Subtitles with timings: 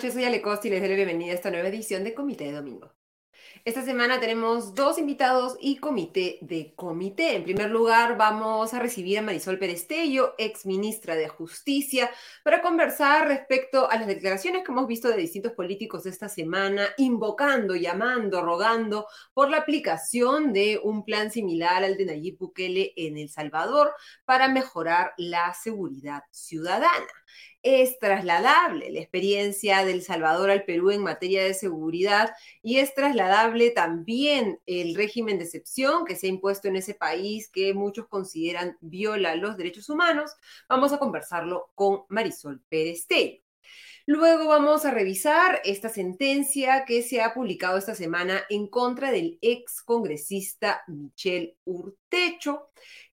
[0.00, 2.44] noches, soy Ale Costa y les doy la bienvenida a esta nueva edición de Comité
[2.44, 2.90] de Domingo.
[3.66, 7.36] Esta semana tenemos dos invitados y comité de comité.
[7.36, 12.10] En primer lugar, vamos a recibir a Marisol Perestello, ex ministra de Justicia,
[12.42, 17.76] para conversar respecto a las declaraciones que hemos visto de distintos políticos esta semana, invocando,
[17.76, 23.28] llamando, rogando por la aplicación de un plan similar al de Nayib Bukele en El
[23.28, 23.92] Salvador
[24.24, 27.12] para mejorar la seguridad ciudadana
[27.62, 32.32] es trasladable la experiencia del Salvador al Perú en materia de seguridad
[32.62, 37.48] y es trasladable también el régimen de excepción que se ha impuesto en ese país
[37.48, 40.32] que muchos consideran viola los derechos humanos.
[40.68, 43.06] Vamos a conversarlo con Marisol Pérez
[44.06, 49.38] Luego vamos a revisar esta sentencia que se ha publicado esta semana en contra del
[49.40, 52.70] ex congresista Michel Urtecho,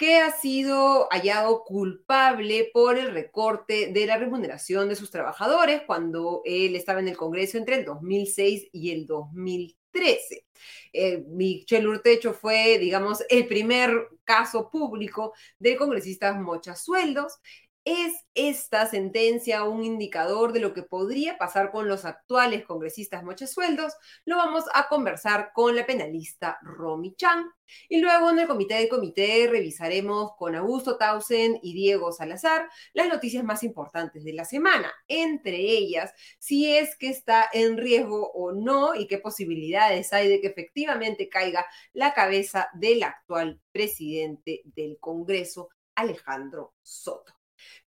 [0.01, 6.41] que ha sido hallado culpable por el recorte de la remuneración de sus trabajadores cuando
[6.43, 10.47] él estaba en el Congreso entre el 2006 y el 2013.
[10.91, 17.39] Eh, Michel Urtecho fue, digamos, el primer caso público de congresistas mochas sueldos
[17.83, 23.93] ¿Es esta sentencia un indicador de lo que podría pasar con los actuales congresistas mochesueldos?
[24.23, 27.43] Lo vamos a conversar con la penalista Romy Chan.
[27.89, 33.07] Y luego en el comité de comité revisaremos con Augusto Tausen y Diego Salazar las
[33.07, 38.51] noticias más importantes de la semana, entre ellas si es que está en riesgo o
[38.51, 44.99] no y qué posibilidades hay de que efectivamente caiga la cabeza del actual presidente del
[44.99, 47.40] Congreso, Alejandro Soto.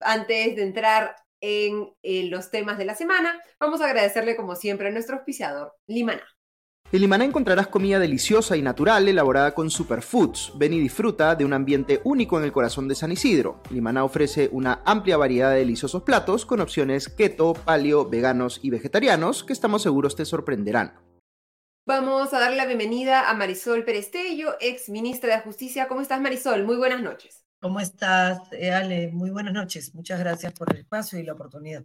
[0.00, 1.90] Antes de entrar en,
[2.30, 6.24] los temas de la semana, vamos a agradecerle como siempre a nuestro auspiciador, Limaná.
[6.92, 10.54] En Limaná encontrarás comida deliciosa y natural elaborada con superfoods.
[10.56, 13.62] Ven y disfruta de un ambiente único en el corazón de San Isidro.
[13.70, 19.44] Limaná ofrece una amplia variedad de deliciosos platos con opciones keto, paleo, veganos y vegetarianos
[19.44, 20.94] que estamos seguros te sorprenderán.
[21.86, 25.86] Vamos a darle la bienvenida a Marisol Perestello, ex ministra de Justicia.
[25.86, 26.64] ¿Cómo estás, Marisol?
[26.64, 27.44] Muy buenas noches.
[27.60, 29.08] ¿Cómo estás, eh, Ale?
[29.12, 29.94] Muy buenas noches.
[29.94, 31.84] Muchas gracias por el espacio y la oportunidad.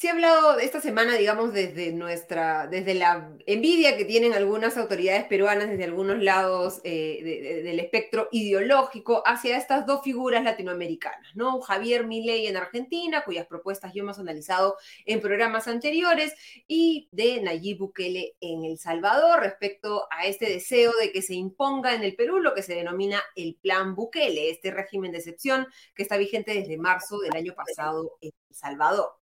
[0.00, 5.24] Se ha hablado esta semana, digamos, desde nuestra, desde la envidia que tienen algunas autoridades
[5.24, 11.60] peruanas desde algunos lados eh, del espectro ideológico hacia estas dos figuras latinoamericanas, ¿no?
[11.60, 16.32] Javier Milei en Argentina, cuyas propuestas yo hemos analizado en programas anteriores,
[16.66, 21.94] y de Nayib Bukele en El Salvador respecto a este deseo de que se imponga
[21.94, 26.04] en el Perú lo que se denomina el Plan Bukele, este régimen de excepción que
[26.04, 29.19] está vigente desde marzo del año pasado en El Salvador.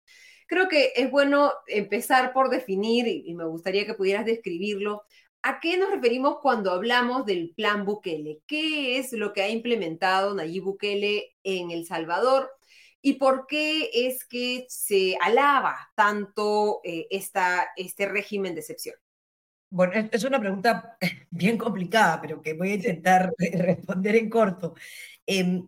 [0.48, 5.04] Creo que es bueno empezar por definir, y me gustaría que pudieras describirlo,
[5.46, 8.40] ¿A qué nos referimos cuando hablamos del plan Bukele?
[8.48, 12.50] ¿Qué es lo que ha implementado Nayib Bukele en El Salvador?
[13.02, 18.96] ¿Y por qué es que se alaba tanto eh, esta, este régimen de excepción?
[19.70, 20.98] Bueno, es una pregunta
[21.30, 24.76] bien complicada, pero que voy a intentar responder en corto.
[25.26, 25.68] Em,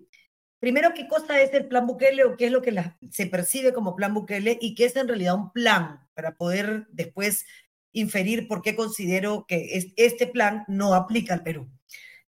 [0.65, 2.73] Primero, ¿qué cosa es el plan Bukele o qué es lo que
[3.11, 7.45] se percibe como plan Bukele y qué es en realidad un plan para poder después
[7.91, 11.69] inferir por qué considero que este plan no aplica al Perú?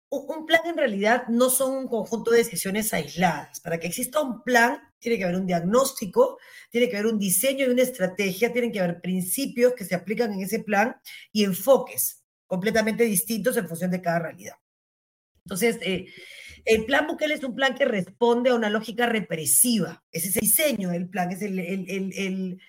[0.10, 3.62] Un plan en realidad no son un conjunto de decisiones aisladas.
[3.62, 6.38] Para que exista un plan, tiene que haber un diagnóstico,
[6.70, 10.34] tiene que haber un diseño y una estrategia, tienen que haber principios que se aplican
[10.34, 10.96] en ese plan
[11.32, 14.54] y enfoques completamente distintos en función de cada realidad.
[15.46, 16.06] Entonces, eh,
[16.66, 20.04] el plan Bukele es un plan que responde a una lógica represiva.
[20.12, 22.60] Ese es el diseño del plan, es el,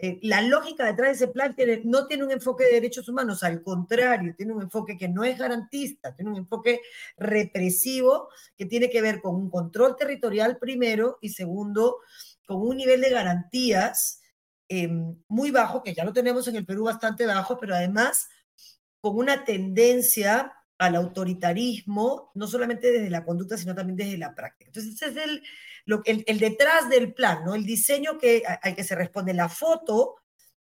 [0.00, 3.62] eh, la lógica detrás de ese plan no tiene un enfoque de derechos humanos, al
[3.62, 6.80] contrario, tiene un enfoque que no es garantista, tiene un enfoque
[7.16, 11.98] represivo que tiene que ver con un control territorial primero y segundo,
[12.46, 14.20] con un nivel de garantías
[14.68, 18.28] em, muy bajo, que ya lo tenemos en el Perú bastante bajo, pero además
[19.00, 24.68] con una tendencia al autoritarismo, no solamente desde la conducta, sino también desde la práctica.
[24.68, 25.42] Entonces, ese es el,
[25.84, 27.54] lo, el, el detrás del plan, ¿no?
[27.54, 29.34] El diseño que, al que se responde.
[29.34, 30.16] La foto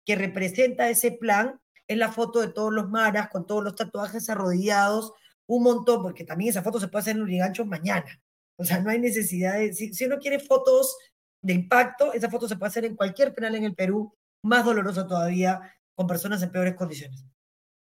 [0.05, 4.29] que representa ese plan es la foto de todos los maras con todos los tatuajes
[4.29, 5.13] arrodillados,
[5.47, 8.21] un montón, porque también esa foto se puede hacer en Urigancho mañana.
[8.55, 9.73] O sea, no hay necesidad de...
[9.73, 10.97] Si, si uno quiere fotos
[11.41, 15.05] de impacto, esa foto se puede hacer en cualquier penal en el Perú, más dolorosa
[15.05, 15.59] todavía,
[15.93, 17.25] con personas en peores condiciones.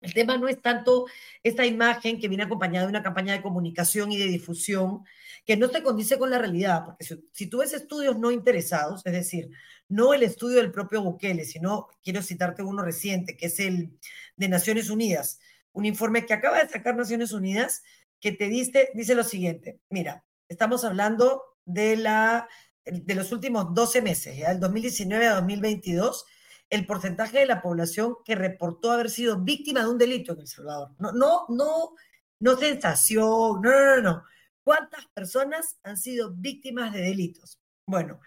[0.02, 1.06] El tema no es tanto
[1.44, 5.04] esta imagen que viene acompañada de una campaña de comunicación y de difusión
[5.46, 9.14] que no se condice con la realidad, porque si, tú ves estudios no interesados, es
[9.14, 9.50] decir,
[9.88, 13.98] no el estudio del propio Bukele, sino quiero citarte uno reciente, que es el
[14.36, 15.40] de Naciones Unidas,
[15.72, 17.84] un informe que acaba de sacar Naciones Unidas
[18.20, 22.48] que te dice, dice lo siguiente, mira, estamos hablando de la
[22.86, 26.26] de los últimos 12 meses, ya del 2019 a 2022,
[26.70, 30.48] el porcentaje de la población que reportó haber sido víctima de un delito en El
[30.48, 30.92] Salvador.
[31.00, 31.96] No, no, no,
[32.40, 34.24] no sensación, no, no, no, no.
[34.64, 37.60] ¿Cuántas personas han sido víctimas de delitos?
[37.86, 38.20] Bueno,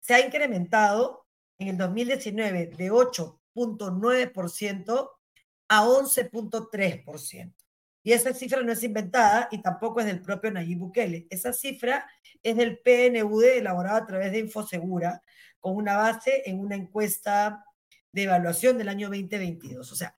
[0.00, 1.26] se ha incrementado
[1.58, 5.10] en el 2019 de 8.9%
[5.68, 7.54] a 11.3%.
[8.06, 11.26] Y esa cifra no es inventada y tampoco es del propio Nayib Bukele.
[11.30, 12.06] Esa cifra
[12.42, 15.22] es del PNUD elaborada a través de Infosegura
[15.58, 17.64] con una base en una encuesta
[18.14, 19.90] de evaluación del año 2022.
[19.90, 20.14] O sea,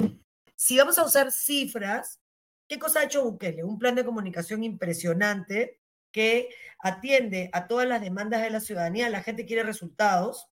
[0.54, 2.20] si vamos a usar cifras,
[2.68, 3.64] ¿qué cosa ha hecho Bukele?
[3.64, 5.80] Un plan de comunicación impresionante
[6.12, 9.08] que atiende a todas las demandas de la ciudadanía.
[9.08, 10.46] La gente quiere resultados.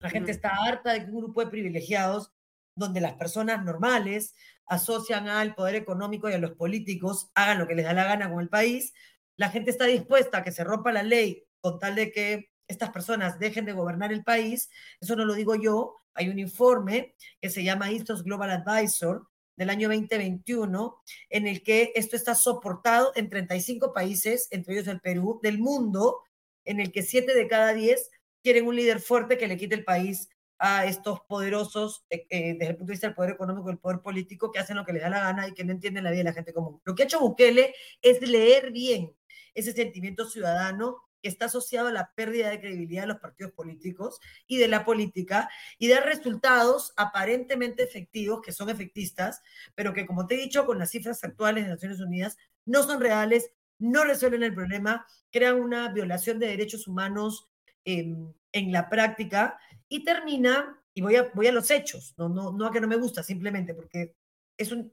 [0.00, 2.34] La gente está harta de que un grupo de privilegiados,
[2.74, 4.34] donde las personas normales
[4.66, 8.30] asocian al poder económico y a los políticos, hagan lo que les da la gana
[8.30, 8.92] con el país.
[9.36, 12.90] La gente está dispuesta a que se rompa la ley con tal de que estas
[12.90, 14.68] personas dejen de gobernar el país.
[15.00, 15.94] Eso no lo digo yo.
[16.16, 21.92] Hay un informe que se llama Istos Global Advisor del año 2021, en el que
[21.94, 26.22] esto está soportado en 35 países, entre ellos el Perú, del mundo,
[26.64, 28.10] en el que 7 de cada 10
[28.42, 30.28] quieren un líder fuerte que le quite el país
[30.58, 33.78] a estos poderosos eh, eh, desde el punto de vista del poder económico y el
[33.78, 36.10] poder político que hacen lo que les da la gana y que no entienden la
[36.10, 36.80] vida de la gente común.
[36.84, 39.14] Lo que ha hecho Bukele es leer bien
[39.54, 44.58] ese sentimiento ciudadano está asociado a la pérdida de credibilidad de los partidos políticos y
[44.58, 49.42] de la política y dar resultados aparentemente efectivos, que son efectistas,
[49.74, 53.00] pero que como te he dicho con las cifras actuales de Naciones Unidas, no son
[53.00, 57.48] reales, no resuelven el problema, crean una violación de derechos humanos
[57.84, 59.58] en la práctica
[59.88, 62.88] y termina, y voy a, voy a los hechos, no, no, no a que no
[62.88, 64.16] me gusta, simplemente porque
[64.58, 64.92] es un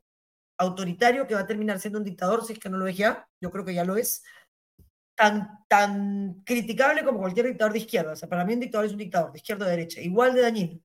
[0.58, 3.28] autoritario que va a terminar siendo un dictador, si es que no lo es ya,
[3.42, 4.24] yo creo que ya lo es,
[5.16, 8.14] tan, tan criticable como cualquier dictador de izquierda.
[8.14, 10.34] O sea, para mí un dictador es un dictador, de izquierda o de derecha, igual
[10.34, 10.80] de dañino.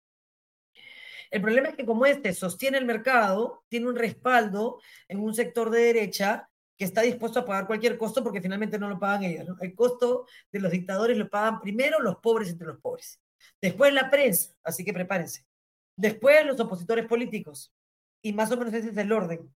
[1.31, 5.71] El problema es que como este sostiene el mercado, tiene un respaldo en un sector
[5.71, 9.49] de derecha que está dispuesto a pagar cualquier costo porque finalmente no lo pagan ellos.
[9.61, 13.21] El costo de los dictadores lo pagan primero los pobres entre los pobres.
[13.61, 15.45] Después la prensa, así que prepárense.
[15.97, 17.75] Después los opositores políticos.
[18.23, 19.53] Y más o menos ese es el orden.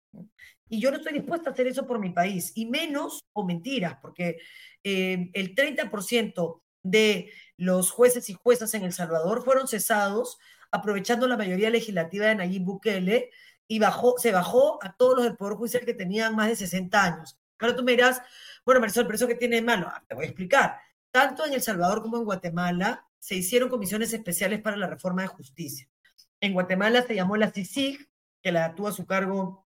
[0.69, 3.97] Y yo no estoy dispuesta a hacer eso por mi país, y menos o mentiras,
[4.01, 4.37] porque
[4.83, 10.39] eh, el 30% de los jueces y juezas en El Salvador fueron cesados
[10.71, 13.29] aprovechando la mayoría legislativa de Nayib Bukele
[13.67, 17.03] y bajó, se bajó a todos los del Poder Judicial que tenían más de 60
[17.03, 17.37] años.
[17.59, 18.21] Ahora tú me dirás,
[18.65, 20.79] bueno, Marisol, pero eso que tiene de malo, ah, te voy a explicar.
[21.11, 25.27] Tanto en El Salvador como en Guatemala, se hicieron comisiones especiales para la reforma de
[25.27, 25.87] justicia.
[26.39, 28.09] En Guatemala se llamó la CICIG,
[28.41, 29.67] que la tuvo a su cargo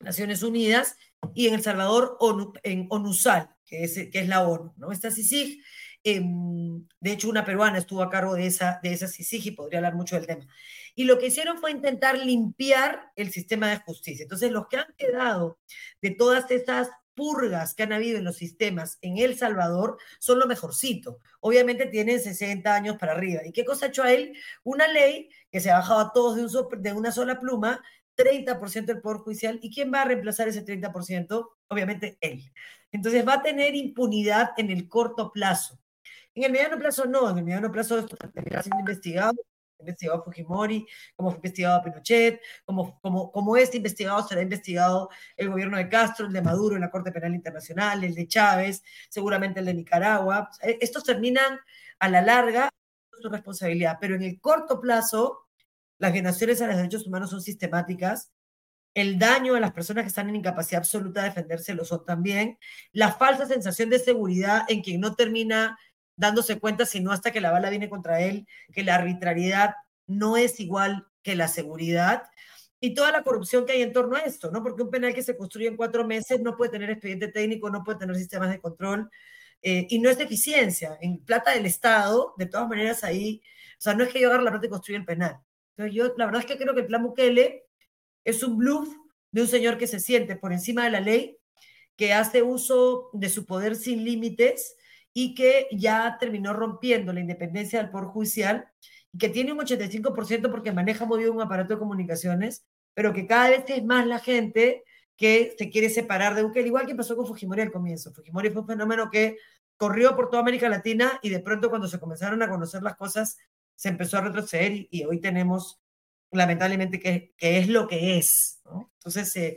[0.00, 0.96] Naciones Unidas,
[1.34, 2.16] y en El Salvador
[2.62, 4.72] en ONUSAL, que es, que es la ONU.
[4.76, 4.92] ¿no?
[4.92, 5.62] Esta CICIG,
[6.02, 9.78] em, de hecho una peruana estuvo a cargo de esa, de esa CICIG y podría
[9.78, 10.46] hablar mucho del tema.
[10.94, 14.22] Y lo que hicieron fue intentar limpiar el sistema de justicia.
[14.22, 15.58] Entonces, los que han quedado
[16.00, 20.46] de todas esas purgas que han habido en los sistemas en El Salvador son lo
[20.46, 21.18] mejorcito.
[21.40, 23.42] Obviamente tienen 60 años para arriba.
[23.44, 24.34] ¿Y qué cosa ha hecho a él?
[24.62, 27.82] Una ley que se ha bajado a todos de, un de una sola pluma,
[28.16, 29.58] 30% del Poder Judicial.
[29.62, 31.48] ¿Y quién va a reemplazar ese 30%?
[31.68, 32.52] Obviamente él.
[32.92, 35.78] Entonces va a tener impunidad en el corto plazo.
[36.34, 39.34] En el mediano plazo no, en el mediano plazo esto estar siendo investigado
[39.80, 40.86] investigado Fujimori,
[41.16, 46.26] como fue investigado Pinochet, como, como, como este investigado será investigado el gobierno de Castro,
[46.26, 50.50] el de Maduro en la Corte Penal Internacional, el de Chávez, seguramente el de Nicaragua.
[50.62, 51.58] E, estos terminan
[51.98, 52.68] a la larga
[53.20, 55.49] su responsabilidad, pero en el corto plazo
[56.00, 58.32] las violaciones a los derechos humanos son sistemáticas,
[58.94, 62.58] el daño a las personas que están en incapacidad absoluta de defenderse lo son también,
[62.92, 65.78] la falsa sensación de seguridad en quien no termina
[66.16, 69.74] dándose cuenta, sino hasta que la bala viene contra él, que la arbitrariedad
[70.06, 72.24] no es igual que la seguridad
[72.80, 74.62] y toda la corrupción que hay en torno a esto, ¿no?
[74.62, 77.84] Porque un penal que se construye en cuatro meses no puede tener expediente técnico, no
[77.84, 79.10] puede tener sistemas de control
[79.62, 80.96] eh, y no es de eficiencia.
[81.02, 83.42] En plata del Estado, de todas maneras ahí,
[83.78, 85.40] o sea, no es que yo agarre la plata y construya el penal.
[85.80, 87.64] Entonces yo, la verdad es que creo que el plan Bukele
[88.24, 88.94] es un bluff
[89.30, 91.38] de un señor que se siente por encima de la ley,
[91.96, 94.76] que hace uso de su poder sin límites
[95.14, 98.68] y que ya terminó rompiendo la independencia del Poder Judicial
[99.18, 103.48] que tiene un 85% porque maneja muy bien un aparato de comunicaciones, pero que cada
[103.48, 104.84] vez es más la gente
[105.16, 108.12] que se quiere separar de Bukele, igual que pasó con Fujimori al comienzo.
[108.12, 109.38] Fujimori fue un fenómeno que
[109.78, 113.38] corrió por toda América Latina y de pronto cuando se comenzaron a conocer las cosas
[113.80, 115.80] se empezó a retroceder y, hoy tenemos
[116.30, 118.60] lamentablemente que, que, es lo que es.
[118.98, 119.56] Entonces, eh,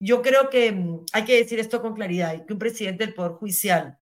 [0.00, 3.34] yo creo que mm, hay que decir esto con claridad que un presidente del Poder
[3.34, 4.00] Judicial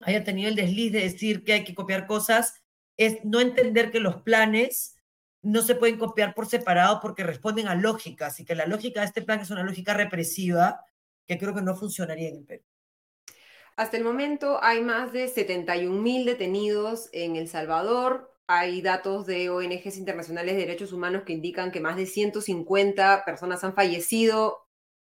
[0.00, 2.60] haya tenido el desliz de decir que hay que copiar cosas,
[2.96, 4.96] es no entender que los planes
[5.42, 9.06] no se pueden copiar por separado porque responden a lógicas y que la lógica de
[9.06, 10.84] este plan es una lógica represiva
[11.24, 12.64] que creo que no funcionaría en el Perú.
[13.76, 18.35] Hasta el momento hay más de 71 mil detenidos en El Salvador.
[18.48, 23.64] Hay datos de ONGs internacionales de derechos humanos que indican que más de 150 personas
[23.64, 24.66] han fallecido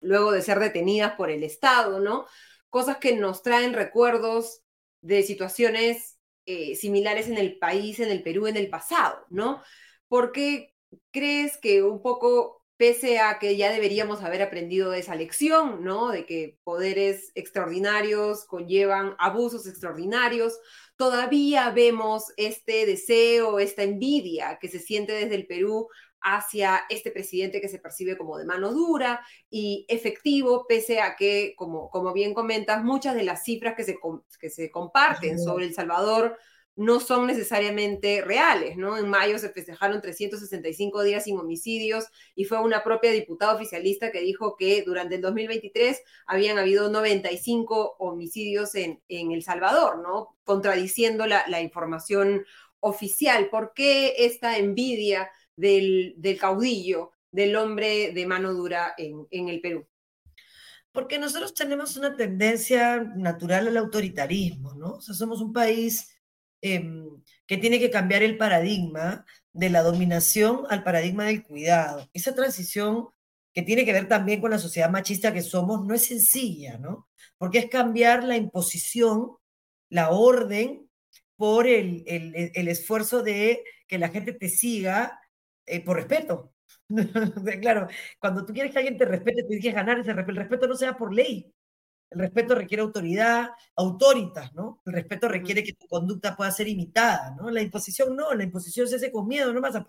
[0.01, 2.27] luego de ser detenidas por el Estado, ¿no?
[2.71, 4.63] Cosas que nos traen recuerdos
[5.01, 9.63] de situaciones eh, similares en el país, en el Perú, en el pasado, ¿no?
[10.09, 10.75] ¿Por qué
[11.11, 16.11] crees que un poco pese a que ya deberíamos haber aprendido esa lección, ¿no?
[16.11, 20.59] De que poderes extraordinarios conllevan abusos extraordinarios,
[20.97, 25.89] todavía vemos este deseo, esta envidia que se siente desde el Perú
[26.21, 31.55] hacia este presidente que se percibe como de mano dura y efectivo, pese a que,
[31.57, 33.99] como, como bien comentas, muchas de las cifras que se,
[34.41, 36.39] que se comparten sobre El Salvador
[36.79, 38.97] no son necesariamente reales, ¿no?
[38.97, 42.07] En mayo se festejaron 365 días sin homicidios
[42.37, 47.97] y fue una propia diputada oficialista que dijo que durante el 2023 habían habido 95
[47.99, 50.37] homicidios en, en El Salvador, ¿no?
[50.45, 52.45] Contradiciendo la, información
[52.79, 53.51] oficial.
[53.51, 59.61] ¿Por qué esta envidia del, del caudillo, del hombre de mano dura en, en el
[59.61, 59.85] Perú?
[60.93, 64.93] Porque nosotros tenemos una tendencia natural al autoritarismo, ¿no?
[64.93, 66.15] O sea, somos un país
[66.61, 72.09] Em, que tiene que cambiar el paradigma de la dominación al paradigma del cuidado.
[72.13, 73.09] Esa transición
[73.55, 77.09] que tiene que ver también con la sociedad machista que somos, no es sencilla, ¿no?
[77.39, 79.37] Porque es cambiar la imposición,
[79.89, 80.89] la orden,
[81.37, 85.21] por el, el, esfuerzo de que la gente te siga
[85.67, 86.53] eh, por respeto.
[87.63, 87.89] claro,
[88.19, 90.33] cuando tú quieres que alguien te respete, tienes que ganar ese respeto.
[90.33, 91.53] El respeto no sea por ley,
[92.11, 94.81] el respeto requiere autoridad, autoritas, ¿no?
[94.87, 97.51] El respeto requiere que tu conducta pueda ser imitada, ¿no?
[97.51, 99.87] La imposición no, la imposición se hace con miedo, no más a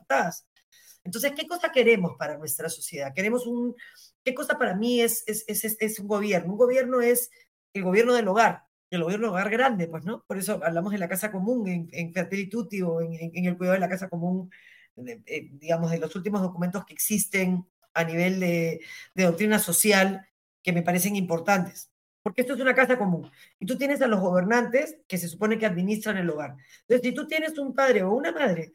[1.03, 3.13] Entonces, ¿qué cosa queremos para nuestra sociedad?
[3.13, 3.75] Queremos un,
[4.23, 6.51] ¿qué cosa para mí es, es, es, es un gobierno?
[6.51, 7.29] Un gobierno es
[7.73, 10.23] el gobierno del hogar, el gobierno del hogar grande, pues, ¿no?
[10.27, 13.75] Por eso hablamos de la casa común, en, en Fertilituti o en, en, el cuidado
[13.75, 14.51] de la casa común,
[14.97, 18.81] eh, digamos, de los últimos documentos que existen a nivel de,
[19.15, 20.27] de doctrina social
[20.61, 21.88] que me parecen importantes
[22.21, 23.29] porque esto es una casa común.
[23.59, 26.55] Y tú tienes a los gobernantes que se supone que administran el hogar.
[26.81, 28.73] Entonces, si tú tienes un padre o una madre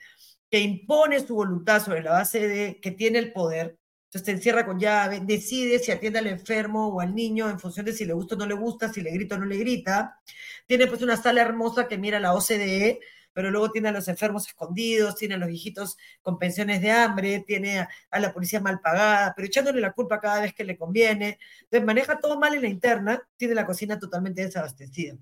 [0.51, 4.65] que impone su voluntad sobre la base de que tiene el poder, entonces te encierra
[4.65, 8.13] con llave, decide si atiende al enfermo o al niño en función de si le
[8.13, 10.21] gusta o no le gusta, si le grita o no le grita.
[10.67, 13.01] Tiene pues una sala hermosa que mira la OCDE,
[13.35, 17.45] pero luego tiene a los enfermos escondidos, tiene a los viejitos con pensiones de hambre,
[17.47, 21.39] tiene a, la policía mal pagada, pero echándole la culpa cada vez que le conviene.
[21.63, 25.17] Entonces maneja todo mal en la interna, tiene la cocina totalmente desabastecida.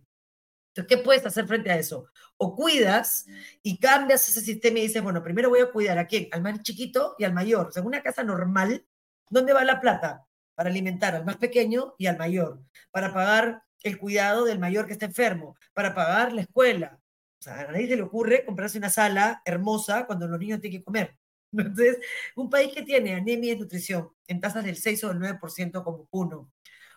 [0.75, 2.07] Entonces, ¿qué puedes hacer frente a eso?
[2.37, 3.27] O cuidas
[3.63, 6.29] y cambias ese sistema y dices, bueno, primero voy a cuidar a quién?
[6.33, 7.69] Al más chiquito y al mayor.
[7.69, 8.87] O sea, en una casa normal,
[9.29, 10.27] ¿dónde va la plata?
[10.55, 14.93] Para alimentar al más pequeño y al mayor, para pagar el cuidado del mayor que
[14.93, 17.02] está enfermo, para pagar la escuela,
[17.43, 20.79] o sea, a nadie se le ocurre comprarse una sala hermosa cuando los niños tienen
[20.79, 21.17] que comer.
[21.53, 21.99] Entonces,
[22.37, 26.07] un país que tiene anemia y nutrición en tasas del 6 o del 9% como
[26.13, 26.53] uno,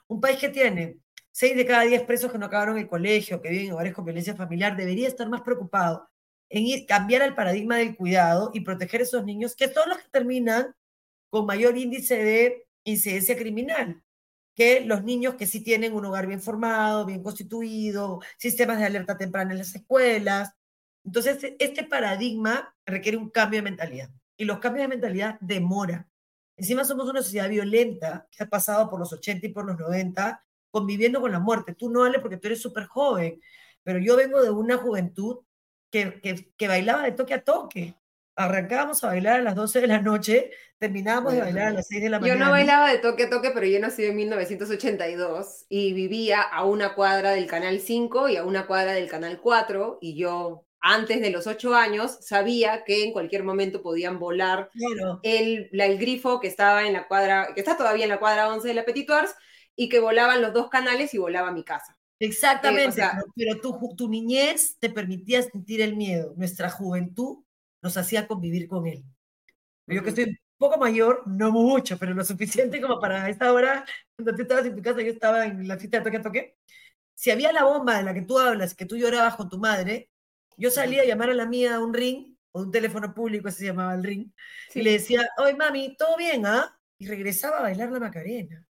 [0.08, 1.00] un país que tiene
[1.32, 4.06] 6 de cada 10 presos que no acabaron el colegio, que viven en hogares con
[4.06, 6.08] violencia familiar, debería estar más preocupado
[6.50, 10.10] en cambiar el paradigma del cuidado y proteger a esos niños, que son los que
[10.12, 10.76] terminan
[11.32, 14.05] con mayor índice de incidencia criminal
[14.56, 19.18] que los niños que sí tienen un hogar bien formado, bien constituido, sistemas de alerta
[19.18, 20.54] temprana en las escuelas.
[21.04, 26.08] Entonces, este paradigma requiere un cambio de mentalidad y los cambios de mentalidad demora.
[26.58, 30.42] Encima somos una sociedad violenta que ha pasado por los 80 y por los 90
[30.72, 31.76] conviviendo con la muerte.
[31.76, 33.42] Tú no, Ale, porque tú eres súper joven,
[33.84, 35.40] pero yo vengo de una juventud
[35.92, 36.22] que,
[36.58, 37.96] que bailaba de toque a toque
[38.36, 42.04] arrancábamos a bailar a las 12 de la noche, terminábamos de bailar a las 6
[42.04, 42.40] de la mañana.
[42.40, 46.66] Yo no bailaba de toque a toque, pero yo nací en 1982 y vivía a
[46.66, 51.20] una cuadra del Canal 5 y a una cuadra del Canal 4 y yo antes
[51.22, 54.70] de los 8 años sabía que en cualquier momento podían volar
[55.24, 58.68] el, el grifo que estaba en la cuadra, que está todavía en la cuadra 11
[58.68, 59.34] de la Petit Arts
[59.76, 61.98] y que volaban los dos canales y volaba mi casa.
[62.20, 67.45] Exactamente, eh, pero, tu, tu niñez te permitía sentir el miedo, nuestra juventud
[67.86, 69.04] nos hacía convivir con él.
[69.86, 73.86] Yo que estoy un poco mayor, no mucho, pero lo suficiente como para esta hora,
[74.16, 76.58] cuando tú estabas en tu casa, yo estaba en la fiesta de toque a toque.
[77.14, 80.10] Si había la bomba de la que tú hablas, que tú llorabas con tu madre,
[80.58, 83.60] yo salía a llamar a la mía a un ring, o un teléfono público, ese
[83.60, 84.32] se llamaba el ring,
[84.74, 86.76] y le decía, oye mami, ¿todo bien, ah?
[86.98, 88.68] Y regresaba a bailar la Macarena.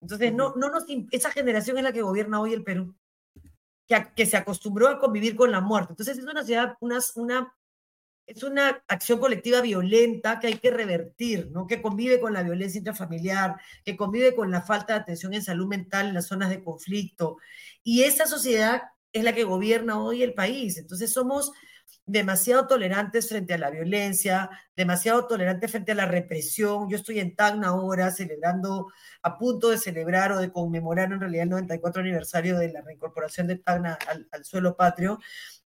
[0.00, 2.96] Entonces, no, no nos, esa generación es la que gobierna hoy el Perú.
[4.16, 5.92] que, se acostumbró a convivir con la muerte.
[5.92, 7.54] Entonces es una ciudad, una, una,
[8.30, 11.66] es una acción colectiva violenta que hay que revertir, ¿no?
[11.66, 15.66] que convive con la violencia intrafamiliar, que convive con la falta de atención en salud
[15.66, 17.38] mental en las zonas de conflicto.
[17.82, 18.82] Y esa sociedad
[19.12, 20.76] es la que gobierna hoy el país.
[20.76, 21.50] Entonces somos
[22.06, 26.88] demasiado tolerantes frente a la violencia, demasiado tolerantes frente a la represión.
[26.88, 31.44] Yo estoy en Tacna ahora celebrando, a punto de celebrar o de conmemorar en realidad
[31.44, 35.18] el 94 aniversario de la reincorporación de Tacna al, suelo patrio,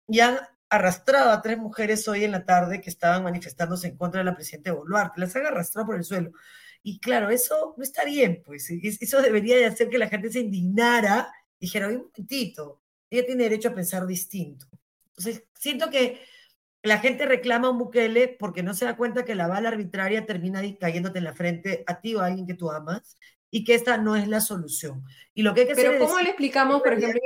[0.07, 0.37] y han
[0.71, 4.35] arrastrado a tres mujeres hoy en la tarde que estaban manifestándose en contra de la
[4.35, 6.31] presidenta Boluarte, las han arrastrado por el suelo.
[6.81, 10.39] Y claro, eso no está bien, pues eso debería de hacer que la gente se
[10.39, 14.65] indignara y dijera, un momentito, ella tiene derecho a pensar distinto.
[15.09, 16.21] Entonces, siento que
[16.83, 20.25] la gente reclama a un Bukele porque no se da cuenta que la bala arbitraria
[20.25, 23.17] termina cayéndote en la frente a ti o a alguien que tú amas
[23.51, 25.03] y que esta no es la solución.
[25.33, 27.19] Y lo que hay que Pero hacer ¿cómo le explicamos, por ejemplo,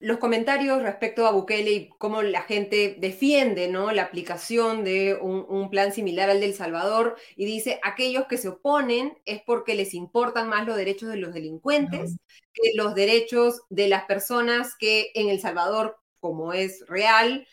[0.00, 3.92] los comentarios respecto a Bukele y cómo la gente defiende ¿no?
[3.92, 9.16] la aplicación de un, plan similar al del Salvador y dice, aquellos que se oponen
[9.26, 12.16] es porque les importan más los derechos de los delincuentes
[12.54, 17.46] que los derechos de las personas que en El Salvador como es real.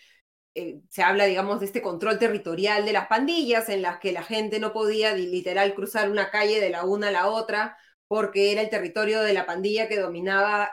[0.55, 4.23] Eh, se habla, digamos, de este control territorial de las pandillas, en las que la
[4.23, 7.77] gente no podía literal cruzar una calle de la una a la otra,
[8.07, 10.71] porque era el territorio de la pandilla que dominaba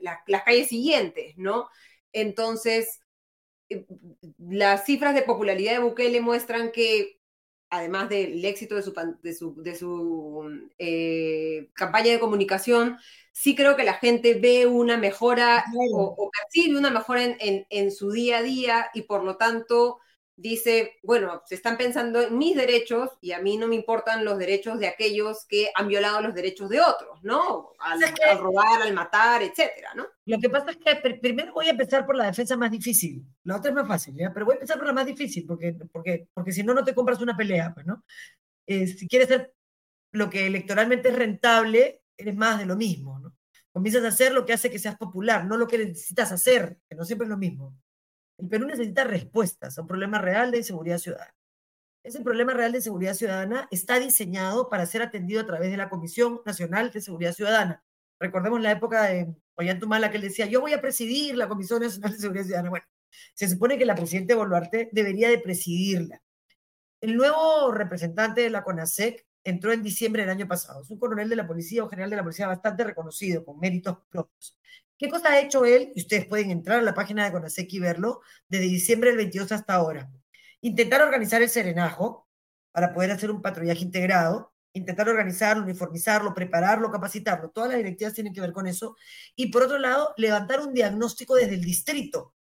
[0.00, 1.68] las calles siguientes, ¿no?
[2.12, 3.00] Entonces,
[3.68, 3.86] eh,
[4.38, 7.20] las cifras de popularidad de Bukele muestran que,
[7.70, 8.92] además del éxito de su,
[9.62, 12.98] de su, eh, campaña de comunicación,
[13.32, 18.38] sí creo que la gente ve una mejora o, percibe una mejora en, su día
[18.38, 20.00] a día y por lo tanto
[20.38, 24.38] dice, bueno, se están pensando en mis derechos y a mí no me importan los
[24.38, 27.72] derechos de aquellos que han violado los derechos de otros, ¿no?
[27.80, 28.00] Al,
[28.38, 30.06] robar, al matar, etcétera, ¿no?
[30.26, 33.26] Lo que pasa es que primero voy a empezar por la defensa más difícil.
[33.42, 34.32] La otra es más fácil, ¿ya?
[34.32, 36.94] Pero voy a empezar por la más difícil porque, porque, porque si no, no te
[36.94, 38.04] compras una pelea, pues, ¿no?
[38.66, 39.52] Eh, si quieres ser
[40.12, 43.34] lo que electoralmente es rentable, eres más de lo mismo, ¿no?
[43.72, 46.94] Comienzas a hacer lo que hace que seas popular, no lo que necesitas hacer, que
[46.94, 47.76] no siempre es lo mismo.
[48.38, 51.34] El Perú necesita respuestas a un problema real de inseguridad ciudadana.
[52.04, 55.90] Ese problema real de seguridad ciudadana está diseñado para ser atendido a través de la
[55.90, 57.84] Comisión Nacional de Seguridad Ciudadana.
[58.20, 62.12] Recordemos la época de Ollantumala que él decía, yo voy a presidir la Comisión Nacional
[62.12, 62.70] de Seguridad Ciudadana.
[62.70, 62.86] Bueno,
[63.34, 66.22] se supone que la presidenta Boluarte debería de presidirla.
[67.00, 70.82] El nuevo representante de la CONASEC entró en diciembre del año pasado.
[70.82, 73.98] Es un coronel de la policía o general de la policía bastante reconocido, con méritos
[74.08, 74.58] propios.
[74.98, 75.92] ¿Qué cosa ha hecho él?
[75.94, 79.52] Y ustedes pueden entrar a la página de CONASEC y verlo, desde diciembre del 22
[79.52, 80.10] hasta ahora.
[80.60, 82.28] Intentar organizar el serenajo
[82.72, 87.50] para poder hacer un patrullaje integrado, intentar organizarlo, uniformizarlo, prepararlo, capacitarlo.
[87.50, 88.96] Todas las directivas tienen que ver con eso.
[89.36, 92.34] Y por otro lado, levantar un diagnóstico desde el distrito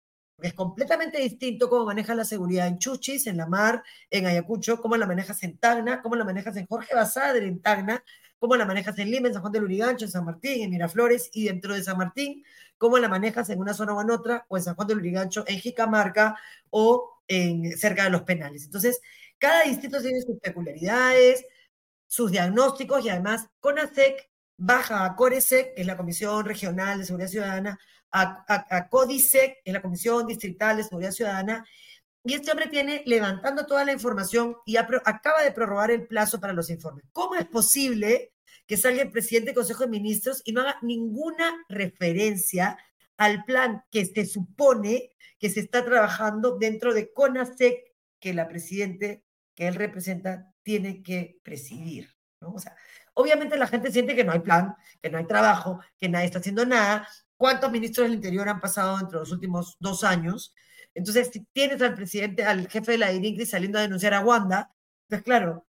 [0.42, 4.97] es completamente distinto cómo manejas la seguridad en Chuchis, en La Mar, en Ayacucho, cómo
[4.97, 8.05] la manejas en Tacna, cómo la manejas en Jorge Basadre, en Tacna,
[8.38, 11.31] cómo la manejas en Lima, en San Juan de Lurigancho, en San Martín, en Miraflores
[11.33, 12.44] y dentro de San Martín,
[12.79, 15.44] cómo la manejas en una zona o en otra, o en San Juan de Lurigancho,
[15.46, 16.37] en Jicamarca
[16.70, 18.64] o en, cerca de los penales.
[18.64, 19.01] Entonces,
[19.38, 21.44] cada distrito tiene sus peculiaridades,
[22.07, 27.29] sus diagnósticos y además CONASEC baja a CORESEC, que es la Comisión Regional de Seguridad
[27.29, 27.79] Ciudadana,
[28.11, 31.66] a, Códice, en la Comisión Distrital de Seguridad Ciudadana,
[32.26, 36.52] y este hombre tiene levantando toda la información y acaba de prorrogar el plazo para
[36.52, 37.04] los informes.
[37.12, 38.32] ¿Cómo es posible
[38.66, 42.76] que salga el presidente del Consejo de Ministros y no haga ninguna referencia
[43.16, 49.22] al plan que se supone que se está trabajando dentro de CONASEC, que la presidente
[49.54, 52.14] que él representa tiene que presidir?
[53.14, 56.38] obviamente la gente siente que no hay plan, que no hay trabajo, que nadie está
[56.38, 60.54] haciendo nada, cuántos ministros del Interior han pasado entre los últimos dos años.
[60.96, 64.74] Entonces, si tienes al presidente, al jefe de la DINICRI saliendo a denunciar a Wanda,
[65.09, 65.66] pues claro,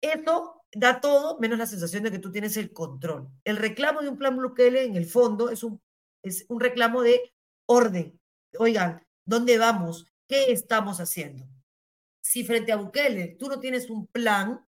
[0.00, 3.28] eso da todo menos la sensación de que tú tienes el control.
[3.44, 5.82] El reclamo de un plan Bukele, en el fondo, es un,
[6.22, 7.34] es un reclamo de
[7.66, 8.18] orden.
[8.58, 10.06] Oigan, ¿dónde vamos?
[10.26, 11.46] ¿Qué estamos haciendo?
[12.22, 14.66] Si frente a Bukele tú no tienes un plan,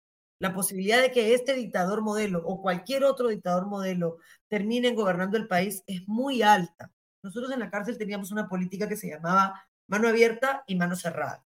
[0.40, 5.48] la posibilidad de que este dictador modelo o cualquier otro dictador modelo terminen gobernando el
[5.48, 6.92] país es muy alta.
[7.22, 11.44] Nosotros en la cárcel teníamos una política que se llamaba mano abierta y mano cerrada.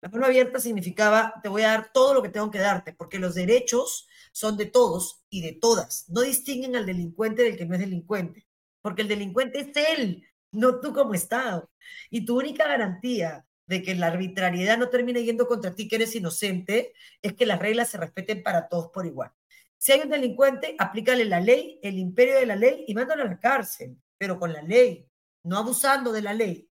[0.00, 3.18] La mano abierta significaba, te voy a dar todo lo que tengo que darte, porque
[3.18, 6.08] los derechos son de todos y de todas.
[6.08, 8.46] No distinguen al delincuente del que no es delincuente,
[8.80, 11.70] porque el delincuente es él, no tú como Estado.
[12.08, 16.14] Y tu única garantía de que la arbitrariedad no termine yendo contra ti que eres
[16.14, 19.32] inocente, es que las reglas se respeten para todos por igual.
[19.76, 23.26] Si hay un delincuente, aplícale la ley, el imperio de la ley y mándalo a
[23.26, 23.96] la cárcel.
[24.18, 25.08] pero con la ley,
[25.42, 26.68] no abusando de la ley.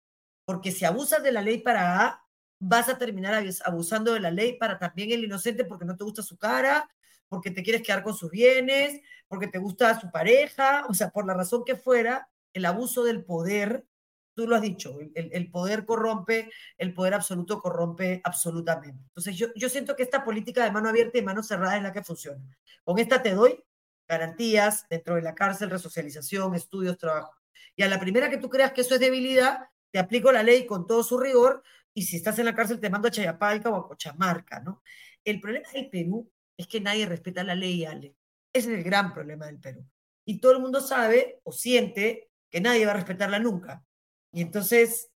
[0.49, 2.25] Porque si abusas de la ley para A,
[2.59, 6.23] vas a terminar abusando de la ley para también el inocente porque no te gusta
[6.23, 6.89] su cara,
[7.29, 11.27] porque te quieres quedar con sus bienes, porque te gusta su pareja, o sea, por
[11.27, 13.85] la razón que fuera, el abuso del poder,
[14.33, 19.05] tú lo has dicho, el, poder corrompe, el poder absoluto corrompe absolutamente.
[19.09, 21.93] Entonces yo, yo siento que esta política de mano abierta y mano cerrada es la
[21.93, 22.43] que funciona.
[22.85, 23.63] Con esta te doy
[24.09, 27.35] garantías dentro de la cárcel, resocialización, estudios, trabajo.
[27.77, 30.67] Y a la primera que tú creas que eso es debilidad, te aplico la ley
[30.67, 31.63] con todo su rigor
[31.95, 34.83] y si estás en la cárcel te mando a Chayapalca o a Cochamarca, ¿no?
[35.25, 38.15] El problema del Perú es que nadie respeta la ley, Ale.
[38.53, 39.85] Ese es el gran problema del Perú.
[40.25, 43.85] Y todo el mundo sabe o siente que nadie va a respetarla nunca.
[44.33, 45.11] Y entonces,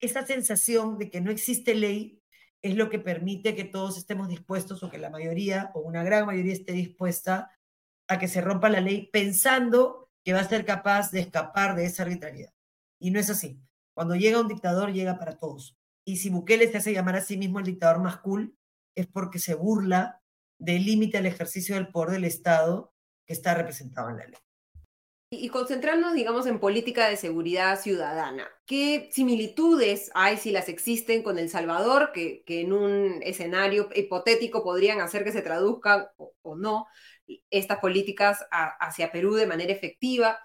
[0.00, 2.20] esa sensación de que no existe ley
[2.60, 6.26] es lo que permite que todos estemos dispuestos o que la mayoría o una gran
[6.26, 7.50] mayoría esté dispuesta
[8.08, 11.86] a que se rompa la ley pensando que va a ser capaz de escapar de
[11.86, 12.52] esa arbitrariedad.
[13.00, 13.60] Y no es así.
[13.94, 15.76] Cuando llega un dictador, llega para todos.
[16.04, 18.56] Y si Bukele se hace llamar a sí mismo el dictador más cool,
[18.94, 20.20] es porque se burla
[20.58, 22.92] del límite al ejercicio del poder del Estado
[23.26, 24.38] que está representado en la ley.
[25.34, 28.50] Y concentrarnos, digamos, en política de seguridad ciudadana.
[28.66, 35.00] ¿Qué similitudes hay, si las existen, con El Salvador, que, en un escenario hipotético podrían
[35.00, 36.86] hacer que se traduzcan o, no
[37.48, 40.38] estas políticas hacia Perú de manera efectiva?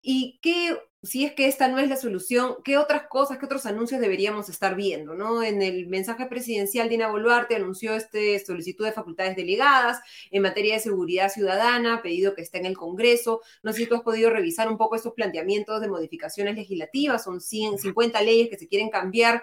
[0.00, 3.66] ¿Y qué si es que esta no es la solución, ¿qué otras cosas, qué otros
[3.66, 5.14] anuncios deberíamos estar viendo?
[5.14, 5.42] ¿no?
[5.42, 10.80] En el mensaje presidencial, Dina Boluarte anunció este solicitud de facultades delegadas en materia de
[10.80, 13.40] seguridad ciudadana, pedido que esté en el Congreso.
[13.64, 17.40] No sé si tú has podido revisar un poco estos planteamientos de modificaciones legislativas, son
[17.40, 19.42] 150 leyes que se quieren cambiar.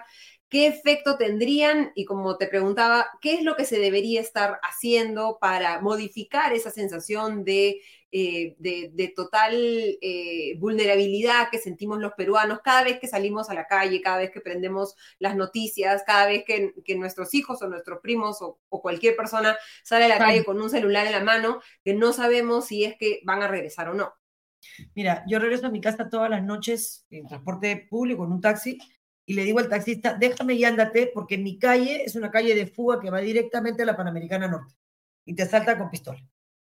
[0.50, 1.92] ¿Qué efecto tendrían?
[1.94, 6.70] Y como te preguntaba, ¿qué es lo que se debería estar haciendo para modificar esa
[6.70, 7.80] sensación de
[8.12, 13.68] eh, de, total eh, vulnerabilidad que sentimos los peruanos cada vez que salimos a la
[13.68, 18.38] calle, cada vez que prendemos las noticias, cada vez que, nuestros hijos o nuestros primos
[18.42, 22.12] o, cualquier persona sale a la calle con un celular en la mano, que no
[22.12, 24.12] sabemos si es que van a regresar o no.
[24.96, 28.78] Mira, yo regreso a mi casa todas las noches en transporte público, en un taxi,
[29.30, 32.66] y le digo al taxista, déjame y ándate, porque mi calle es una calle de
[32.66, 34.74] fuga que va directamente a la Panamericana Norte
[35.24, 36.20] y te asalta con pistola.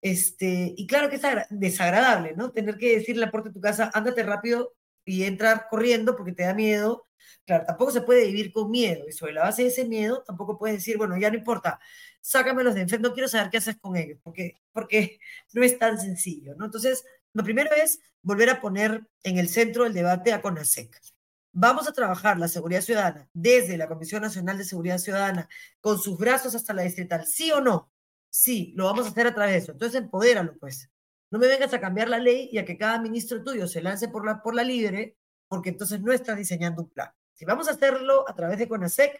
[0.01, 2.51] Este, y claro que es desagradable, ¿no?
[2.51, 4.73] Tener que decirle a la puerta de tu casa, ándate rápido
[5.05, 7.07] y entrar corriendo porque te da miedo.
[7.45, 9.07] Claro, tampoco se puede vivir con miedo.
[9.07, 11.79] Y sobre la base de ese miedo, tampoco puedes decir, bueno, ya no importa,
[12.19, 15.21] sácamelos de enfrente, no quiero saber qué haces con ellos, porque, porque
[15.53, 16.65] no es tan sencillo, ¿no?
[16.65, 20.99] Entonces, lo primero es volver a poner en el centro del debate a CONASEC.
[21.51, 25.49] Vamos a trabajar la seguridad ciudadana desde la Comisión Nacional de Seguridad Ciudadana
[25.81, 27.91] con sus brazos hasta la distrital, sí o no,
[28.29, 29.71] Sí, lo vamos a hacer a través de eso.
[29.71, 30.89] Entonces, empodéralo, pues.
[31.31, 34.07] No me vengas a cambiar la ley y a que cada ministro tuyo se lance
[34.07, 37.11] por la, por la libre, porque entonces no estás diseñando un plan.
[37.33, 39.19] Si vamos a hacerlo a través de CONASEC,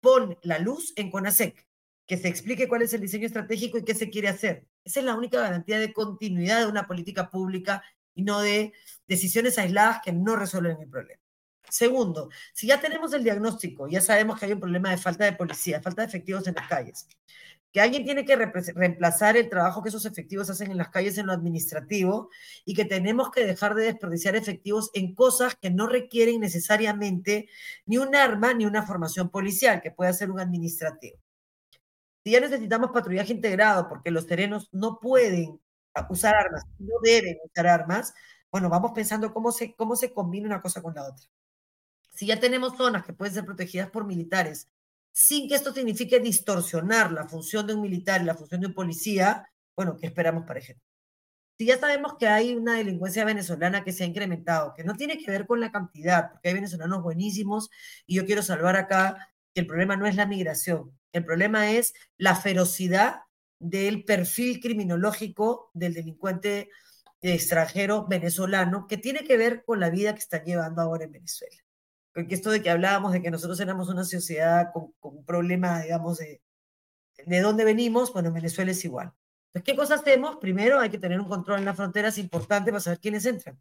[0.00, 1.66] pon la luz en CONASEC,
[2.06, 4.66] que se explique cuál es el diseño estratégico y qué se quiere hacer.
[4.84, 7.82] Esa es la única garantía de continuidad de una política pública
[8.14, 8.72] y no de
[9.06, 11.20] decisiones aisladas que no resuelven el problema.
[11.70, 15.32] Segundo, si ya tenemos el diagnóstico, ya sabemos que hay un problema de falta de
[15.32, 17.06] policía, falta de efectivos en las calles,
[17.72, 21.26] que alguien tiene que reemplazar el trabajo que esos efectivos hacen en las calles en
[21.26, 22.30] lo administrativo
[22.64, 27.48] y que tenemos que dejar de desperdiciar efectivos en cosas que no requieren necesariamente
[27.84, 31.18] ni un arma ni una formación policial, que puede ser un administrativo.
[32.24, 35.60] Si ya necesitamos patrullaje integrado porque los terrenos no pueden
[36.08, 38.14] usar armas, no deben usar armas,
[38.50, 41.26] bueno, vamos pensando cómo se, cómo se combina una cosa con la otra.
[42.18, 44.66] Si ya tenemos zonas que pueden ser protegidas por militares
[45.12, 48.74] sin que esto signifique distorsionar la función de un militar y la función de un
[48.74, 50.84] policía, bueno, ¿qué esperamos para ejemplo?
[51.56, 55.16] Si ya sabemos que hay una delincuencia venezolana que se ha incrementado, que no tiene
[55.16, 57.70] que ver con la cantidad, porque hay venezolanos buenísimos
[58.04, 61.94] y yo quiero salvar acá que el problema no es la migración, el problema es
[62.16, 63.20] la ferocidad
[63.60, 66.68] del perfil criminológico del delincuente
[67.20, 71.56] extranjero venezolano que tiene que ver con la vida que están llevando ahora en Venezuela
[72.12, 76.18] porque esto de que hablábamos de que nosotros éramos una sociedad con, un problema, digamos,
[76.18, 76.40] de,
[77.26, 79.12] de dónde venimos, bueno, en Venezuela es igual.
[79.48, 80.36] Entonces, ¿qué cosas hacemos?
[80.36, 83.58] Primero, hay que tener un control en las fronteras importante para saber quiénes entran.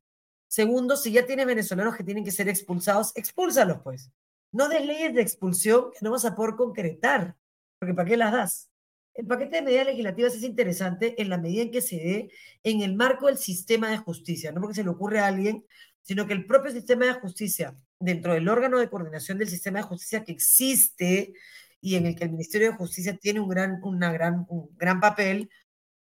[0.47, 4.12] Segundo, si ya tienes venezolanos que tienen que ser expulsados, expúlsalos, pues.
[4.51, 7.36] No des leyes de expulsión que no vas a poder concretar,
[7.79, 8.71] porque ¿para qué las das?
[9.13, 12.31] El paquete de medidas legislativas es interesante en la medida en que se dé
[12.63, 15.65] en el marco del sistema de justicia, no porque se le ocurre a alguien,
[16.01, 19.86] sino que el propio sistema de justicia, dentro del órgano de coordinación del sistema de
[19.86, 21.33] justicia que existe
[21.81, 24.99] y en el que el Ministerio de Justicia tiene un gran, una gran, un gran
[24.99, 25.49] papel,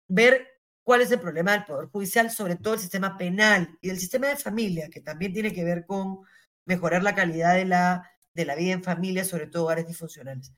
[0.07, 0.47] ver
[0.83, 4.27] cuál es el problema del Poder Judicial, sobre todo el sistema penal y el sistema
[4.27, 6.19] de familia, que también tiene que ver con
[6.65, 10.53] mejorar la calidad de la, de la vida en familia, sobre todo hogares disfuncionales.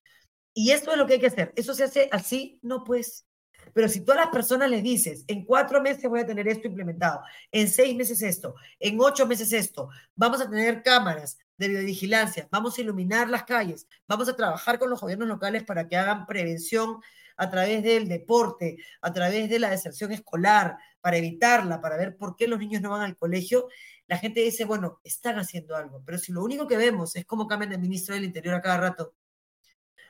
[0.53, 1.53] Y esto es lo que hay que hacer.
[1.55, 2.59] ¿Eso se hace así?
[2.61, 3.25] No, pues.
[3.73, 6.67] Pero si tú a las personas les dices, en cuatro meses voy a tener esto
[6.67, 7.21] implementado,
[7.51, 12.77] en seis meses esto, en ocho meses esto, vamos a tener cámaras de videovigilancia, vamos
[12.77, 16.99] a iluminar las calles, vamos a trabajar con los gobiernos locales para que hagan prevención
[17.37, 22.35] a través del deporte, a través de la deserción escolar, para evitarla, para ver por
[22.35, 23.67] qué los niños no van al colegio,
[24.07, 27.47] la gente dice, bueno, están haciendo algo, pero si lo único que vemos es cómo
[27.47, 29.13] cambian el ministro del Interior a cada rato,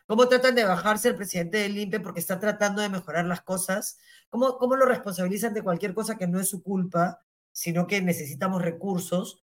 [0.05, 3.99] cómo tratan de bajarse el presidente del INPE porque está tratando de mejorar las cosas,
[4.29, 8.61] cómo, cómo lo responsabilizan de cualquier cosa que no es su culpa, sino que necesitamos
[8.61, 9.43] recursos.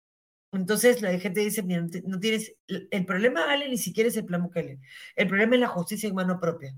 [0.52, 4.80] Entonces la gente dice, no tienes, el problema, Ale, ni siquiera es el plan Bukele,
[5.16, 6.76] el problema es la justicia en mano propia.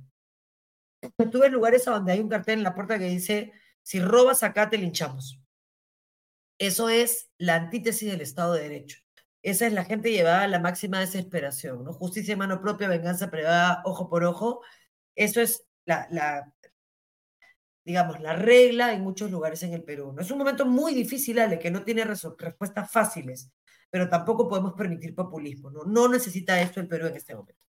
[1.19, 4.71] Estuve en lugares donde hay un cartel en la puerta que dice, si robas acá
[4.71, 5.41] te linchamos.
[6.59, 9.06] Eso es la antítesis del Estado de Derecho.
[9.47, 11.85] Esa es la gente llevada a la máxima desesperación.
[11.93, 14.61] Justicia en mano propia, venganza privada, ojo por ojo.
[15.15, 16.53] Eso es la, la,
[17.85, 20.13] digamos, la regla en muchos lugares en el Perú.
[20.13, 20.21] ¿no?
[20.23, 23.53] Es un momento muy difícil, Ale, que no tiene respuestas fáciles,
[23.89, 25.71] pero tampoco podemos permitir populismo.
[25.71, 25.85] ¿no?
[25.85, 27.66] no necesita esto el Perú en este momento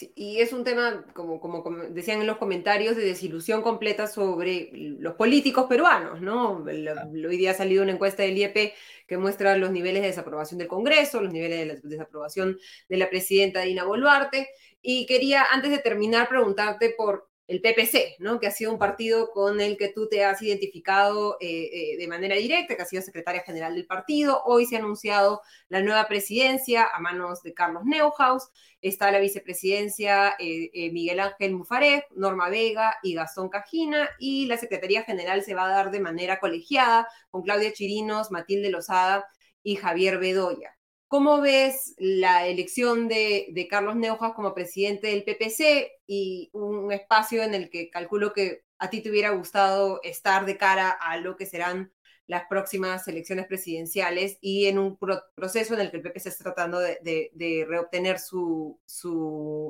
[0.00, 5.14] y es un tema, como, como, decían en los comentarios, de desilusión completa sobre los
[5.14, 6.64] políticos peruanos, ¿no?
[6.64, 8.72] Hoy día ha salido una encuesta del IEP
[9.06, 13.60] que muestra los niveles de desaprobación del Congreso, los niveles de desaprobación de la presidenta
[13.60, 14.48] Dina Boluarte,
[14.80, 18.40] y quería, antes de terminar, preguntarte por el PPC, ¿no?
[18.40, 22.08] que ha sido un partido con el que tú te has identificado eh, eh, de
[22.08, 24.42] manera directa, que ha sido secretaria general del partido.
[24.46, 28.48] Hoy se ha anunciado la nueva presidencia a manos de Carlos Neuhaus.
[28.80, 34.08] Está la vicepresidencia eh, Miguel Ángel Mufaré, Norma Vega y Gastón Cajina.
[34.18, 38.70] Y la secretaría general se va a dar de manera colegiada con Claudia Chirinos, Matilde
[38.70, 39.26] Lozada
[39.62, 40.74] y Javier Bedoya.
[41.12, 47.52] ¿Cómo ves la elección de, Carlos Neujas como presidente del PPC y un espacio en
[47.52, 51.44] el que calculo que a ti te hubiera gustado estar de cara a lo que
[51.44, 51.92] serán
[52.26, 56.78] las próximas elecciones presidenciales y en un proceso en el que el PPC está tratando
[56.78, 58.80] de, reobtener su,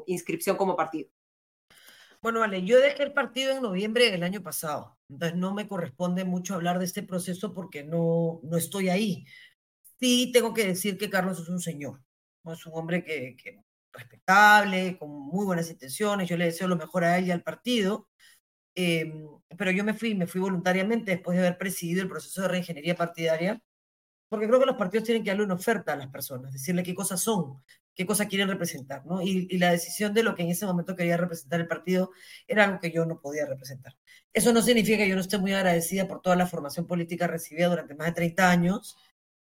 [0.06, 1.10] inscripción como partido?
[2.20, 6.22] Bueno, vale, yo dejé el partido en noviembre del año pasado, entonces no me corresponde
[6.24, 9.26] mucho hablar de este proceso porque no estoy ahí.
[10.02, 12.02] Sí, tengo que decir que Carlos es un señor,
[12.46, 13.36] es un hombre que,
[13.92, 18.08] respetable, con muy buenas intenciones, yo le deseo lo mejor a él y al partido,
[18.74, 22.48] em, pero yo me fui, me fui voluntariamente después de haber presidido el proceso de
[22.48, 23.62] reingeniería partidaria,
[24.28, 26.94] porque creo que los partidos tienen que darle una oferta a las personas, decirle qué
[26.94, 27.62] cosas son,
[27.94, 29.22] qué cosas quieren representar, ¿no?
[29.22, 32.12] Y, y, la decisión de lo que en ese momento quería representar el partido
[32.48, 33.96] era algo que yo no podía representar.
[34.32, 37.68] Eso no significa que yo no esté muy agradecida por toda la formación política recibida
[37.68, 38.96] durante más de 30 años,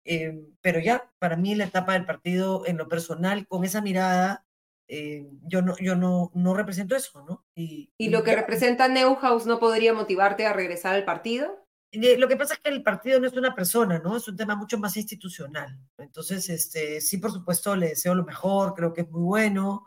[0.04, 4.46] eh, pero ya, para mí la etapa del partido en lo personal, con esa mirada,
[4.88, 7.46] eh, yo, no, yo no, no represento eso, ¿no?
[7.56, 11.66] Y, ¿Y lo que representa Neuhaus no podría motivarte a regresar al partido?
[11.94, 14.16] Lo que pasa es que el partido no es una persona, ¿no?
[14.16, 15.78] Es un tema mucho más institucional.
[15.98, 19.86] Entonces, este, sí, por supuesto, le deseo lo mejor, creo que es muy bueno,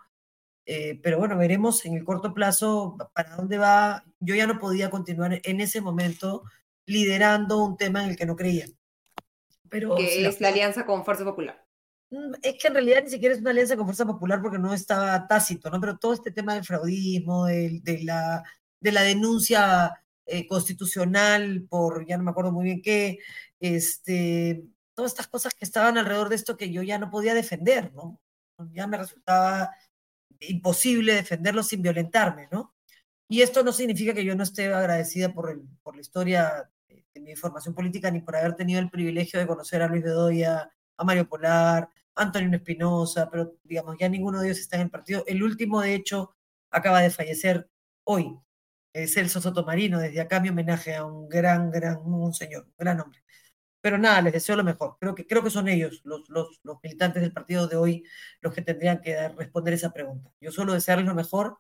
[0.67, 4.05] eh, pero bueno, veremos en el corto plazo para dónde va.
[4.21, 6.45] Yo ya no podía continuar en ese momento
[6.87, 8.67] liderando un tema en el que no creía
[9.97, 11.65] que es la alianza con Fuerza Popular.
[12.11, 14.73] Mm, es que en realidad ni siquiera es una alianza con Fuerza Popular porque no
[14.73, 15.81] estaba tácito, ¿no?
[15.81, 18.43] Pero todo este tema del fraudismo, de, la,
[18.81, 19.93] de la denuncia
[20.27, 23.19] eh, constitucional por, ya no me acuerdo muy bien qué,
[23.61, 27.93] este, todas estas cosas que estaban alrededor de esto que yo ya no podía defender,
[27.95, 28.21] ¿no?
[28.73, 29.71] Ya me resultaba
[30.41, 32.75] imposible defenderlo sin violentarme, ¿no?
[33.29, 36.71] Y esto no significa que yo no esté agradecida por, el, por la historia
[37.15, 40.71] en mi formación política ni por haber tenido el privilegio de conocer a Luis Bedoya,
[40.97, 44.91] a Mario Polar, a Antonio Espinosa, pero digamos, ya ninguno de ellos está en el
[44.91, 45.25] partido.
[45.27, 46.37] El último, de hecho,
[46.71, 47.69] acaba de fallecer
[48.05, 48.39] hoy,
[48.93, 53.21] Celso Sotomarino, desde acá mi homenaje a un gran, gran, un señor, un gran hombre.
[53.81, 54.97] Pero nada, les deseo lo mejor.
[55.01, 58.05] Creo que, creo que son ellos, los, los, los militantes del partido de hoy,
[58.41, 60.31] los que tendrían que responder esa pregunta.
[60.41, 61.59] Yo solo desearles lo mejor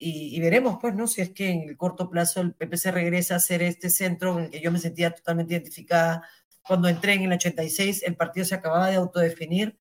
[0.00, 1.08] y, veremos, pues, ¿no?
[1.08, 4.44] Si es que en el corto plazo el PPC regresa a ser este centro en
[4.44, 6.22] el que yo me sentía totalmente identificada
[6.68, 9.80] cuando entré en el 86, el partido se acababa de autodefinir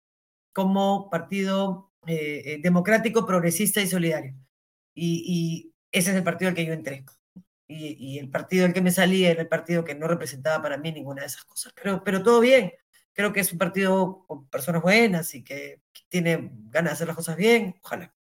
[0.54, 4.34] como partido eh, eh, democrático, progresista y solidario.
[4.96, 7.06] Y, ese es el partido al que yo entré.
[7.68, 10.92] Y, el partido al que me salí era el partido que no representaba para mí
[10.92, 11.74] ninguna de esas cosas.
[11.76, 12.72] Pero, pero todo bien.
[13.14, 17.08] Creo que es un partido con personas buenas y que, que tiene ganas de hacer
[17.08, 17.76] las cosas bien.
[17.84, 18.17] Ojalá.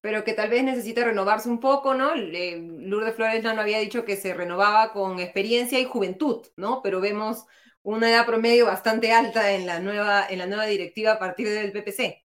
[0.00, 2.14] Pero que tal vez necesita renovarse un poco, ¿no?
[2.14, 6.80] Lourdes Flores no había dicho que se renovaba con experiencia y juventud, ¿no?
[6.82, 7.46] Pero vemos
[7.82, 11.72] una edad promedio bastante alta en la nueva, en la nueva directiva a partir del
[11.72, 12.24] PPC.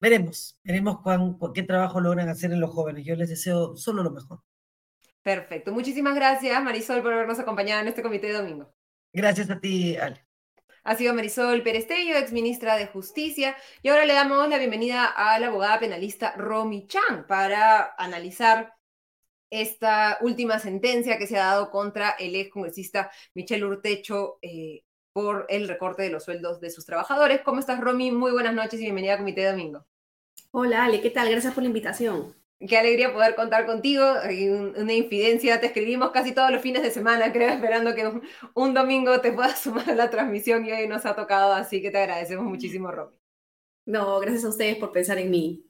[0.00, 3.04] Veremos, veremos cuán, qué trabajo logran hacer en los jóvenes.
[3.04, 4.40] Yo les deseo solo lo mejor.
[5.22, 5.72] Perfecto.
[5.72, 8.72] Muchísimas gracias, Marisol, por habernos acompañado en este comité de domingo.
[9.12, 10.29] Gracias a ti, Ale.
[10.82, 13.56] Ha sido Marisol Perestello, ex ministra de Justicia.
[13.82, 18.74] Y ahora le damos la bienvenida a la abogada penalista Romy Chan para analizar
[19.50, 25.46] esta última sentencia que se ha dado contra el ex congresista Michel Urtecho eh, por
[25.48, 27.42] el recorte de los sueldos de sus trabajadores.
[27.42, 28.10] ¿Cómo estás, Romy?
[28.12, 29.86] Muy buenas noches y bienvenida a Comité Domingo.
[30.52, 31.30] Hola, Ale, ¿qué tal?
[31.30, 32.39] Gracias por la invitación.
[32.68, 34.04] Qué alegría poder contar contigo.
[34.22, 38.20] Hay una infidencia, te escribimos casi todos los fines de semana, creo, esperando que
[38.54, 41.90] un, domingo te puedas sumar a la transmisión y hoy nos ha tocado, así que
[41.90, 43.16] te agradecemos muchísimo, Romy.
[43.86, 45.69] No, gracias a ustedes por pensar en mí.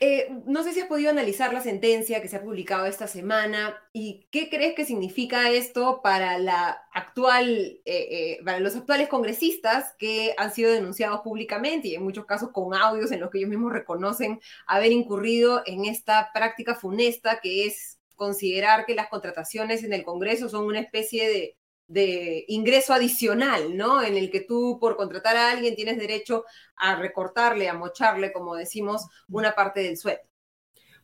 [0.00, 3.80] Eh, no sé si has podido analizar la sentencia que se ha publicado esta semana
[3.92, 9.94] y qué crees que significa esto para la actual, eh, eh, para los actuales congresistas
[9.98, 13.50] que han sido denunciados públicamente y en muchos casos con audios en los que ellos
[13.50, 19.92] mismos reconocen haber incurrido en esta práctica funesta que es considerar que las contrataciones en
[19.92, 21.56] el Congreso son una especie de
[21.92, 24.02] de ingreso adicional, ¿no?
[24.02, 26.44] En el que tú por contratar a alguien tienes derecho
[26.76, 30.22] a recortarle, a mocharle, como decimos, una parte del sueldo.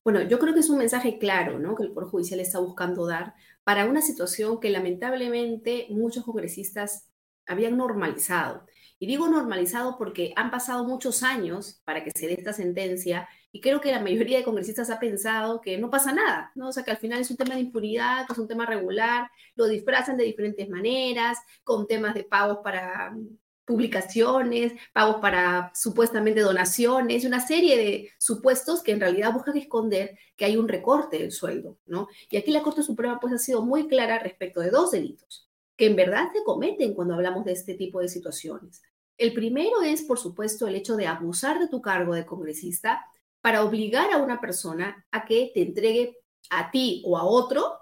[0.03, 1.75] Bueno, yo creo que es un mensaje claro, ¿no?
[1.75, 7.11] Que el Poder Judicial está buscando dar para una situación que lamentablemente muchos congresistas
[7.47, 8.65] habían normalizado.
[8.99, 13.61] Y digo normalizado porque han pasado muchos años para que se dé esta sentencia y
[13.61, 16.69] creo que la mayoría de congresistas ha pensado que no pasa nada, ¿no?
[16.69, 19.31] O sea, que al final es un tema de impunidad, que es un tema regular,
[19.55, 26.41] lo disfrazan de diferentes maneras, con temas de pagos para mm, publicaciones, pagos para supuestamente
[26.41, 31.33] donaciones, una serie de supuestos que en realidad buscan esconder que hay un recorte del
[31.33, 32.09] sueldo, ¿no?
[32.31, 35.87] Y aquí la Corte Suprema pues ha sido muy clara respecto de dos delitos que
[35.87, 38.83] en verdad se cometen cuando hablamos de este tipo de situaciones.
[39.17, 43.07] El primero es, por supuesto, el hecho de abusar de tu cargo de congresista
[43.41, 46.19] para obligar a una persona a que te entregue
[46.51, 47.79] a ti o a otro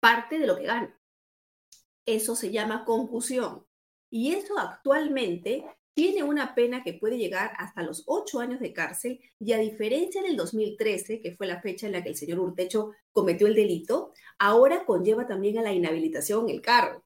[0.00, 0.98] parte de lo que gana.
[2.06, 3.66] Eso se llama concusión.
[4.10, 5.64] Y eso actualmente
[5.94, 10.22] tiene una pena que puede llegar hasta los ocho años de cárcel y a diferencia
[10.22, 14.12] del 2013, que fue la fecha en la que el señor Urtecho cometió el delito,
[14.38, 17.02] ahora conlleva también a la inhabilitación el cargo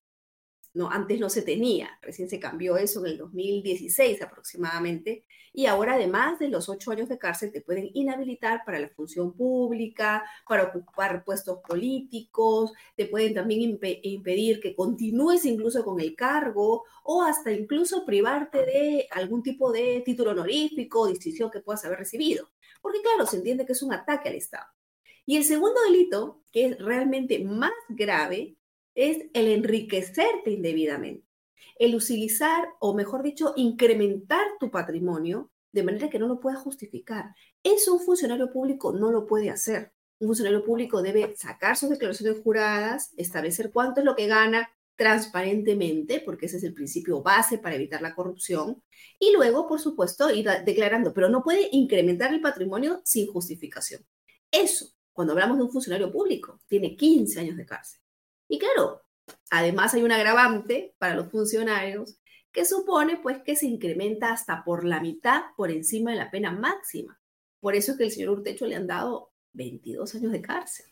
[0.73, 5.95] no, antes no se tenía, recién se cambió eso en el 2016 aproximadamente, y ahora
[5.95, 10.65] además de los ocho años de cárcel te pueden inhabilitar para la función pública, para
[10.65, 17.51] ocupar puestos políticos, te pueden también impedir que continúes incluso con el cargo o hasta
[17.51, 22.49] incluso privarte de algún tipo de título honorífico o distinción que puedas haber recibido,
[22.81, 24.67] porque claro, se entiende que es un ataque al Estado.
[25.27, 28.57] Y el segundo delito, que es realmente más grave,
[29.01, 31.27] es el enriquecerte indebidamente,
[31.79, 37.35] el utilizar, o mejor dicho, incrementar tu patrimonio de manera que no lo pueda justificar.
[37.63, 39.93] Eso un funcionario público no lo puede hacer.
[40.19, 46.21] Un funcionario público debe sacar sus declaraciones juradas, establecer cuánto es lo que gana transparentemente,
[46.21, 48.83] porque ese es el principio base para evitar la corrupción,
[49.19, 54.05] y luego, por supuesto, ir declarando, pero no puede incrementar el patrimonio sin justificación.
[54.51, 58.01] Eso, cuando hablamos de un funcionario público, tiene 15 años de cárcel.
[58.51, 59.03] Y claro,
[59.49, 64.85] además hay un agravante para los funcionarios que supone pues que se incrementa hasta por
[64.85, 67.21] la mitad por encima de la pena máxima.
[67.61, 70.87] Por eso es que el señor Urtecho le han dado 22 años de cárcel.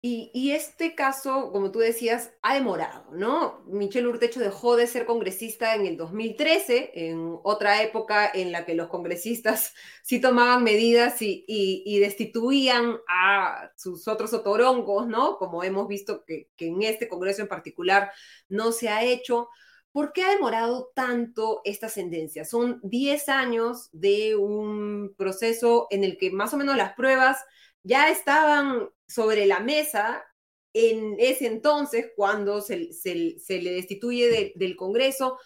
[0.00, 3.64] Y, este caso, como tú decías, ha demorado, ¿no?
[3.66, 8.74] Michelle Urtecho dejó de ser congresista en el 2013, en otra época en la que
[8.74, 15.36] los congresistas sí tomaban medidas y, destituían a sus otros otorongos, ¿no?
[15.36, 18.12] Como hemos visto que, que en este congreso en particular
[18.48, 19.48] no se ha hecho.
[19.90, 22.44] ¿Por qué ha demorado tanto esta sentencia?
[22.44, 27.38] Son 10 años de un proceso en el que más o menos las pruebas
[27.82, 30.24] ya estaban sobre la mesa
[30.72, 35.38] en ese entonces, cuando se, le destituye del Congreso,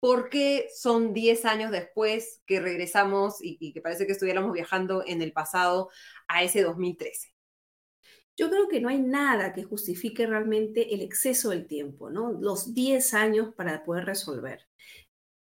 [0.00, 5.22] porque son 10 años después que regresamos y, y, que parece que estuviéramos viajando en
[5.22, 5.90] el pasado
[6.28, 7.34] a ese 2013.
[8.36, 12.32] Yo creo que no hay nada que justifique realmente el exceso del tiempo, ¿no?
[12.32, 14.68] Los 10 años para poder resolver.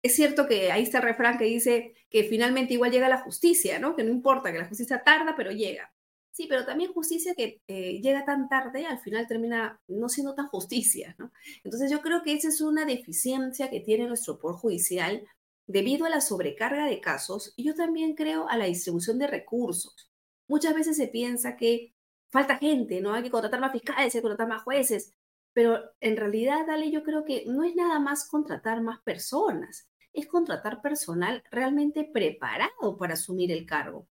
[0.01, 3.77] Es cierto que ahí está el refrán que dice que finalmente igual llega la justicia,
[3.79, 3.95] ¿no?
[3.95, 5.93] Que no importa, que la justicia tarda, pero llega.
[6.37, 10.47] Sí, pero también justicia que eh, llega tan tarde, al final termina no siendo tan
[10.49, 11.31] justicia, ¿no?
[11.63, 15.27] Entonces yo creo que esa es una deficiencia que tiene nuestro Poder Judicial
[15.65, 20.11] debido a la sobrecarga de casos y yo también creo a la distribución de recursos.
[20.47, 21.95] Muchas veces se piensa que
[22.29, 23.15] falta gente, ¿no?
[23.15, 25.15] Hay que contratar más fiscales, hay que contratar más jueces,
[25.53, 30.27] pero en realidad, Dale, yo creo que no es nada más contratar más personas, es
[30.27, 34.07] contratar personal realmente preparado para asumir el cargo.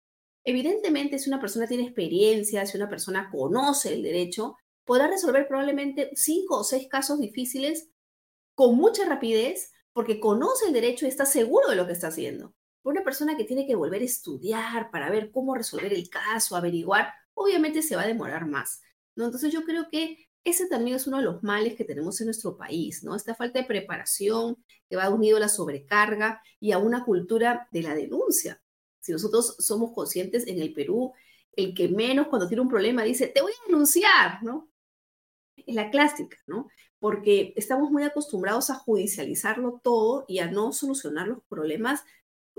[0.44, 6.10] Evidentemente, si una persona tiene experiencia, si una persona conoce el derecho, podrá resolver probablemente
[6.14, 7.90] cinco o seis casos difíciles
[8.54, 12.54] con mucha rapidez porque conoce el derecho y está seguro de lo que está haciendo.
[12.84, 17.12] una persona que tiene que volver a estudiar para ver cómo resolver el caso, averiguar,
[17.34, 18.80] obviamente se va a demorar más.
[19.14, 19.26] ¿no?
[19.26, 22.56] Entonces yo creo que ese también es uno de los males que tenemos en nuestro
[22.56, 23.14] país, ¿no?
[23.14, 24.56] Esta falta de preparación
[24.88, 28.60] que va unido a la sobrecarga y a una cultura de la denuncia.
[29.02, 31.12] Si nosotros somos conscientes en el Perú,
[31.54, 34.70] el que menos cuando tiene un problema dice, te voy a denunciar, ¿no?
[35.56, 36.68] Es la clásica, ¿no?
[36.98, 42.04] Porque estamos muy acostumbrados a judicializarlo todo y a no solucionar los problemas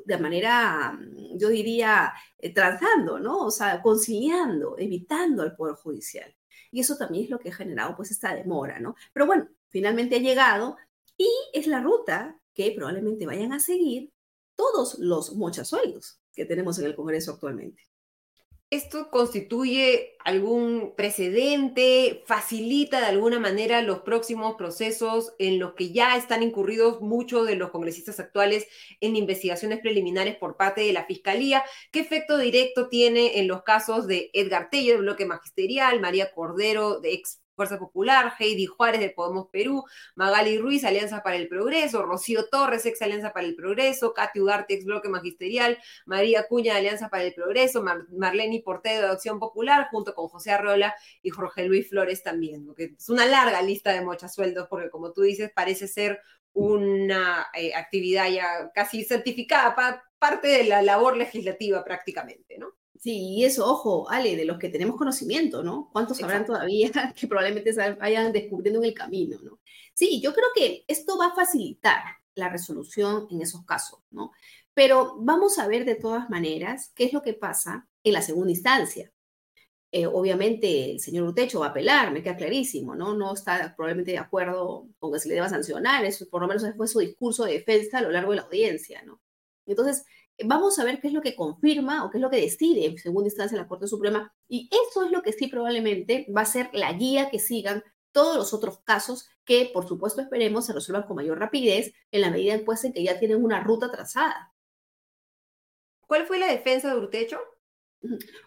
[0.06, 1.00] de manera,
[1.36, 3.40] yo diría, eh, tratando, ¿no?
[3.40, 6.36] O sea, conciliando, evitando al Poder Judicial.
[6.72, 8.96] Y eso también es lo que ha generado pues esta demora, ¿no?
[9.14, 10.78] Pero bueno, finalmente ha llegado
[11.18, 14.12] y es la ruta que probablemente vayan a seguir
[14.56, 17.84] todos los mochasueldos que tenemos en el Congreso actualmente.
[18.74, 22.24] ¿Esto constituye algún precedente?
[22.26, 27.56] ¿Facilita de alguna manera los próximos procesos en los que ya están incurridos muchos de
[27.56, 28.66] los congresistas actuales
[29.00, 31.64] en investigaciones preliminares por parte de la Fiscalía?
[31.92, 37.00] ¿Qué efecto directo tiene en los casos de Edgar Tello, del bloque magisterial, María Cordero,
[37.00, 39.84] de ex Fuerza Popular, Heidi Juárez de Podemos Perú,
[40.16, 44.74] Magali Ruiz, Alianza para el Progreso, Rocío Torres, ex Alianza para el Progreso, Katy Ugarte,
[44.74, 49.88] ex Bloque Magisterial, María Cuña de Alianza para el Progreso, Marlene Portedo de Acción Popular,
[49.92, 54.68] junto con José Arrola y Jorge Luis Flores también, es una larga lista de mochasueldos,
[54.70, 56.22] porque como tú dices, parece ser
[56.54, 59.76] una eh, actividad ya casi certificada,
[60.20, 62.74] parte de la labor legislativa prácticamente, ¿no?
[63.04, 65.90] Sí, y eso, ojo, Ale, de los que tenemos conocimiento, ¿no?
[65.92, 66.90] ¿Cuántos sabrán todavía
[67.20, 69.60] que probablemente vayan descubriendo en el camino, ¿no?
[69.94, 72.02] Sí, yo creo que esto va a facilitar
[72.34, 74.32] la resolución en esos casos, ¿no?
[74.74, 78.52] Pero vamos a ver de todas maneras qué es lo que pasa en la segunda
[78.52, 79.12] instancia.
[79.92, 83.16] Eh, obviamente el señor Utecho va a apelar, me queda clarísimo, ¿no?
[83.16, 86.66] No está probablemente de acuerdo con que se le deba sancionar, eso por lo menos
[86.78, 89.22] fue su discurso de defensa a lo largo de la audiencia, ¿no?
[89.66, 90.06] Entonces,
[90.44, 92.98] vamos a ver qué es lo que confirma o qué es lo que decide en
[92.98, 94.34] segunda instancia la Corte Suprema.
[94.48, 98.38] Y eso es lo que sí probablemente va a ser la guía que sigan todos
[98.38, 102.54] los otros casos que, por supuesto, esperemos se resuelvan con mayor rapidez en la medida
[102.54, 104.54] en, pues, en que ya tienen una ruta trazada.
[106.08, 107.40] ¿Cuál fue la defensa de Urtecho?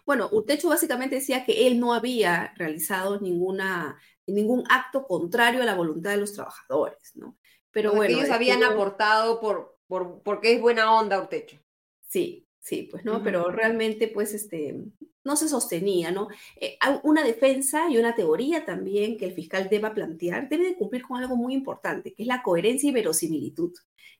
[0.05, 5.75] Bueno, Urtecho básicamente decía que él no había realizado ninguna, ningún acto contrario a la
[5.75, 7.37] voluntad de los trabajadores, ¿no?
[7.71, 8.17] Pero bueno.
[8.17, 11.59] ellos habían aportado por, por, porque es buena onda Urtecho.
[12.07, 14.75] Sí, sí, pues no, pero realmente pues este
[15.23, 16.29] no se sostenía, ¿no?
[16.55, 21.03] Eh, una defensa y una teoría también que el fiscal deba plantear debe de cumplir
[21.03, 23.73] con algo muy importante, que es la coherencia y verosimilitud,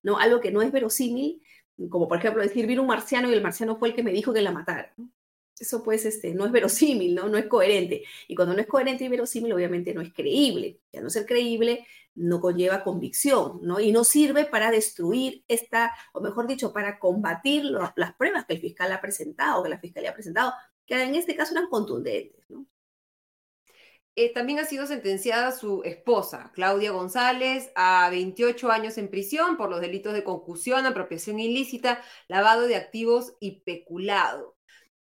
[0.03, 0.17] ¿no?
[0.19, 1.41] Algo que no es verosímil,
[1.89, 4.33] como por ejemplo decir, vino un marciano y el marciano fue el que me dijo
[4.33, 5.09] que la matara, ¿no?
[5.59, 7.29] Eso pues este, no es verosímil, ¿no?
[7.29, 8.03] No es coherente.
[8.27, 10.81] Y cuando no es coherente y verosímil, obviamente no es creíble.
[10.91, 11.85] Ya no ser creíble
[12.17, 13.79] no conlleva convicción, ¿no?
[13.79, 18.59] Y no sirve para destruir esta, o mejor dicho, para combatir las pruebas que el
[18.61, 20.53] fiscal ha presentado, que la fiscalía ha presentado,
[20.85, 22.65] que en este caso eran contundentes, ¿no?
[24.15, 29.69] Eh, también ha sido sentenciada su esposa, Claudia González, a 28 años en prisión por
[29.69, 34.56] los delitos de concusión, apropiación ilícita, lavado de activos y peculado.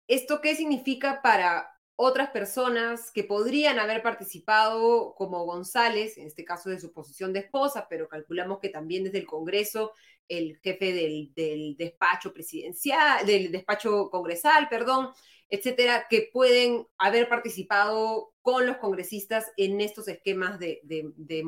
[0.07, 6.69] ¿Esto qué significa para otras personas que podrían haber participado, como González, en este caso
[6.69, 9.93] de su posición de esposa, pero calculamos que también desde el Congreso,
[10.27, 15.09] el jefe del, despacho presidencial, del despacho congresal, perdón,
[15.49, 21.43] etcétera, que pueden haber participado con los congresistas en estos esquemas de, de, de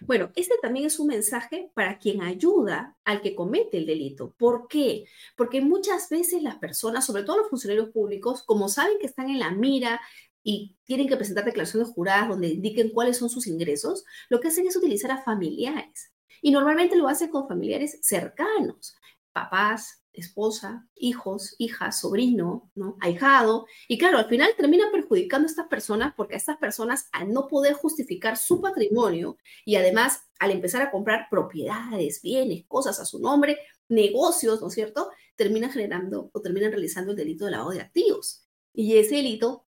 [0.00, 4.34] bueno, este también es un mensaje para quien ayuda al que comete el delito.
[4.36, 5.04] ¿Por qué?
[5.36, 9.38] Porque muchas veces las personas, sobre todo los funcionarios públicos, como saben que están en
[9.38, 10.00] la mira
[10.42, 14.66] y tienen que presentar declaraciones juradas donde indiquen cuáles son sus ingresos, lo que hacen
[14.66, 16.12] es utilizar a familiares.
[16.40, 18.96] Y normalmente lo hacen con familiares cercanos,
[19.32, 22.96] papás, esposa, hijos, hijas, sobrino, ¿no?
[23.00, 23.66] ahijado.
[23.86, 27.46] Y claro, al final termina perjudicando a estas personas porque a estas personas, al no
[27.48, 33.20] poder justificar su patrimonio y además al empezar a comprar propiedades, bienes, cosas a su
[33.20, 37.80] nombre, negocios, ¿no es cierto?, terminan generando o terminan realizando el delito de lavado de
[37.80, 38.46] activos.
[38.72, 39.66] Y ese delito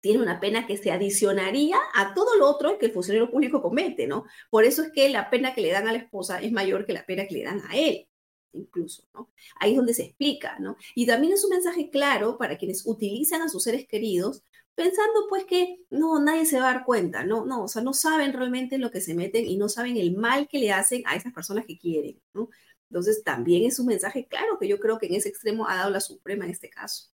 [0.00, 4.06] tiene una pena que se adicionaría a todo lo otro que el funcionario público comete,
[4.06, 4.24] ¿no?
[4.50, 6.92] Por eso es que la pena que le dan a la esposa es mayor que
[6.92, 8.08] la pena que le dan a él.
[8.52, 9.30] Incluso, ¿no?
[9.60, 10.76] Ahí es donde se explica, ¿no?
[10.94, 14.42] Y también es un mensaje claro para quienes utilizan a sus seres queridos
[14.74, 17.92] pensando pues que no, nadie se va a dar cuenta, no, no, o sea, no
[17.92, 21.14] saben realmente lo que se meten y no saben el mal que le hacen a
[21.16, 22.48] esas personas que quieren, ¿no?
[22.90, 25.90] Entonces también es un mensaje claro que yo creo que en ese extremo ha dado
[25.90, 27.11] la Suprema en este caso.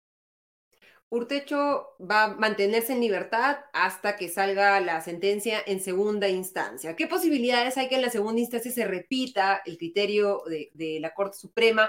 [1.14, 6.96] Urtecho va a mantenerse en libertad hasta que salga la sentencia en segunda instancia.
[6.96, 11.38] ¿Qué posibilidades hay que en la segunda instancia se repita el criterio de, la Corte
[11.38, 11.88] Suprema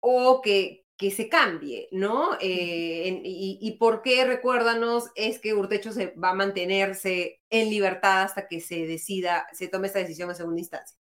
[0.00, 2.36] o que, que se cambie, ¿no?
[2.40, 8.22] Eh, y, y, por qué, recuérdanos, es que Urtecho se va a mantenerse en libertad
[8.22, 11.01] hasta que se decida, se tome esta decisión en segunda instancia?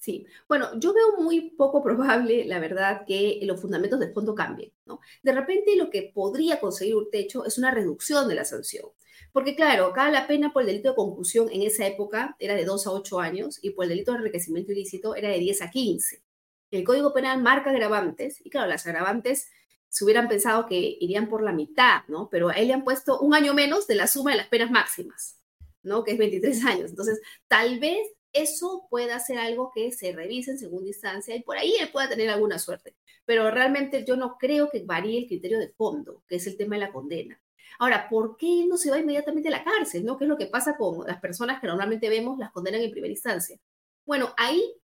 [0.00, 4.72] Sí, bueno, yo veo muy poco probable, la verdad, que los fundamentos del fondo cambien,
[4.86, 5.00] ¿no?
[5.22, 8.86] De repente lo que podría conseguir un techo es una reducción de la sanción.
[9.30, 12.64] Porque claro, acá la pena por el delito de concusión en esa época era de
[12.64, 15.70] 2 a 8 años y por el delito de enriquecimiento ilícito era de 10 a
[15.70, 16.22] 15.
[16.70, 19.50] El Código Penal marca agravantes y claro, las agravantes
[19.90, 22.30] se hubieran pensado que irían por la mitad, ¿no?
[22.30, 24.70] Pero a él le han puesto un año menos de la suma de las penas
[24.70, 25.36] máximas,
[25.82, 26.04] ¿no?
[26.04, 26.90] Que es 23 años.
[26.90, 28.00] Entonces, tal vez
[28.32, 32.08] eso pueda ser algo que se revise en segunda instancia y por ahí él pueda
[32.08, 32.96] tener alguna suerte.
[33.24, 36.76] Pero realmente yo no creo que varíe el criterio de fondo, que es el tema
[36.76, 37.40] de la condena.
[37.78, 40.04] Ahora, ¿por qué no se va inmediatamente a la cárcel?
[40.04, 40.18] ¿no?
[40.18, 43.12] ¿Qué es lo que pasa con las personas que normalmente vemos las condenan en primera
[43.12, 43.58] instancia?
[44.04, 44.74] Bueno, ahí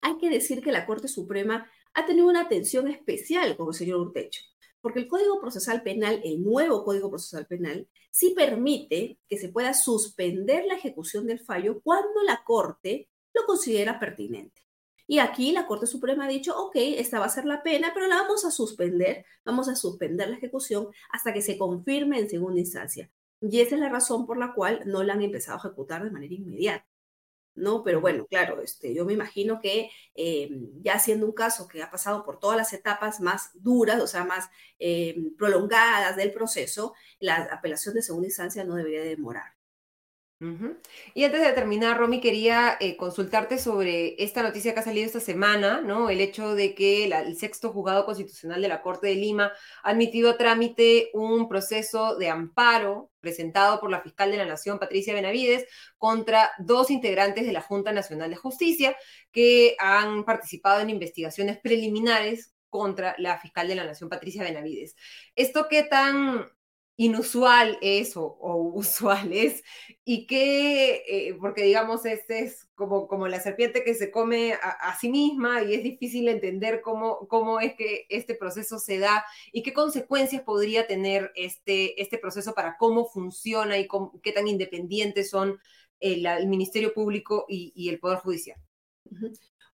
[0.00, 4.00] hay que decir que la Corte Suprema ha tenido una atención especial con el señor
[4.00, 4.42] Urtecho.
[4.80, 9.74] Porque el Código Procesal Penal, el nuevo Código Procesal Penal, sí permite que se pueda
[9.74, 14.62] suspender la ejecución del fallo cuando la Corte lo considera pertinente.
[15.06, 18.06] Y aquí la Corte Suprema ha dicho, ok, esta va a ser la pena, pero
[18.06, 22.60] la vamos a suspender, vamos a suspender la ejecución hasta que se confirme en segunda
[22.60, 23.10] instancia.
[23.40, 26.10] Y esa es la razón por la cual no la han empezado a ejecutar de
[26.10, 26.89] manera inmediata.
[27.54, 27.82] ¿No?
[27.82, 30.50] Pero bueno, claro, este, yo me imagino que eh,
[30.82, 34.24] ya siendo un caso que ha pasado por todas las etapas más duras, o sea,
[34.24, 34.48] más
[34.78, 39.59] eh, prolongadas del proceso, la apelación de segunda instancia no debería demorar.
[41.14, 45.20] Y antes de terminar, Romy, quería eh, consultarte sobre esta noticia que ha salido esta
[45.20, 46.08] semana, ¿no?
[46.08, 50.30] El hecho de que el sexto juzgado constitucional de la Corte de Lima ha admitido
[50.30, 55.66] a trámite un proceso de amparo presentado por la fiscal de la Nación, Patricia Benavides,
[55.98, 58.96] contra dos integrantes de la Junta Nacional de Justicia
[59.32, 64.96] que han participado en investigaciones preliminares contra la fiscal de la Nación, Patricia Benavides.
[65.36, 66.46] ¿Esto qué tan
[67.00, 68.36] inusual es o,
[68.74, 69.64] usual es
[70.04, 74.98] y que, eh, porque digamos, este es como, como la serpiente que se come a,
[75.00, 79.62] sí misma y es difícil entender cómo, cómo es que este proceso se da y
[79.62, 83.88] qué consecuencias podría tener este, este proceso para cómo funciona y
[84.22, 85.58] qué tan independientes son
[86.00, 88.60] el, Ministerio Público y, el Poder Judicial.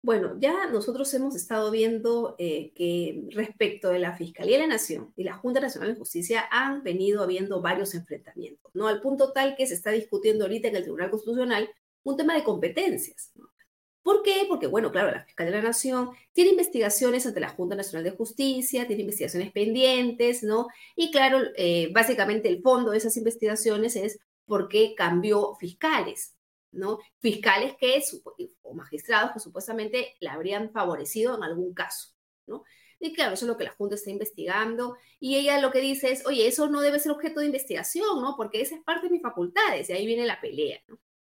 [0.07, 5.13] Bueno, ya nosotros hemos estado viendo eh, que respecto de la Fiscalía de la Nación
[5.17, 8.87] y la Junta Nacional de Justicia han venido habiendo varios enfrentamientos, ¿no?
[8.87, 11.69] Al punto tal que se está discutiendo ahorita en el Tribunal Constitucional
[12.05, 13.49] un tema de competencias, ¿no?
[14.05, 14.45] ¿Por qué?
[14.49, 18.17] Porque, bueno, claro, la Fiscalía de la Nación tiene investigaciones ante la Junta Nacional de
[18.17, 20.69] Justicia, tiene investigaciones pendientes, ¿no?
[20.95, 26.36] Y claro, eh, básicamente el fondo de esas investigaciones es por qué cambió fiscales,
[26.77, 26.99] ¿no?
[27.19, 28.03] Fiscales que,
[28.63, 32.11] o magistrados que supuestamente le habrían favorecido en algún caso,
[32.47, 32.65] ¿no?
[32.99, 34.97] Y claro, eso es lo que la Junta está investigando.
[35.21, 38.37] Y ella lo que dice es, oye, eso no debe ser objeto de investigación, ¿no?
[38.37, 40.81] Porque esa es parte de mis facultades y ahí viene la pelea.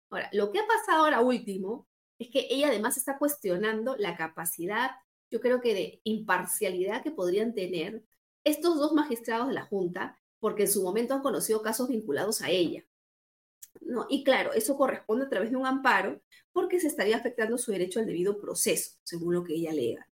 [0.08, 1.86] Ahora, lo que ha pasado ahora último
[2.18, 4.90] es que ella además está cuestionando la capacidad,
[5.30, 8.02] yo creo que de imparcialidad que podrían tener
[8.44, 12.50] estos dos magistrados de la Junta, porque en su momento han conocido casos vinculados a
[12.50, 12.84] ella.
[13.80, 14.06] ¿No?
[14.08, 16.20] Y claro, eso corresponde a través de un amparo
[16.52, 20.06] porque se estaría afectando su derecho al debido proceso, según lo que ella alega.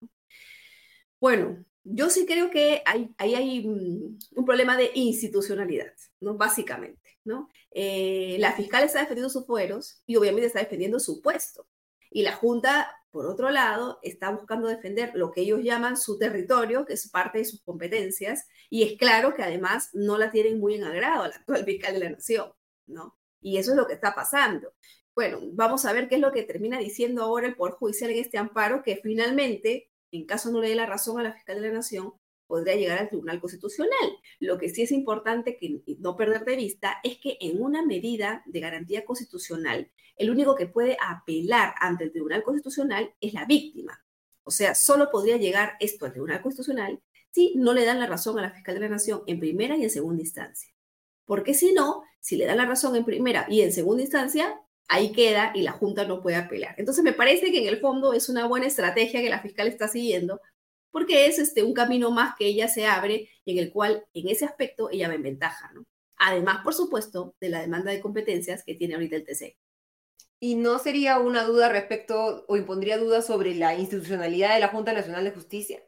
[1.21, 6.35] Bueno, yo sí creo que ahí hay, mm, un problema de institucionalidad, ¿no?
[6.35, 7.51] Básicamente, ¿no?
[7.71, 11.67] Eh, la fiscal está defendiendo sus fueros y obviamente está defendiendo su puesto.
[12.11, 16.87] Y la Junta, por otro lado, está buscando defender lo que ellos llaman su territorio,
[16.87, 20.75] que es parte de sus competencias, y es claro que además no la tienen muy
[20.77, 22.53] en agrado a la actual fiscal de la Nación,
[22.87, 23.17] ¿no?
[23.45, 24.73] Y eso es lo que está pasando.
[25.15, 28.19] Bueno, vamos a ver qué es lo que termina diciendo ahora el Poder Judicial en
[28.19, 31.69] este amparo, que finalmente, en caso no le dé la razón a la fiscal de
[31.69, 32.15] la Nación,
[32.47, 34.19] podría llegar al Tribunal Constitucional.
[34.41, 38.43] Lo que sí es importante que no perder de vista es que en una medida
[38.47, 44.03] de garantía constitucional, el único que puede apelar ante el Tribunal Constitucional es la víctima.
[44.43, 48.39] O sea, solo podría llegar esto al Tribunal Constitucional si no le dan la razón
[48.39, 50.74] a la fiscal de la Nación en primera y en segunda instancia.
[51.27, 55.13] Porque si no, si le dan la razón en primera y en segunda instancia, ahí
[55.13, 56.75] queda y la Junta no puede apelar.
[56.79, 59.89] Entonces me parece que en el fondo es una buena estrategia que la fiscal está
[59.89, 60.41] siguiendo,
[60.91, 64.45] porque es este, un camino más que ella se abre en el cual en ese
[64.45, 65.85] aspecto ella va en ventaja, ¿no?
[66.17, 69.57] Además, por supuesto, de la demanda de competencias que tiene ahorita el TC.
[70.39, 74.93] ¿Y no sería una duda respecto o impondría dudas sobre la institucionalidad de la Junta
[74.93, 75.83] Nacional de Justicia?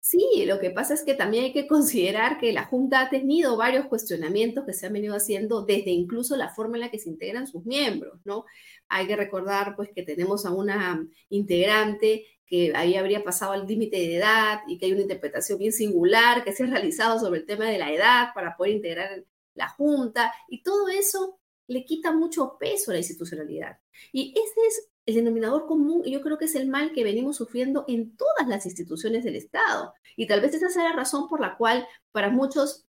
[0.00, 3.56] Sí, lo que pasa es que también hay que considerar que la Junta ha tenido
[3.56, 7.08] varios cuestionamientos que se han venido haciendo desde incluso la forma en la que se
[7.08, 8.44] integran sus miembros, ¿no?
[8.88, 13.98] Hay que recordar pues que tenemos a una integrante que ahí habría pasado el límite
[13.98, 17.46] de edad y que hay una interpretación bien singular que se ha realizado sobre el
[17.46, 19.24] tema de la edad para poder integrar
[19.54, 23.78] la Junta y todo eso le quita mucho peso a la institucionalidad.
[24.12, 27.86] Y ese es el denominador común, yo creo que es el mal que venimos sufriendo
[27.88, 29.94] en todas las instituciones del Estado.
[30.16, 32.84] Y tal vez esa sea la razón por la cual para muchos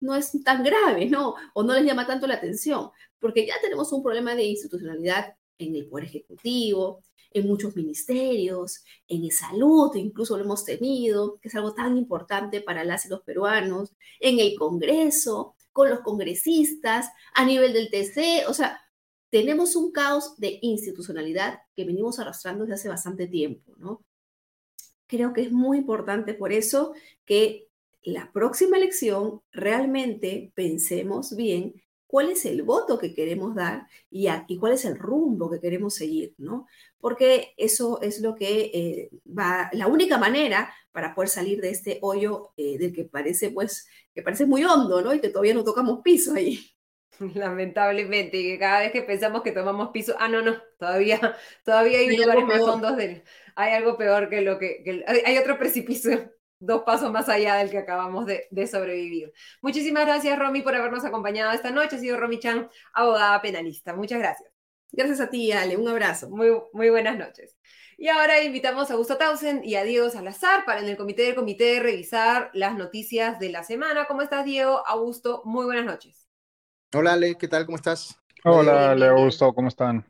[0.00, 1.36] no es tan grave, ¿no?
[1.54, 2.90] O no les llama tanto la atención,
[3.20, 9.30] porque ya tenemos un problema de institucionalidad en el Poder Ejecutivo, en muchos ministerios, en
[9.30, 13.94] salud, incluso lo hemos tenido, que es algo tan importante para las y los peruanos,
[14.18, 18.80] en el Congreso, con los congresistas, a nivel del TC, o sea,
[19.30, 24.04] tenemos un caos de institucionalidad que venimos arrastrando desde hace bastante tiempo, ¿no?
[25.06, 27.68] Creo que es muy importante por eso que
[28.02, 34.28] la próxima elección realmente pensemos bien cuál es el voto que queremos dar y,
[34.58, 36.66] cuál es el rumbo que queremos seguir, ¿no?
[36.98, 41.98] Porque eso es lo que eh, va, la única manera para poder salir de este
[42.02, 45.14] hoyo eh, del que parece, pues, que parece muy hondo, ¿no?
[45.14, 46.58] Y que todavía no tocamos piso ahí.
[47.34, 51.18] Lamentablemente, que cada vez que pensamos que tomamos piso, ah, no, no, todavía,
[51.64, 53.22] todavía hay, lugares más hondos del,
[53.54, 57.78] hay algo peor que lo que, hay otro precipicio dos pasos más allá del que
[57.78, 59.32] acabamos de, sobrevivir.
[59.62, 61.96] Muchísimas gracias, Romy, por habernos acompañado esta noche.
[61.96, 63.94] Ha sido Romy Chan, abogada penalista.
[63.94, 64.50] Muchas gracias.
[64.92, 65.78] Gracias a ti, Ale.
[65.78, 66.28] Un abrazo.
[66.28, 67.56] Muy, muy buenas noches.
[67.96, 71.34] Y ahora invitamos a Augusto Tausen y a Diego Salazar para en el comité del
[71.34, 74.06] comité revisar las noticias de la semana.
[74.06, 74.86] ¿Cómo estás, Diego?
[74.86, 76.19] Augusto, muy buenas noches.
[76.92, 77.66] Hola, Ale, ¿qué tal?
[77.66, 78.20] ¿Cómo estás?
[78.44, 80.04] Hola, Ale, Augusto, ¿cómo están?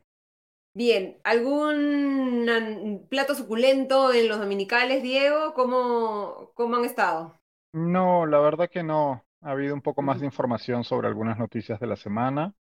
[0.73, 5.53] Bien, ¿algún plato suculento en los dominicales, Diego?
[5.53, 7.39] ¿Cómo, cómo han estado?
[7.73, 9.25] No, la verdad que no.
[9.41, 12.53] Ha habido un poco más de información sobre algunas noticias de la semana,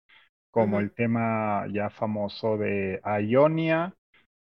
[0.51, 3.95] como el tema ya famoso de Ionia,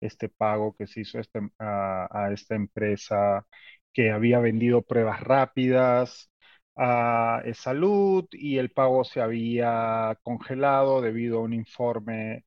[0.01, 3.47] este pago que se hizo este, a, esta empresa
[3.93, 6.32] que había vendido pruebas rápidas
[6.77, 12.45] a salud y el pago se había congelado debido a un informe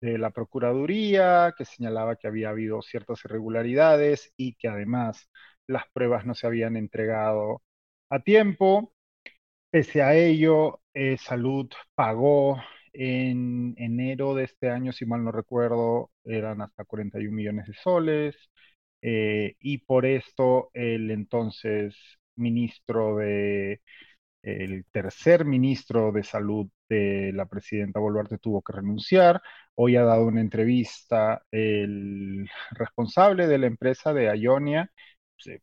[0.00, 5.28] de, la Procuraduría que señalaba que había habido ciertas irregularidades y que además
[5.66, 7.62] las pruebas no se habían entregado
[8.10, 8.94] a tiempo.
[9.70, 12.58] Pese a ello, eh, Salud pagó
[12.92, 18.36] en enero de este año, si mal no recuerdo, eran hasta 41 millones de soles.
[19.02, 21.96] Eh, y por esto el entonces
[22.36, 23.80] ministro de
[24.42, 29.40] el tercer ministro de salud de la presidenta Boluarte tuvo que renunciar.
[29.74, 34.90] Hoy ha dado una entrevista el responsable de la empresa de Ionia,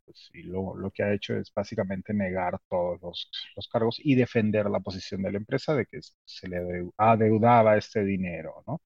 [0.06, 3.30] pues, y lo, que ha hecho es básicamente negar todos los,
[3.72, 6.58] cargos y defender la posición de la empresa de que se le
[6.98, 8.82] adeudaba este dinero, ¿no?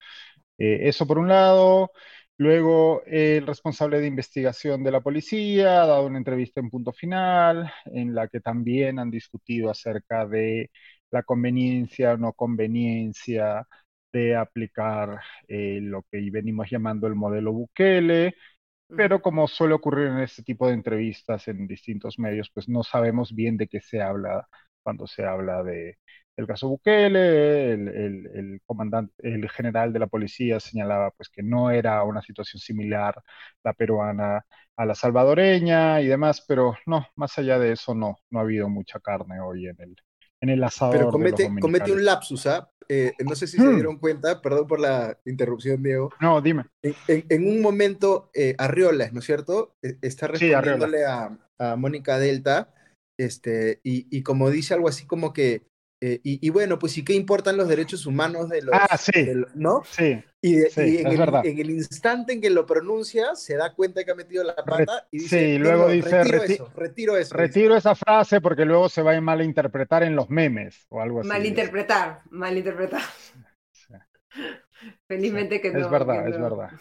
[0.58, 1.92] Eh, eso por un lado.
[2.38, 7.72] Luego, el responsable de investigación de la policía ha dado una entrevista en punto final,
[7.86, 10.72] en la que también han discutido acerca de
[11.12, 13.68] la conveniencia o no conveniencia
[14.12, 18.36] de aplicar eh, lo que venimos llamando el modelo Bukele,
[18.88, 23.34] pero como suele ocurrir en este tipo de entrevistas en distintos medios, pues no sabemos
[23.36, 24.48] bien de qué se habla
[24.84, 25.98] cuando se habla de,
[26.36, 32.04] el caso Bukele, el, comandante, el general de la policía señalaba pues que no era
[32.04, 33.22] una situación similar
[33.64, 38.40] la peruana a la salvadoreña y demás, pero no, más allá de eso no, no
[38.40, 39.96] ha habido mucha carne hoy en el,
[40.42, 40.98] en el asador.
[40.98, 41.12] Pero
[41.60, 42.70] comete, un lapsus, ¿ah?
[42.90, 43.76] Eh, no sé si se hmm.
[43.76, 46.10] dieron cuenta, perdón por la interrupción, Diego.
[46.20, 46.66] No, dime.
[46.82, 49.76] En, un momento, eh, Arriolas, ¿no es cierto?
[49.82, 52.74] E, está respondiéndole a, a, Mónica Delta,
[53.18, 55.68] este, y, y como dice algo así como que
[56.06, 58.76] eh, y, bueno, pues sí, ¿qué importan los derechos humanos de los...
[58.76, 59.26] Ah, sí.
[59.56, 59.84] ¿No?
[59.90, 60.22] Sí.
[60.42, 64.16] Y, en, el, en, el, instante en que lo pronuncia, se da cuenta que ha
[64.16, 65.40] metido la pata y dice...
[65.40, 66.26] Sí, luego dice...
[66.26, 67.34] Retiro eso, retiro eso.
[67.38, 71.30] Retiro esa frase porque luego se va a malinterpretar en los memes o algo así.
[71.30, 73.02] Malinterpretar, malinterpretar.
[75.08, 75.80] Felizmente que no.
[75.80, 76.72] Es verdad, es verdad.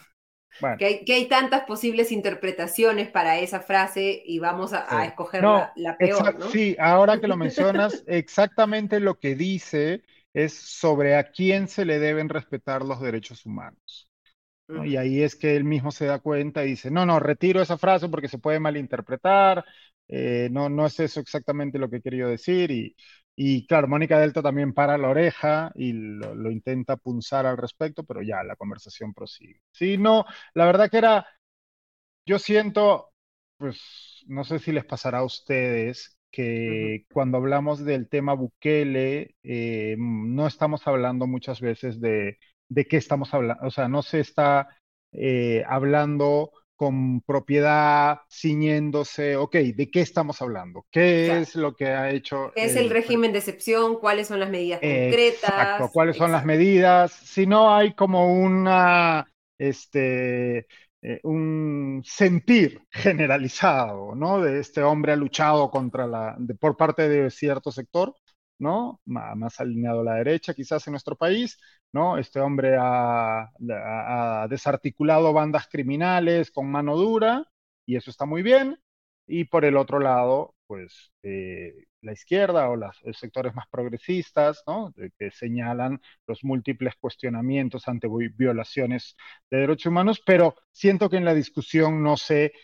[0.78, 6.50] Que, hay, tantas posibles interpretaciones para esa frase y vamos a, escoger la, peor.
[6.50, 10.02] Sí, ahora que lo mencionas, exactamente lo que dice
[10.34, 14.08] es sobre a quién se le deben respetar los derechos humanos.
[14.84, 17.76] Y ahí es que él mismo se da cuenta y dice, no, no, retiro esa
[17.76, 19.66] frase porque se puede malinterpretar,
[20.08, 22.70] eh, no, no es eso exactamente lo que he querido decir.
[22.70, 22.96] Y,
[23.34, 28.04] y claro, Mónica Delta también para la oreja y lo, lo, intenta punzar al respecto,
[28.04, 29.60] pero ya la conversación prosigue.
[29.70, 30.24] Sí, no,
[30.54, 31.26] la verdad que era,
[32.26, 33.12] yo siento,
[33.56, 39.96] pues no sé si les pasará a ustedes, que cuando hablamos del tema Bukele, eh,
[39.98, 44.68] no estamos hablando muchas veces de, de qué estamos hablando, o sea, no se está
[45.12, 50.86] eh, hablando con propiedad, ciñéndose, ok, ¿de qué estamos hablando?
[50.90, 52.52] ¿Qué es lo que ha hecho?
[52.54, 53.96] ¿Qué es el, régimen de excepción?
[53.98, 55.50] ¿Cuáles son las medidas concretas?
[55.50, 57.12] Exacto, ¿cuáles son las medidas?
[57.12, 59.26] Si no hay como una,
[59.58, 60.66] este,
[61.04, 64.40] eh, un sentir generalizado, ¿no?
[64.40, 68.14] De este hombre ha luchado contra la, por parte de cierto sector,
[68.62, 69.00] ¿no?
[69.04, 71.58] Más, alineado a la derecha quizás en nuestro país,
[71.92, 72.16] ¿no?
[72.18, 77.44] Este hombre ha, ha, desarticulado bandas criminales con mano dura
[77.86, 78.78] y eso está muy bien.
[79.26, 84.90] Y por el otro lado, pues eh, la izquierda o los sectores más progresistas, ¿no?
[85.18, 88.08] que señalan los múltiples cuestionamientos ante
[88.38, 89.14] violaciones
[89.50, 92.54] de derechos humanos, pero siento que en la discusión no se,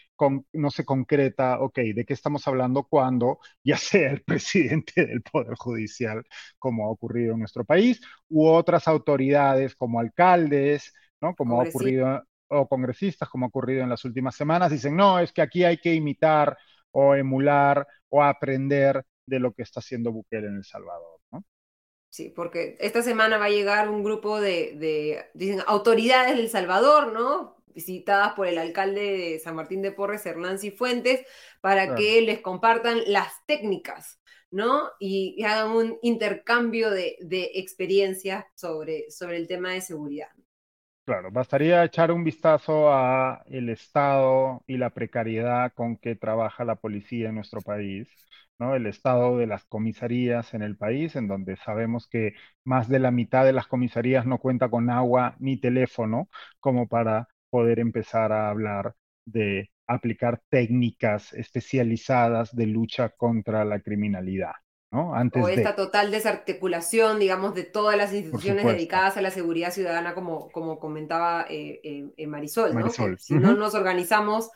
[0.54, 5.54] no se concreta, ok, ¿de qué estamos hablando cuando ya sea el presidente del Poder
[5.58, 6.24] Judicial,
[6.58, 8.00] como ha ocurrido en nuestro país,
[8.30, 11.34] u otras autoridades como alcaldes, ¿no?
[11.34, 15.30] como ha ocurrido o congresistas, como ha ocurrido en las últimas semanas, dicen, no, es
[15.30, 16.56] que aquí hay que imitar
[16.92, 21.20] o emular o aprender de lo que está haciendo Bukele en El Salvador.
[21.30, 21.44] ¿no?
[22.10, 27.58] Sí, porque esta semana va a llegar un grupo de, dicen, autoridades del Salvador, ¿no?
[27.78, 31.24] visitadas por el alcalde de San Martín de Porres, Hernán Cifuentes,
[31.60, 34.20] para que les compartan las técnicas,
[34.50, 34.90] ¿no?
[34.98, 40.30] Y, hagan un intercambio de, de experiencias sobre, sobre el tema de seguridad.
[41.08, 46.74] Claro, bastaría echar un vistazo a el estado y la precariedad con que trabaja la
[46.76, 48.08] policía en nuestro país,
[48.58, 48.74] ¿no?
[48.76, 53.10] El estado de las comisarías en el país, en donde sabemos que más de la
[53.10, 56.28] mitad de las comisarías no cuenta con agua ni teléfono
[56.60, 58.94] como para poder empezar a hablar
[59.24, 64.52] de aplicar técnicas especializadas de lucha contra la criminalidad
[64.90, 70.50] o esta total desarticulación, digamos, de todas las instituciones dedicadas a la seguridad ciudadana, como,
[70.50, 72.88] como comentaba eh, eh, Marisol, ¿no?
[73.18, 74.50] si no nos organizamos,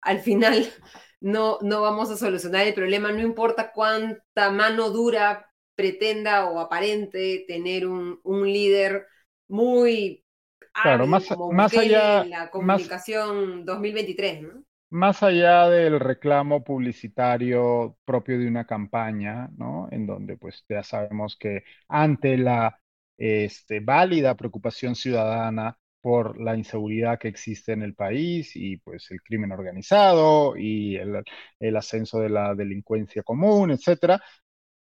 [0.00, 0.66] al final
[1.20, 7.44] no, no vamos a solucionar el problema, no importa cuánta mano dura pretenda o aparente
[7.48, 9.06] tener un, un líder
[9.48, 10.24] muy
[10.72, 14.62] claro, más, más allá en la comunicación 2023, ¿no?
[14.92, 19.88] Más allá del reclamo publicitario propio de una campaña, ¿no?
[19.90, 22.78] En donde pues ya sabemos que ante la
[23.16, 29.22] este, válida preocupación ciudadana por la inseguridad que existe en el país y pues el
[29.22, 34.20] crimen organizado y el, ascenso de la delincuencia común, etcétera,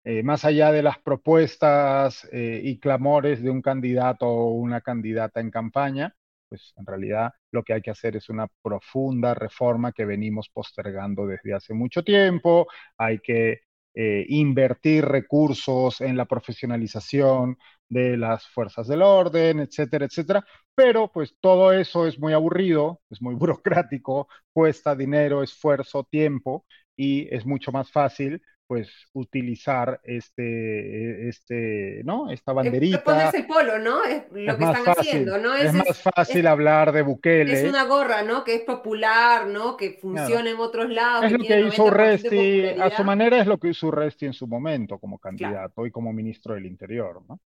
[0.05, 5.41] eh, más allá de las propuestas eh, y clamores de un candidato o una candidata
[5.41, 6.15] en campaña,
[6.49, 11.26] pues en realidad lo que hay que hacer es una profunda reforma que venimos postergando
[11.26, 12.66] desde hace mucho tiempo,
[12.99, 13.61] hay que
[13.94, 17.57] eh, invertir recursos en la profesionalización
[17.88, 20.44] de las fuerzas del orden, etcétera, etcétera.
[20.74, 26.66] Pero pues todo eso es muy aburrido, es muy burocrático, cuesta dinero, esfuerzo, tiempo
[26.97, 32.31] y es mucho más fácil pues utilizar este, este, ¿no?
[32.31, 33.31] Esta banderita.
[33.31, 34.05] El polo, ¿no?
[34.05, 35.55] Es lo que están haciendo, ¿no?
[35.55, 37.53] Es, más fácil hablar de Bukele.
[37.53, 38.43] Es una gorra, ¿no?
[38.45, 39.77] Que es popular, ¿no?
[39.77, 41.25] Que funciona en otros lados.
[41.27, 44.47] Es lo que hizo Resti, a su manera es lo que hizo Resti en su
[44.47, 47.41] momento como candidato y como ministro del Interior, ¿no?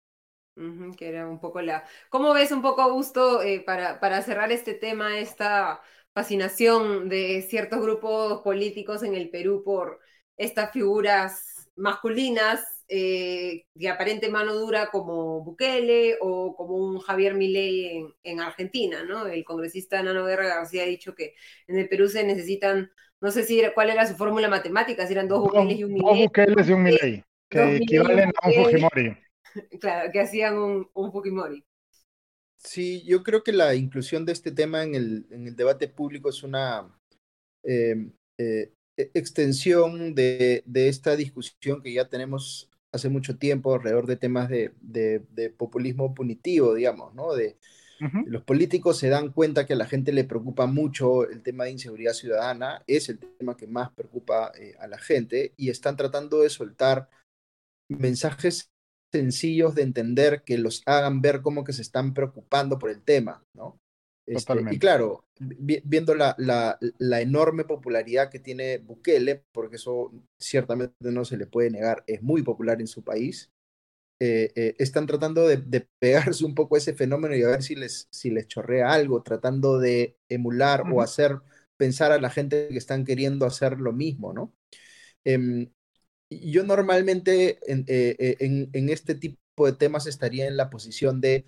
[0.98, 1.86] que era un poco la...
[2.10, 5.82] ¿Cómo ves un poco, Augusto, eh, para, para cerrar este tema, esta
[6.14, 10.02] fascinación de ciertos grupos políticos en el Perú por
[10.40, 18.04] estas figuras masculinas eh, de aparente mano dura como Bukele o como un Javier Milei
[18.24, 19.28] en, Argentina, ¿no?
[19.28, 21.36] El congresista Nano Guerra García ha dicho que
[21.68, 25.28] en el Perú se necesitan, no sé si cuál era su fórmula matemática, si eran
[25.28, 26.10] dos Bukeles y un Milei.
[26.10, 29.18] Dos Bukeles y un Milei, que equivalen a un Fujimori.
[29.82, 31.64] Claro, que hacían un, Fujimori.
[32.58, 36.30] Sí, yo creo que la inclusión de este tema en el, en el debate público
[36.30, 36.88] es una
[37.64, 37.96] eh,
[38.40, 38.74] eh,
[39.14, 46.14] extensión de, esta discusión que ya tenemos hace mucho tiempo alrededor de temas de, populismo
[46.14, 47.34] punitivo, digamos, ¿no?
[47.34, 47.58] De,
[48.26, 51.72] Los políticos se dan cuenta que a la gente le preocupa mucho el tema de
[51.72, 56.42] inseguridad ciudadana, es el tema que más preocupa eh, a la gente y están tratando
[56.42, 57.10] de soltar
[57.90, 58.72] mensajes
[59.12, 63.44] sencillos de entender que los hagan ver como que se están preocupando por el tema,
[63.54, 63.80] ¿no?
[64.30, 70.94] Este, y claro, viendo la, la, la, enorme popularidad que tiene Bukele, porque eso ciertamente
[71.12, 73.50] no se le puede negar, es muy popular en su país,
[74.22, 77.64] eh, eh, están tratando de, de, pegarse un poco a ese fenómeno y a ver
[77.64, 81.40] si les, si les chorrea algo, tratando de emular o hacer
[81.76, 84.54] pensar a la gente que están queriendo hacer lo mismo, ¿no?
[85.26, 85.72] Em,
[86.30, 91.46] yo normalmente en, eh, en, en, este tipo de temas estaría en la posición de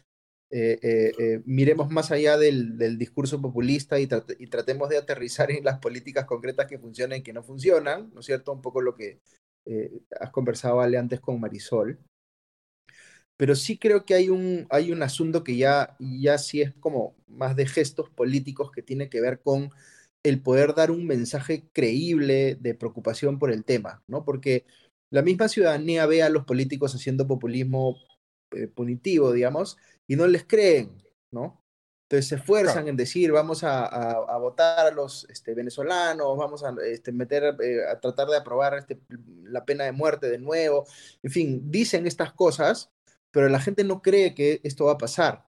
[0.54, 5.80] eh, eh, eh, miremos más allá del, discurso populista y, tratemos de aterrizar en las
[5.80, 8.52] políticas concretas que funcionan y que no funcionan, ¿no es cierto?
[8.52, 9.22] Un poco lo que
[10.20, 12.00] has conversado, Ale, antes con Marisol.
[13.38, 17.16] Pero sí creo que hay un, hay un asunto que ya, ya sí es como
[17.28, 19.72] más de gestos políticos que tiene que ver con
[20.24, 24.26] el poder dar un mensaje creíble de preocupación por el tema, ¿no?
[24.26, 24.66] Porque
[25.10, 27.98] la misma ciudadanía ve a los políticos haciendo populismo
[28.76, 29.78] punitivo, digamos,
[30.08, 31.62] y no les creen, ¿no?
[32.12, 37.14] Entonces se esfuerzan en decir, vamos a, votar a los este, venezolanos, vamos a este,
[37.14, 39.00] meter, eh, a tratar de aprobar este,
[39.44, 40.86] la pena de muerte de nuevo.
[41.24, 42.92] En fin, dicen estas cosas,
[43.32, 45.48] pero la gente no cree que esto va a pasar,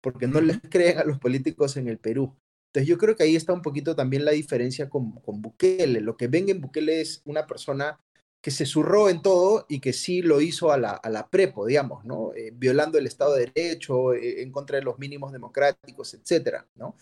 [0.00, 2.36] porque no les creen a los políticos en el Perú.
[2.68, 6.00] Entonces yo creo que ahí está un poquito también la diferencia con, con Bukele.
[6.00, 7.98] Lo que ven en Bukele es una persona
[8.46, 11.66] que se zurró en todo y que sí lo hizo a la, a la prepo,
[11.66, 12.32] digamos, ¿no?
[12.32, 16.94] Eh, violando el Estado de Derecho, eh, en contra de los mínimos democráticos, etcétera, ¿no?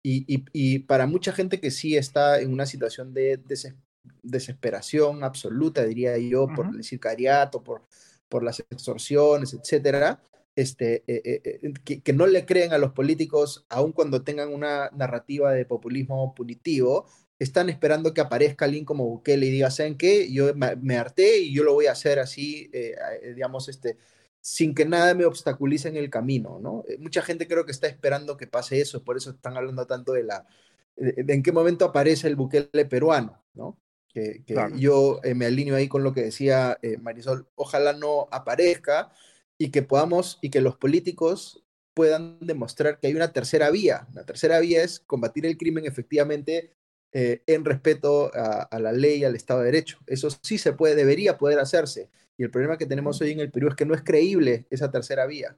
[0.00, 3.40] Y, y, para mucha gente que sí está en una situación de
[4.22, 7.82] desesperación absoluta, diría yo, por el sicariato, por,
[8.28, 10.22] por las extorsiones, etcétera,
[10.54, 15.50] este, eh, que, que, no le creen a los políticos, aun cuando tengan una narrativa
[15.50, 17.06] de populismo punitivo,
[17.42, 20.32] están esperando que aparezca alguien como Bukele y diga, ¿saben qué?
[20.32, 23.98] Yo me, harté y yo lo voy a hacer así, eh, eh, digamos, este,
[24.40, 26.84] sin que nada me obstaculice en el camino, ¿no?
[26.88, 30.12] Eh, mucha gente creo que está esperando que pase eso, por eso están hablando tanto
[30.12, 30.46] de la,
[30.96, 33.78] de, en qué momento aparece el Bukele peruano, ¿no?
[34.14, 34.44] Que,
[34.76, 39.10] yo me alineo ahí con lo que decía Marisol, ojalá no aparezca
[39.56, 41.64] y que podamos, y que los políticos
[41.94, 44.06] puedan demostrar que hay una tercera vía.
[44.12, 46.74] La tercera vía es combatir el crimen efectivamente
[47.12, 49.98] eh, en respeto a, la ley, al Estado de Derecho.
[50.06, 52.10] Eso sí se puede, debería poder hacerse.
[52.38, 54.90] Y el problema que tenemos hoy en el Perú es que no es creíble esa
[54.90, 55.56] tercera vía.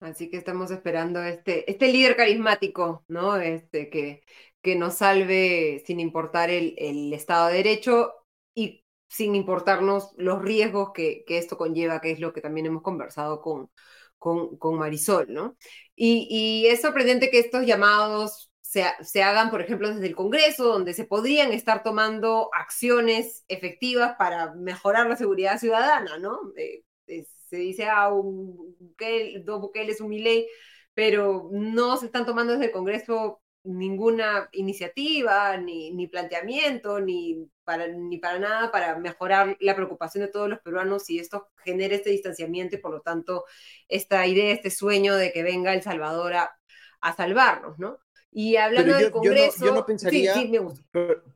[0.00, 3.36] Así que estamos esperando este, este líder carismático, ¿no?
[3.36, 4.22] Este, que,
[4.62, 8.14] que nos salve sin importar el, el Estado de Derecho
[8.54, 12.82] y sin importarnos los riesgos que, que, esto conlleva, que es lo que también hemos
[12.82, 13.70] conversado con,
[14.18, 15.56] con, con Marisol, ¿no?
[15.96, 20.92] Y, y, es sorprendente que estos llamados se, hagan, por ejemplo, desde el Congreso, donde
[20.92, 26.52] se podrían estar tomando acciones efectivas para mejorar la seguridad ciudadana, ¿no?
[26.54, 30.46] Eh, eh, se dice, ah, un Bukele, dos Bukele un ley,
[30.92, 37.88] pero no se están tomando desde el Congreso ninguna iniciativa, ni, ni planteamiento, ni para,
[37.88, 42.10] ni para nada para mejorar la preocupación de todos los peruanos y esto genera este
[42.10, 43.44] distanciamiento y por lo tanto
[43.88, 46.58] esta idea, este sueño de que venga El Salvador a,
[47.00, 47.98] a salvarnos, ¿no?
[48.38, 49.66] Y hablando del Congreso.
[49.66, 50.32] Yo no, pensaría.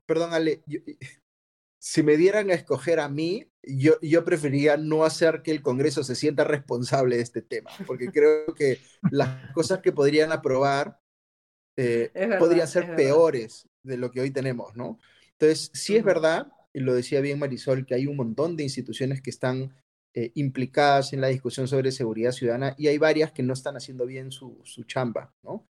[0.07, 0.62] perdón, Ale.
[1.80, 6.05] si me dieran a escoger a mí, yo, yo preferiría no hacer que el Congreso
[6.05, 8.78] se sienta responsable de este tema, porque creo que
[9.11, 11.00] las cosas que podrían aprobar
[11.76, 15.00] eh, podrían ser peores de lo que hoy tenemos, ¿no?
[15.32, 19.20] Entonces, sí es verdad, y lo decía bien Marisol, que hay un montón de instituciones
[19.20, 19.74] que están
[20.14, 24.07] eh, implicadas en la discusión sobre seguridad ciudadana y hay varias que no están haciendo
[24.07, 25.66] bien su, su chamba, ¿no?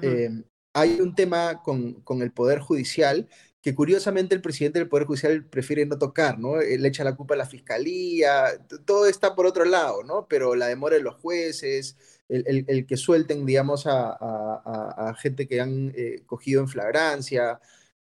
[0.00, 0.30] Eh,
[0.74, 3.28] hay un tema con, con, el Poder Judicial
[3.62, 6.56] que curiosamente el presidente del Poder Judicial prefiere no tocar, ¿no?
[6.60, 8.44] Le echa la culpa a la fiscalía,
[8.84, 10.26] todo está por otro lado, ¿no?
[10.28, 11.96] Pero la demora de los jueces,
[12.28, 17.60] el, el, que suelten, digamos, a, a, a gente que han eh, cogido en flagrancia,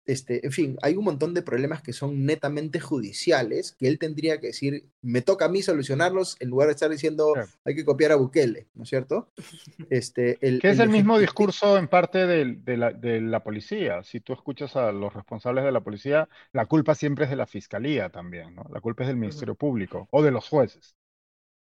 [0.08, 4.40] este, en fin, hay un montón de problemas que son netamente judiciales, que él tendría
[4.40, 8.12] que decir, me toca a mí solucionarlos, en lugar de estar diciendo, hay que copiar
[8.12, 9.28] a Bukele, ¿no es cierto?
[9.90, 14.02] Este, el, que es el, mismo discurso en parte de, la, de, la, policía.
[14.02, 17.46] Si tú escuchas a los responsables de la policía, la culpa siempre es de la
[17.46, 18.64] fiscalía también, ¿no?
[18.72, 20.96] La culpa es del Ministerio Público o de los jueces.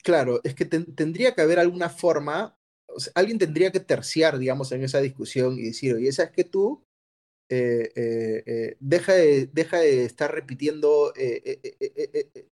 [0.03, 2.57] Claro, es que tendría que haber alguna forma,
[3.15, 6.86] alguien tendría que terciar, digamos, en esa discusión y decir, oye, ¿sabes que tú
[7.49, 11.13] eh, eh, eh, deja, de, deja de estar repitiendo,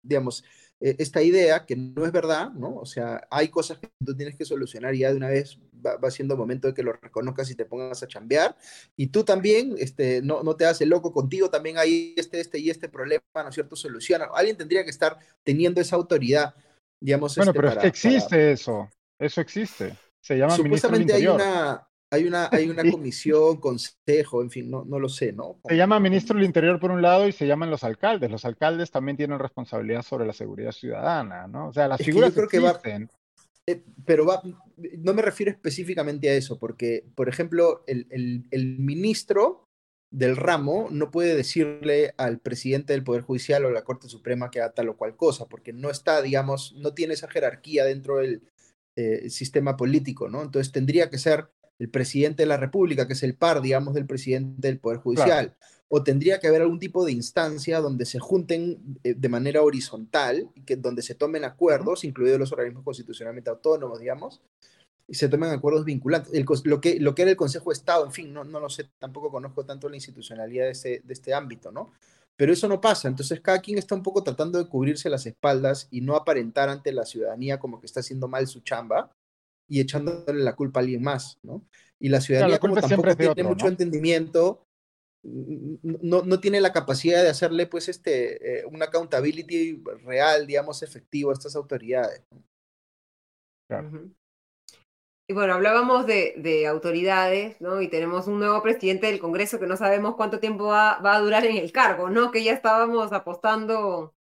[0.02, 0.44] digamos,
[0.80, 2.74] esta idea que no es verdad, ¿no?
[2.74, 6.10] O sea, hay cosas que tú tienes que solucionar y ya de una vez va,
[6.10, 8.56] siendo momento de que lo reconozcas y te pongas a chambear.
[8.96, 12.68] Y tú también, este, no, no te haces loco contigo, también hay este, este y
[12.68, 13.76] este problema, ¿no es cierto?
[13.76, 14.28] Soluciona.
[14.34, 16.54] Alguien tendría que estar teniendo esa autoridad
[17.02, 17.36] digamos.
[17.36, 18.88] Bueno, este, pero es que existe eso,
[19.18, 19.96] eso existe.
[20.20, 24.98] Se llama Supuestamente hay una, hay una, hay una comisión, consejo, en fin, no, no
[24.98, 25.58] lo sé, ¿no?
[25.66, 28.30] Se llama ministro del Interior por un lado y se llaman los alcaldes.
[28.30, 31.68] Los alcaldes también tienen responsabilidad sobre la seguridad ciudadana, ¿no?
[31.68, 33.08] O sea, las figuras que, existen.
[33.66, 34.42] Eh, pero va,
[34.98, 39.64] no me refiero específicamente a eso, porque, por ejemplo, el, el, el, ministro
[40.10, 44.50] del ramo no puede decirle al presidente del Poder Judicial o a la Corte Suprema
[44.50, 48.18] que haga tal o cual cosa, porque no está, digamos, no tiene esa jerarquía dentro
[48.18, 48.42] del
[48.96, 50.42] eh, sistema político, ¿no?
[50.42, 51.48] Entonces tendría que ser
[51.82, 55.56] el presidente de la República, que es el par, digamos, del presidente del Poder Judicial.
[55.88, 60.48] O tendría que haber algún tipo de instancia donde se junten eh, de manera horizontal,
[60.54, 64.40] y que, donde se tomen acuerdos, incluidos los organismos constitucionalmente autónomos, digamos,
[65.08, 66.32] y se tomen acuerdos vinculantes.
[66.64, 68.88] lo, que, lo que era el Consejo de Estado, en fin, no, no lo sé,
[69.00, 71.90] tampoco conozco tanto la institucionalidad de, de este ámbito, ¿no?
[72.36, 75.88] Pero eso no pasa, entonces cada quien está un poco tratando de cubrirse las espaldas
[75.90, 79.10] y no aparentar ante la ciudadanía como que está haciendo mal su chamba,
[79.72, 81.66] y echándole la culpa a alguien más, ¿no?
[81.98, 84.66] Y la ciudadanía como tampoco tiene mucho entendimiento,
[85.22, 91.30] no, no, tiene la capacidad de hacerle pues este, eh, una accountability real, digamos, efectivo
[91.30, 92.22] a estas autoridades.
[95.26, 97.80] Y bueno, hablábamos de, de, autoridades, ¿no?
[97.80, 101.20] Y tenemos un nuevo presidente del Congreso que no sabemos cuánto tiempo va, va a
[101.20, 102.30] durar en el cargo, ¿no?
[102.30, 104.14] Que ya estábamos apostando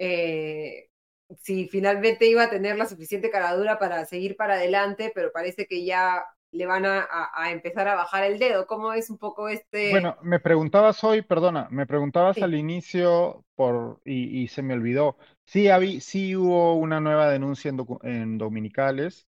[0.00, 0.87] eh,
[1.36, 5.84] si finalmente iba a tener la suficiente caradura para seguir para adelante, pero parece que
[5.84, 7.06] ya le van a,
[7.50, 8.66] empezar a bajar el dedo.
[8.66, 9.90] ¿Cómo es un poco este...?
[9.90, 15.18] Bueno, me preguntabas hoy, perdona, me preguntabas al inicio por y, se me olvidó.
[15.44, 15.68] Sí,
[16.00, 19.26] sí hubo una nueva denuncia en, en Dominicales,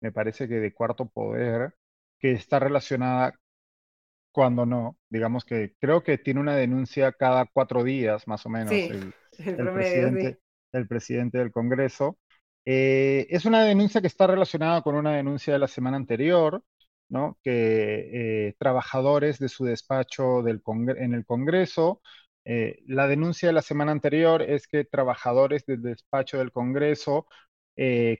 [0.00, 1.74] me parece que de cuarto poder,
[2.18, 3.34] que está relacionada
[4.32, 8.72] cuando no, digamos que creo que tiene una denuncia cada cuatro días más o menos.
[8.72, 12.18] el, presidente, el presidente del Congreso.
[12.64, 16.62] Eh, es una denuncia que está relacionada con una denuncia de la semana anterior,
[17.08, 17.38] ¿no?
[17.42, 20.62] que eh, trabajadores de su despacho del
[20.98, 22.02] en el Congreso,
[22.44, 27.26] eh, la denuncia de la semana anterior es que trabajadores del despacho del Congreso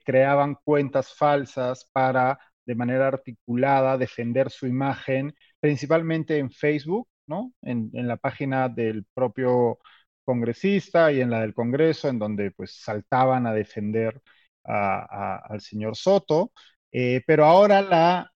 [0.05, 7.53] creaban cuentas falsas para de manera articulada defender su imagen, principalmente en Facebook, ¿no?
[7.63, 9.79] en la página del propio
[10.27, 14.23] congresista y en la del Congreso, en donde pues saltaban a defender
[14.65, 16.53] al señor Soto,
[16.93, 18.33] eh, pero ahora la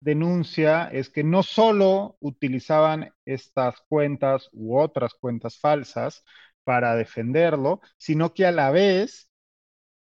[0.00, 6.24] denuncia es que no solo utilizaban estas cuentas u otras cuentas falsas
[6.64, 9.30] para defenderlo, sino que a la vez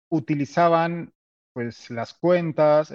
[0.09, 1.13] utilizaban
[1.53, 2.91] pues las cuentas,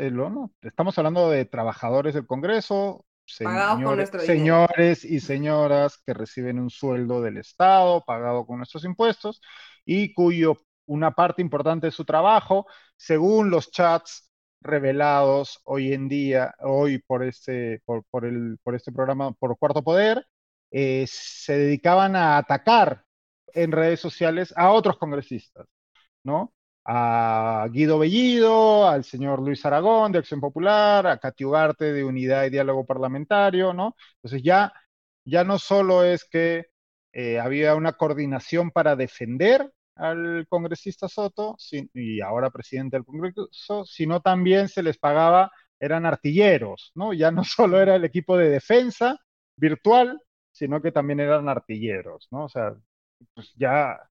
[0.62, 8.04] estamos hablando de trabajadores del Congreso, señores, y señoras que reciben un sueldo del Estado
[8.04, 9.40] pagado con nuestros impuestos
[9.84, 10.56] y cuyo
[10.86, 12.66] una parte importante de su trabajo,
[12.96, 19.32] según los chats revelados hoy en día, hoy por este, por, el, por este programa,
[19.32, 20.26] por Cuarto Poder,
[20.70, 23.04] eh, se dedicaban a atacar
[23.54, 25.66] en redes sociales a otros congresistas,
[26.24, 26.52] ¿no?
[26.92, 32.44] A Guido Bellido, al señor Luis Aragón de Acción Popular, a Katy Ugarte de Unidad
[32.46, 33.94] y Diálogo Parlamentario, ¿no?
[34.16, 34.72] Entonces ya,
[35.24, 36.66] ya no solo es que
[37.12, 41.56] eh, había una coordinación para defender al congresista Soto
[41.94, 47.12] y ahora presidente del Congreso, sino también se les pagaba, eran artilleros, ¿no?
[47.12, 49.16] Ya no solo era el equipo de defensa
[49.56, 50.20] virtual,
[50.50, 52.46] sino que también eran artilleros, ¿no?
[52.46, 52.74] O sea,
[53.34, 54.09] pues ya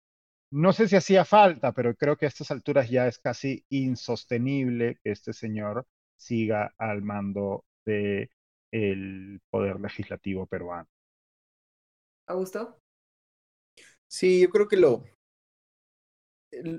[0.51, 4.99] no sé si hacía falta, pero creo que a estas alturas ya es casi insostenible
[5.03, 5.85] que este señor
[6.17, 8.29] siga al mando del
[8.71, 10.87] el poder legislativo peruano.
[12.27, 12.79] ¿Augusto?
[14.07, 15.03] Sí, yo creo que lo,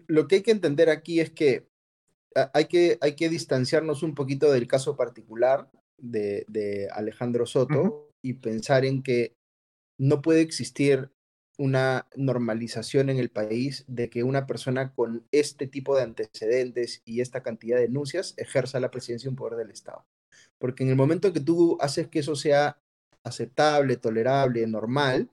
[0.06, 1.68] lo que hay que entender aquí es que
[2.52, 8.34] hay que, hay que distanciarnos un poquito del caso particular de, de Alejandro Soto y
[8.34, 9.34] pensar en que
[9.98, 11.10] no puede existir
[11.60, 17.20] una normalización en el país de que una persona con este tipo de antecedentes y
[17.20, 20.06] esta cantidad de denuncias ejerza la presidencia y un poder del Estado.
[20.58, 22.78] Porque en el momento que tú haces que eso sea
[23.24, 25.28] aceptable, tolerable, normal,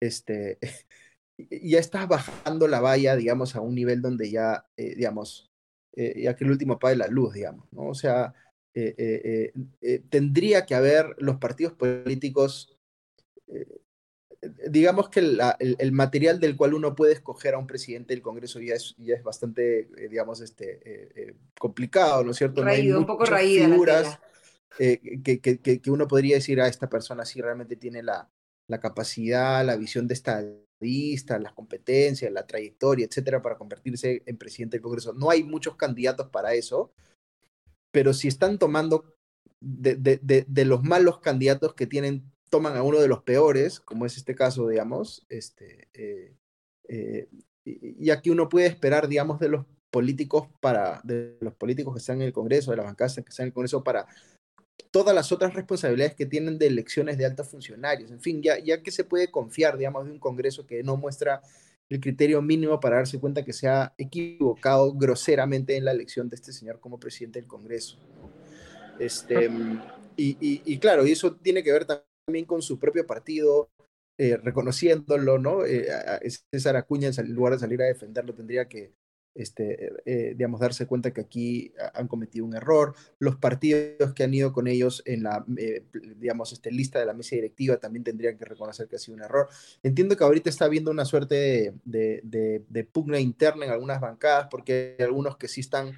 [0.00, 0.60] este,
[1.50, 5.50] ya estás bajando la valla, digamos, a un nivel donde ya, eh, digamos,
[5.96, 7.88] eh, ya que el último apague la luz, digamos, ¿no?
[7.88, 8.34] O sea,
[8.72, 9.52] eh,
[10.10, 12.78] tendría que haber los partidos políticos
[14.68, 18.74] digamos que el, material del cual uno puede escoger a un presidente del Congreso ya
[18.74, 22.64] es, ya es bastante, eh, digamos, este, eh, eh, complicado, ¿no es cierto?
[22.64, 24.18] no hay un poco figuras
[24.76, 28.30] que, que, que, uno podría decir a esta persona si realmente tiene la,
[28.68, 34.76] la capacidad, la visión de, estadistas, las competencias, la trayectoria, etcétera, para convertirse en presidente
[34.76, 35.12] del Congreso.
[35.14, 36.92] No hay muchos candidatos para eso,
[37.90, 39.16] pero si están tomando
[39.60, 44.34] de, los malos candidatos que tienen, toman a uno de los peores, como es este
[44.34, 46.34] caso, digamos, este, eh,
[46.88, 47.28] eh,
[47.64, 52.20] y aquí uno puede esperar, digamos, de los políticos para, de los políticos que están
[52.20, 54.06] en el Congreso, de las bancadas que están en el Congreso para
[54.90, 58.10] todas las otras responsabilidades que tienen de elecciones de altos funcionarios.
[58.10, 61.42] En fin, ya, ya que se puede confiar, digamos, de un Congreso que no muestra
[61.88, 66.36] el criterio mínimo para darse cuenta que se ha equivocado groseramente en la elección de
[66.36, 67.98] este señor como presidente del Congreso.
[68.98, 69.50] Este,
[70.16, 72.05] y, y, claro, y eso tiene que ver también
[72.46, 73.70] con su propio partido,
[74.18, 75.64] eh, reconociéndolo, ¿no?
[75.64, 75.86] Eh,
[76.50, 78.92] César Acuña, en lugar de salir a defenderlo, tendría que
[79.36, 82.94] este, eh, digamos, darse cuenta que aquí han cometido un error.
[83.18, 85.84] Los partidos que han ido con ellos en la, eh,
[86.16, 89.22] digamos, este, lista de la mesa directiva también tendrían que reconocer que ha sido un
[89.22, 89.48] error.
[89.82, 94.96] Entiendo que ahorita está habiendo una suerte de, de, pugna interna en algunas bancadas porque
[94.98, 95.92] hay algunos que sí están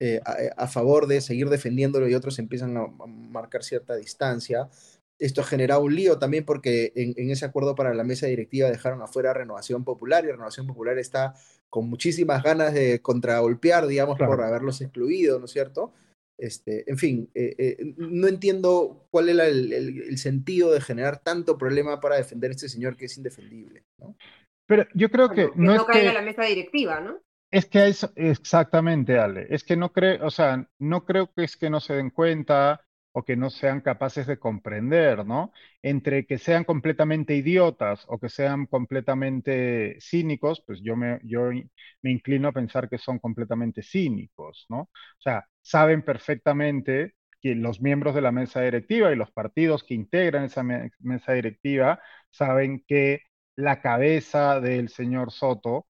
[0.00, 0.20] eh,
[0.56, 4.68] a, favor de seguir defendiéndolo y otros empiezan a, marcar cierta distancia.
[5.18, 8.70] Esto ha generado un lío también porque en, en, ese acuerdo para la mesa directiva
[8.70, 11.34] dejaron afuera Renovación Popular y Renovación Popular está
[11.70, 15.92] con muchísimas ganas de contragolpear, digamos, por haberlos excluido, ¿no es cierto?
[16.38, 22.00] Este, en fin, eh, eh, no entiendo cuál era el, sentido de generar tanto problema
[22.00, 24.16] para defender a este señor que es indefendible, ¿no?
[24.66, 27.20] Pero yo creo que, no, es caiga la mesa directiva, ¿no?
[27.52, 29.46] Es que es exactamente, Ale.
[29.50, 32.84] Es que no creo, o sea, no creo que es que no se den cuenta
[33.16, 35.52] o que no sean capaces de comprender, ¿no?
[35.82, 41.20] Entre que sean completamente idiotas o que sean completamente cínicos, pues yo me,
[42.02, 44.80] inclino a pensar que son completamente cínicos, ¿no?
[44.82, 49.94] O sea, saben perfectamente que los miembros de la mesa directiva y los partidos que
[49.94, 52.00] integran esa mesa directiva
[52.30, 53.20] saben que
[53.56, 55.86] la cabeza del señor Soto,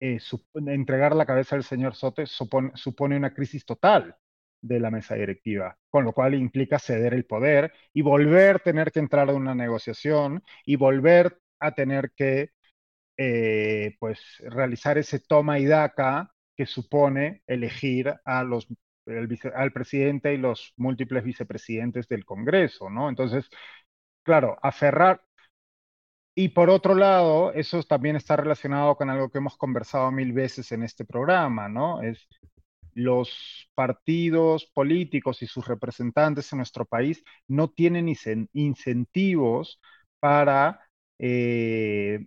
[0.00, 0.18] eh,
[0.66, 4.16] entregar la cabeza del señor Soto supone una crisis total
[4.62, 8.92] de la mesa directiva, con lo cual implica ceder el poder y volver a tener
[8.92, 12.50] que entrar en una negociación y volver a tener que
[13.16, 18.66] eh, pues realizar ese toma y daca que supone elegir a los,
[19.54, 23.08] al presidente y los múltiples vicepresidentes del Congreso, ¿no?
[23.08, 23.48] Entonces,
[24.22, 25.22] claro, aferrar.
[26.34, 30.72] Y por otro lado, eso también está relacionado con algo que hemos conversado mil veces
[30.72, 32.02] en este programa, ¿no?
[32.02, 32.26] Es
[33.02, 38.08] los partidos políticos y sus representantes en nuestro país no tienen
[38.52, 39.80] incentivos
[40.20, 40.80] para
[41.18, 42.20] eh,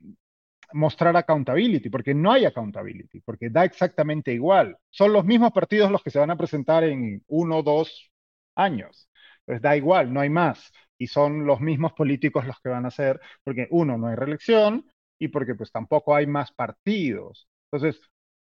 [0.73, 4.77] mostrar accountability, porque no hay accountability, porque da exactamente igual.
[4.89, 8.11] Son los mismos partidos los que se van a presentar en uno o dos
[8.55, 9.09] años.
[9.45, 10.71] Pues da igual, no hay más.
[10.97, 14.85] Y son los mismos políticos los que van a ser, porque uno, no hay reelección
[15.19, 17.47] y porque pues tampoco hay más partidos.
[17.71, 18.01] Entonces,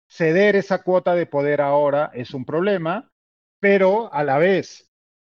[0.09, 3.11] ceder esa cuota de poder ahora es un problema,
[3.59, 4.89] pero a la vez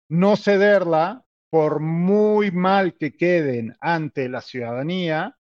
[0.10, 5.36] no cederla, por muy mal que queden ante la ciudadanía,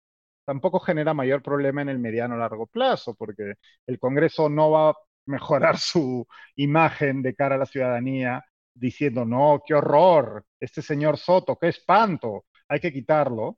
[0.45, 4.89] tampoco genera mayor problema en el mediano o largo plazo, porque el Congreso no va
[4.91, 4.93] a
[5.25, 6.25] mejorar su
[6.55, 12.45] imagen de cara a la ciudadanía diciendo, no, qué horror, este señor Soto, qué espanto,
[12.69, 13.57] hay que quitarlo,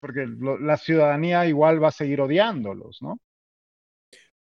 [0.00, 0.26] porque
[0.60, 3.20] la ciudadanía igual va a seguir odiándolos, ¿no?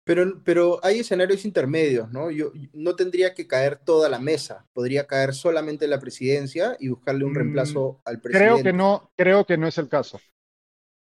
[0.06, 2.30] Pero, pero hay escenarios intermedios, ¿no?
[2.30, 7.24] Yo, no tendría que caer toda la mesa, podría caer solamente la presidencia y buscarle
[7.24, 8.54] un mm, reemplazo al presidente.
[8.54, 10.20] Creo que no, creo que no es el caso.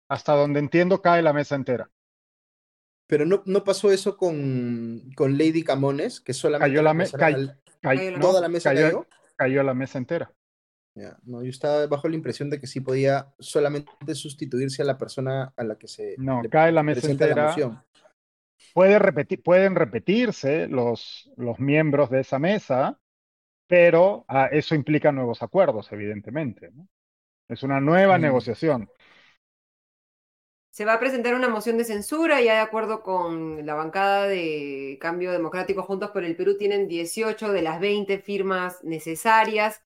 [0.09, 1.89] Hasta donde entiendo cae la mesa entera.
[3.07, 7.17] Pero no, no pasó eso con, con Lady Camones, que solamente cayó la, mesa.
[8.21, 10.31] toda la mesa cayó, cayó, la mesa entera.
[11.23, 15.51] no, yo estaba bajo la impresión de que sí podía solamente sustituirse a la persona
[15.57, 17.53] a la que se no cae la mesa entera
[18.75, 22.99] repetir, pueden repetirse los, los miembros de esa mesa,
[23.67, 26.71] pero ah, eso implica nuevos acuerdos, evidentemente.
[27.47, 28.89] Es una nueva negociación.
[30.71, 34.97] Se va a presentar una moción de censura, ya de acuerdo con la bancada de
[34.99, 39.83] Cambio Democrático Juntos por el Perú, tienen 18 de las 20 firmas necesarias.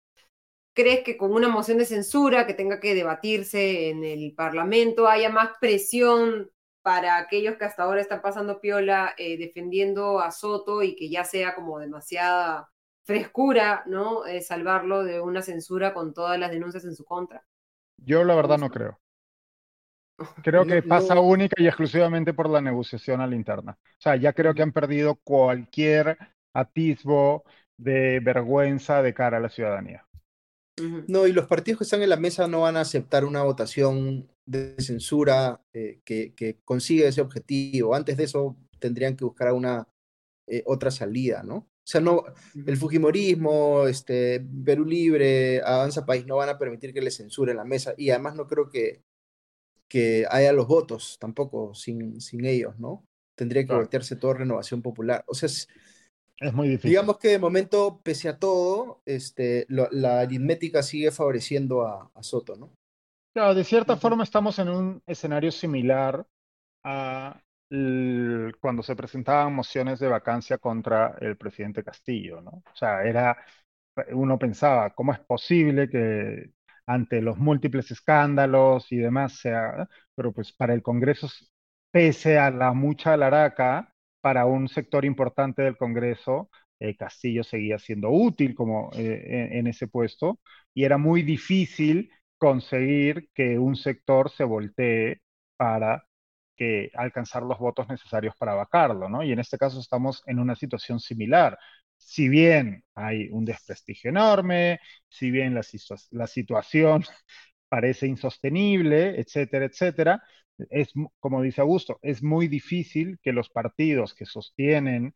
[0.73, 5.29] ¿Crees que con una moción de censura que tenga que debatirse en el Parlamento haya
[5.29, 6.51] más presión
[6.87, 11.25] para aquellos que hasta ahora están pasando piola eh, defendiendo a Soto y que ya
[11.25, 12.71] sea como demasiada
[13.03, 14.25] frescura, ¿no?
[14.25, 17.43] Eh, salvarlo de una censura con todas las denuncias en su contra.
[17.97, 19.01] Yo la verdad no creo.
[20.45, 23.77] Creo que pasa única y exclusivamente por la negociación a la interna.
[23.81, 26.17] O sea, ya creo que han perdido cualquier
[26.53, 27.43] atisbo
[27.75, 30.06] de vergüenza de cara a la ciudadanía.
[31.07, 34.29] No, y los partidos que están en la mesa no van a aceptar una votación
[34.45, 37.95] de censura eh, que, que, consiga ese objetivo.
[37.95, 39.87] Antes de eso tendrían que buscar una
[40.47, 41.55] eh, otra salida, ¿no?
[41.87, 42.23] O sea, no,
[42.65, 47.63] el Fujimorismo, este, Perú Libre, Avanza País no van a permitir que le censuren la
[47.63, 49.03] mesa y además no creo que,
[49.87, 53.05] que haya los votos tampoco sin, sin ellos, ¿no?
[53.35, 55.23] Tendría que voltearse toda renovación popular.
[55.27, 55.49] O sea,
[56.39, 56.91] es, muy difícil.
[56.91, 62.71] Digamos que de momento, pese a todo, este, la aritmética sigue favoreciendo a, Soto, ¿no?
[63.33, 66.25] Claro, de cierta forma estamos en un escenario similar
[66.83, 67.39] a
[68.61, 72.63] cuando se presentaban mociones de vacancia contra el presidente Castillo, ¿no?
[72.65, 73.37] O sea, era,
[74.13, 76.51] uno pensaba, ¿cómo es posible que
[76.87, 81.27] ante los múltiples escándalos y demás sea, pero pues para el Congreso,
[81.91, 86.49] pese a la mucha laraca, para un sector importante del Congreso,
[86.79, 90.39] eh, Castillo seguía siendo útil como eh, en, ese puesto
[90.73, 95.21] y era muy difícil conseguir que un sector se voltee
[95.57, 96.03] para
[96.95, 99.23] alcanzar los votos necesarios para vacarlo, ¿no?
[99.23, 101.57] Y en este caso estamos en una situación similar.
[101.97, 105.61] Si bien hay un desprestigio enorme, si bien la,
[106.11, 107.03] la situación
[107.69, 110.23] parece insostenible, etcétera, etcétera,
[110.69, 115.13] es, como dice Augusto, es muy difícil que los partidos que sostienen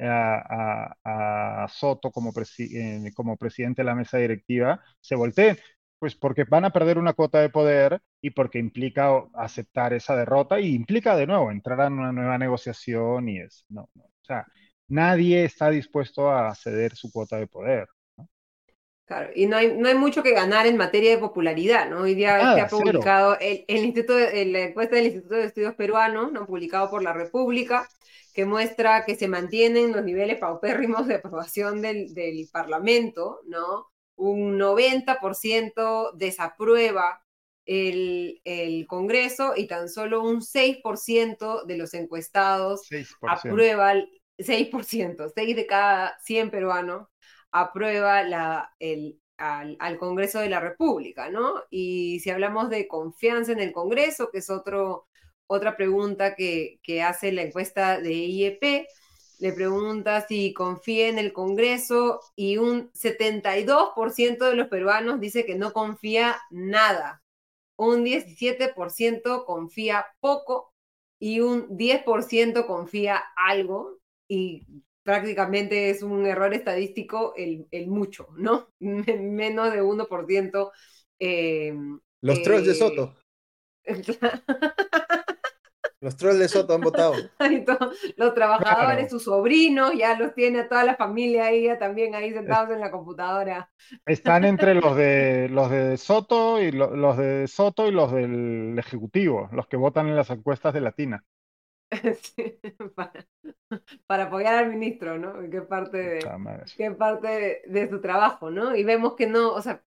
[0.00, 5.58] a, Soto como, eh, como presidente de la mesa directiva se volteen,
[5.98, 10.60] pues porque van a perder una cuota de poder y porque implica aceptar esa derrota
[10.60, 14.46] y implica de nuevo entrar en una nueva negociación y es, no, no, o sea,
[14.88, 17.88] nadie está dispuesto a ceder su cuota de poder.
[19.08, 22.02] Claro, y no hay, no hay mucho que ganar en materia de popularidad, ¿no?
[22.02, 26.30] Hoy día se ha publicado el, el, Instituto, la encuesta del Instituto de Estudios Peruanos,
[26.30, 26.44] ¿no?
[26.44, 27.88] Publicado por la República,
[28.34, 33.86] que muestra que se mantienen los niveles paupérrimos de aprobación del, del Parlamento, ¿no?
[34.16, 37.24] Un 90% desaprueba
[37.64, 43.06] el, el, Congreso y tan solo un 6% de los encuestados 6%.
[43.22, 43.94] aprueba,
[44.36, 47.08] 6%, 6 de cada 100 peruanos
[47.52, 51.62] aprueba al, Congreso de la República, ¿no?
[51.70, 55.06] Y si hablamos de confianza en el Congreso, que es otro,
[55.46, 58.86] otra pregunta que, que hace la encuesta de IEP,
[59.38, 65.54] le pregunta si confía en el Congreso y un 72% de los peruanos dice que
[65.54, 67.22] no confía nada.
[67.76, 70.74] Un 17% confía poco
[71.20, 73.98] y un 10% confía algo.
[74.26, 74.66] Y
[75.08, 78.68] prácticamente es un error estadístico el, el mucho, ¿no?
[78.78, 80.70] Menos de 1%.
[81.18, 81.74] Eh,
[82.20, 83.14] Los trolls de eh, Soto.
[86.02, 87.14] Los trolls de Soto han votado.
[88.16, 92.30] los trabajadores, sus sobrinos, ya los tiene a toda la familia ahí, ya también ahí
[92.34, 93.70] sentados en la computadora.
[94.04, 99.48] Están entre los de los de Soto y los de Soto y los del Ejecutivo,
[99.52, 101.24] los que votan en las encuestas de Latina.
[104.06, 105.34] para, apoyar al ministro, ¿no?
[105.50, 106.18] Qué parte de,
[106.76, 108.76] qué parte de, su trabajo, ¿no?
[108.76, 109.82] Y vemos que no, o sea,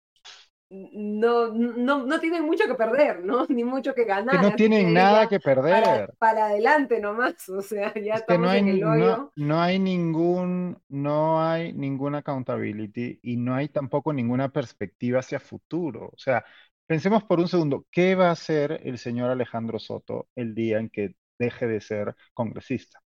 [0.71, 3.45] no, no, no tienen mucho que perder, ¿no?
[3.49, 4.41] Ni mucho que ganar.
[4.41, 6.13] no tienen nada que perder.
[6.17, 9.31] Para, adelante nomás, o sea, ya estamos no hay, en el hoyo.
[9.35, 16.09] No, hay ningún, no hay ninguna accountability y no hay tampoco ninguna perspectiva hacia futuro.
[16.13, 16.45] O sea,
[16.87, 20.89] pensemos por un segundo, ¿qué va a hacer el señor Alejandro Soto el día en
[20.89, 23.01] que deje de ser congresista.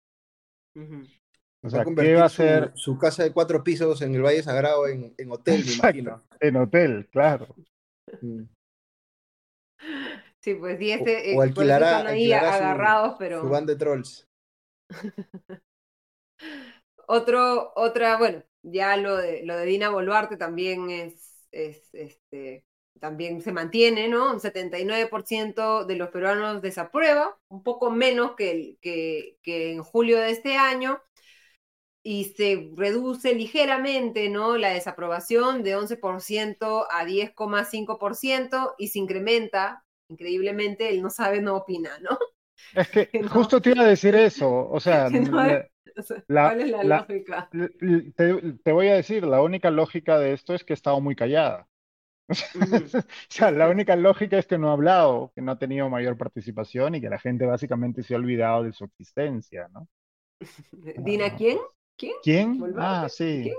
[1.62, 4.86] O sea, ¿qué va a ser su, casa de cuatro pisos en el Valle Sagrado
[4.88, 6.22] en, en hotel, me imagino.
[6.40, 7.54] En hotel, claro.
[8.22, 8.44] Mm.
[10.40, 13.42] Sí, pues y este, o, alquilará, ahí agarrados, pero.
[13.42, 14.26] Su van de trolls.
[17.12, 22.64] Otro, otra, bueno, ya lo de lo de Dina Boluarte también es, es este,
[23.00, 24.30] también se mantiene, ¿no?
[24.32, 30.30] Un 79% de los peruanos desaprueba, un poco menos que, que, que, en julio de
[30.30, 31.00] este año,
[32.02, 34.56] y se reduce ligeramente, ¿no?
[34.56, 41.98] La desaprobación de 11% a 10,5% y se incrementa, increíblemente, el no sabe, no opina,
[42.00, 42.18] ¿no?
[42.74, 47.48] Es que justo te iba a decir eso, o sea, ¿cuál es la, lógica?
[47.50, 51.16] Te, te voy a decir, la única lógica de esto es que he estado muy
[51.16, 51.69] callada.
[52.94, 56.16] o sea, la única lógica es que no ha hablado, que no ha tenido mayor
[56.16, 59.88] participación y que la gente básicamente se ha olvidado de su existencia, ¿no?
[60.98, 61.36] ¿Dina ah.
[61.36, 61.58] quién?
[61.96, 62.14] ¿Quién?
[62.22, 62.74] ¿Quién?
[62.78, 63.52] Ah, sí.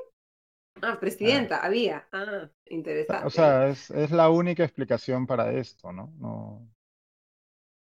[0.81, 1.65] Ah, presidenta, ah.
[1.65, 2.07] había.
[2.11, 3.27] Ah, interesante.
[3.27, 6.13] O sea, es, es, la única explicación para esto, ¿no?
[6.17, 6.67] ¿no?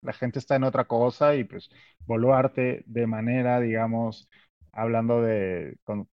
[0.01, 1.69] La gente está en otra cosa y pues
[2.05, 4.29] Boluarte de manera, digamos,
[4.73, 6.09] hablando de con,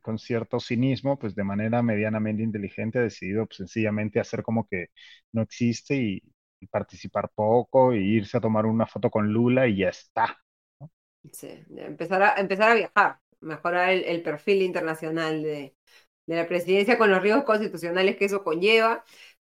[0.00, 4.88] con, cierto cinismo, pues de manera medianamente inteligente ha decidido pues, sencillamente hacer como que
[5.32, 6.22] no existe y,
[6.70, 10.36] participar poco y irse a tomar una foto con Lula y ya está.
[11.30, 15.76] Sí, empezar a, empezar a viajar, mejorar el, perfil internacional de,
[16.26, 19.04] de la presidencia con los riesgos constitucionales que eso conlleva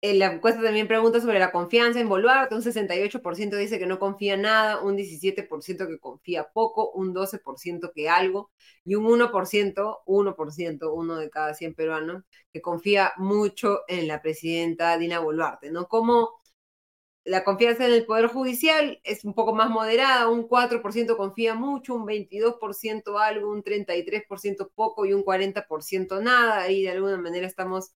[0.01, 2.55] la encuesta también pregunta sobre la confianza en Boluarte.
[2.55, 8.09] Un 68% dice que no confía nada, un 17% que confía poco, un 12% que
[8.09, 8.51] algo
[8.85, 14.97] y un 1%, 1%, uno de cada 100 peruanos, que confía mucho en la presidenta
[14.97, 15.87] Dina Boluarte, ¿no?
[15.87, 16.37] Como
[17.27, 21.93] la confianza en el Poder Judicial es un poco más moderada, un 4% confía mucho,
[21.95, 26.69] un 22% algo, un 33% poco y un 40% nada.
[26.71, 27.93] Y de alguna manera estamos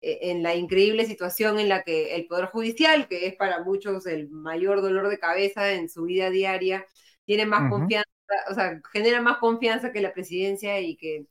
[0.00, 4.28] en la increíble situación en la que el Poder Judicial, que es para muchos el
[4.28, 6.86] mayor dolor de cabeza en su vida diaria,
[7.24, 8.08] tiene más confianza,
[8.50, 11.26] o sea, genera más confianza que la presidencia y que,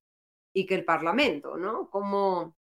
[0.53, 1.89] y que el Parlamento, ¿no?
[1.89, 2.55] ¿Cómo,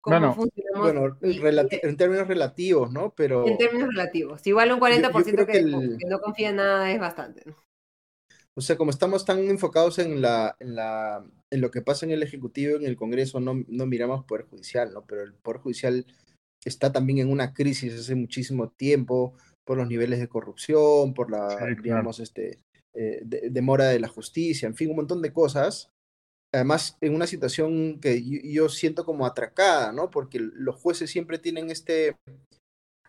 [0.00, 0.34] cómo
[0.76, 3.12] bueno, en términos relativos, ¿no?
[3.14, 3.46] Pero...
[3.46, 4.44] En términos relativos.
[4.46, 5.52] Igual un 40% que,
[5.98, 7.42] que, no confía en nada es bastante.
[7.46, 7.56] ¿no?
[8.54, 12.12] O sea, como estamos tan enfocados en, la, en, la, en lo que pasa en
[12.12, 15.06] el Ejecutivo, en el Congreso, no, no miramos Poder Judicial, ¿no?
[15.06, 16.06] Pero el Poder Judicial
[16.64, 19.34] está también en una crisis hace muchísimo tiempo
[19.64, 22.58] por los niveles de corrupción, por la, digamos, este,
[22.94, 25.90] eh, demora de la justicia, en fin, un montón de cosas.
[26.52, 28.22] Además, en una situación que
[28.52, 30.10] yo siento como atracada, ¿no?
[30.10, 32.16] Porque los jueces siempre tienen este,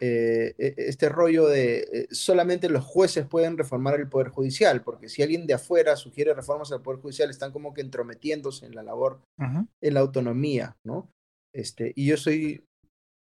[0.06, 5.08] eh, e, este rollo de eh, solamente los jueces pueden reformar el Poder Judicial, porque
[5.08, 8.84] si alguien de afuera sugiere reformas al Poder Judicial, están como que entrometiéndose en la
[8.84, 11.10] labor, en la autonomía, ¿no?
[11.56, 12.66] Este, y yo soy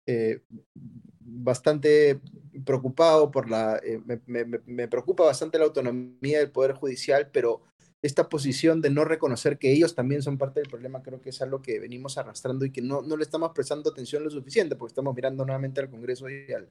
[0.06, 0.44] eh,
[1.20, 2.22] bastante
[2.64, 3.82] preocupado por la,
[4.28, 7.64] me, me, preocupa bastante la autonomía del Poder Judicial, pero
[8.04, 11.42] esta posición de no reconocer que ellos también son parte del problema, creo que es
[11.42, 14.92] algo que venimos arrastrando y que no, no le estamos prestando atención lo suficiente, porque
[14.92, 16.70] estamos mirando nuevamente al Congreso y al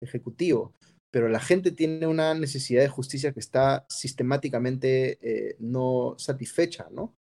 [0.00, 0.74] Ejecutivo.
[1.10, 7.14] Pero la gente tiene una necesidad de justicia que está sistemáticamente eh, no satisfecha, ¿no?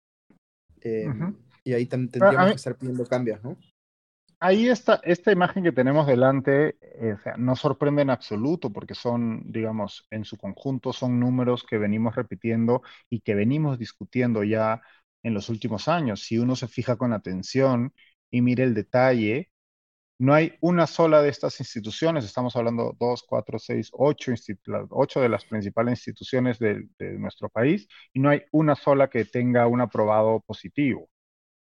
[0.80, 3.58] Em, y ahí tendríamos que estar pidiendo cambios, ¿no?
[4.40, 10.06] Ahí está, esta imagen que tenemos delante eh, no sorprende en absoluto porque son, digamos,
[10.10, 14.80] en su conjunto son números que venimos repitiendo y que venimos discutiendo ya
[15.22, 16.22] en los últimos años.
[16.22, 17.92] Si uno se fija con atención
[18.30, 19.50] y mire el detalle,
[20.18, 24.32] no hay una sola de estas instituciones, estamos hablando dos, cuatro, seis, ocho,
[24.90, 26.88] ocho de las principales instituciones de
[27.18, 31.10] nuestro país, y no hay una sola que tenga un aprobado positivo.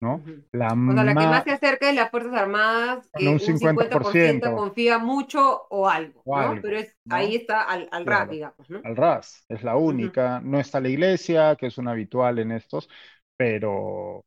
[0.03, 0.21] ¿No?
[0.51, 4.57] La, o sea, la que más se acerca es las Fuerzas Armadas, que un 50%,
[4.57, 6.59] confía mucho o algo, ¿no?
[6.61, 8.81] Pero es, ahí está al, al RAS, digamos, ¿no?
[8.83, 10.41] Al RAS, es la única.
[10.41, 12.89] No está la iglesia, que es un habitual en estos,
[13.37, 14.25] pero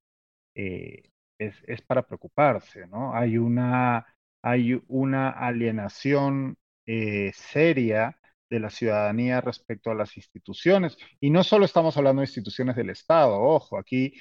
[0.55, 3.13] eh, es, es, para preocuparse, ¿no?
[3.13, 4.05] Hay una,
[4.41, 6.55] hay una alienación
[6.87, 8.17] eh, seria
[8.49, 10.97] de la ciudadanía respecto a las instituciones.
[11.19, 14.13] Y no solo estamos hablando de instituciones del Estado, ojo, aquí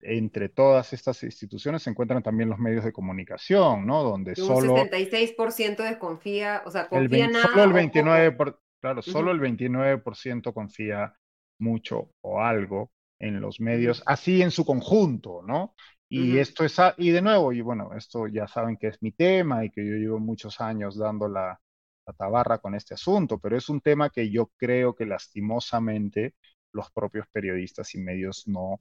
[0.00, 4.02] entre todas estas instituciones se encuentran también los medios de comunicación, ¿no?
[4.02, 4.76] Donde un solo...
[4.76, 7.46] 76% desconfía, o sea, confía nada.
[7.46, 11.14] Solo el 29%, por, claro, solo el 29% confía
[11.58, 15.74] mucho o algo en los medios, así en su conjunto, ¿no?
[16.08, 19.64] Y esto es, y de nuevo, y bueno, esto ya saben que es mi tema
[19.64, 21.60] y que yo llevo muchos años dando la,
[22.06, 26.34] la tabarra con este asunto, pero es un tema que yo creo que lastimosamente
[26.72, 28.80] los propios periodistas y medios no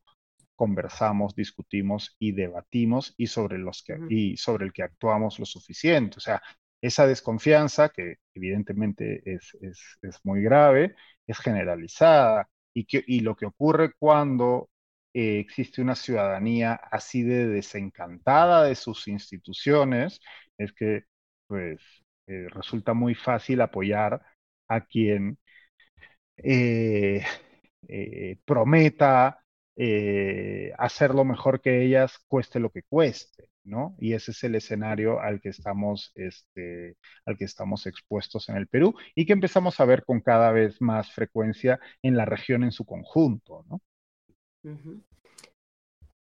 [0.56, 6.18] conversamos, discutimos y debatimos y sobre, los que, y sobre el que actuamos lo suficiente.
[6.18, 6.42] O sea,
[6.82, 10.96] esa desconfianza, que evidentemente es, es, muy grave,
[11.28, 12.50] es generalizada.
[12.74, 14.70] Y, que, y lo que ocurre cuando
[15.14, 20.20] eh, existe una ciudadanía así de desencantada de sus instituciones
[20.58, 21.04] es que
[21.48, 21.80] pues,
[22.28, 24.22] eh, resulta muy fácil apoyar
[24.68, 25.38] a quien
[26.38, 27.24] eh,
[28.46, 29.45] prometa
[29.78, 33.96] eh, hacerlo mejor que ellas, cueste lo que cueste, ¿no?
[34.00, 38.68] Y ese es el escenario al que estamos, este, al que estamos expuestos en el
[38.68, 42.72] Perú y que empezamos a ver con cada vez más frecuencia en la región en
[42.72, 43.82] su conjunto, ¿no?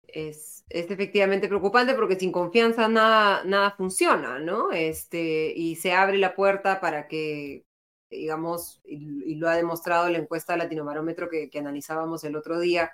[0.08, 4.72] Es, es, efectivamente preocupante porque sin confianza nada, nada funciona, ¿no?
[4.72, 7.66] Este, y se abre la puerta para que,
[8.10, 12.92] digamos, y, lo ha demostrado la encuesta Latinobarómetro que, que analizábamos el otro día,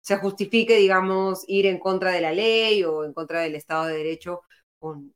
[0.00, 3.96] se justifique, digamos, ir en contra de la ley o en contra del Estado de
[3.98, 4.42] Derecho
[4.78, 5.14] con,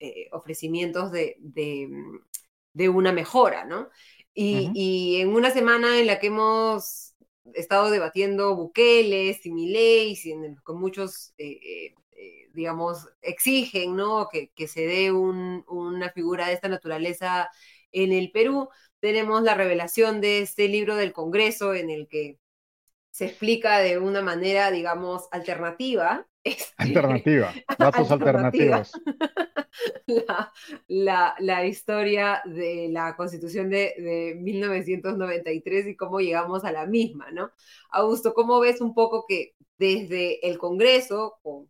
[0.00, 3.88] eh, ofrecimientos de, de, una mejora, ¿no?
[4.34, 7.08] Y, y, en una semana en la que hemos
[7.54, 10.16] estado debatiendo Bukele, Similei,
[10.62, 14.28] con muchos, eh, eh, digamos, exigen ¿no?
[14.28, 17.48] que, se dé una figura de esta naturaleza
[17.92, 18.68] en el Perú.
[19.00, 22.38] Tenemos la revelación de este libro del Congreso en el que
[23.18, 26.24] se explica de una manera, digamos, alternativa.
[26.44, 28.92] Este, alternativa, datos alternativos.
[30.88, 37.50] La, historia de la constitución de, de, 1993 y cómo llegamos a la misma, ¿no?
[37.90, 41.68] Augusto, ¿cómo ves un poco que desde el Congreso, con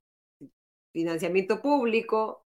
[0.92, 2.46] financiamiento público,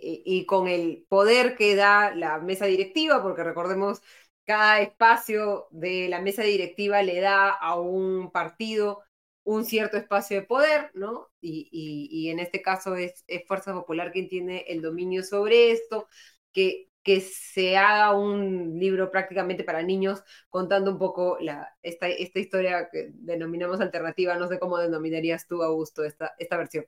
[0.00, 4.02] y, con el poder que da la mesa directiva, porque recordemos,
[4.44, 9.02] cada espacio de la mesa directiva le da a un partido
[9.44, 11.30] un cierto espacio de poder, ¿no?
[11.40, 16.08] Y, en este caso es, Fuerza Popular quien tiene el dominio sobre esto,
[16.52, 22.38] que, que se haga un libro prácticamente para niños contando un poco la, esta, esta
[22.38, 26.86] historia que denominamos alternativa, no sé cómo denominarías tú, Augusto, esta, esta versión.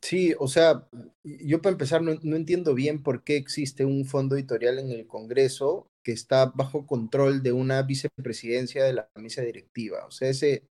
[0.00, 0.88] Sí, o sea,
[1.24, 5.90] yo para empezar no, entiendo bien por qué existe un fondo editorial en el Congreso
[6.04, 10.06] que está bajo control de una vicepresidencia de la mesa directiva.
[10.06, 10.68] O sea, ese,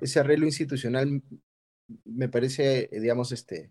[0.00, 1.22] ese arreglo institucional
[2.04, 3.70] me parece, digamos, este,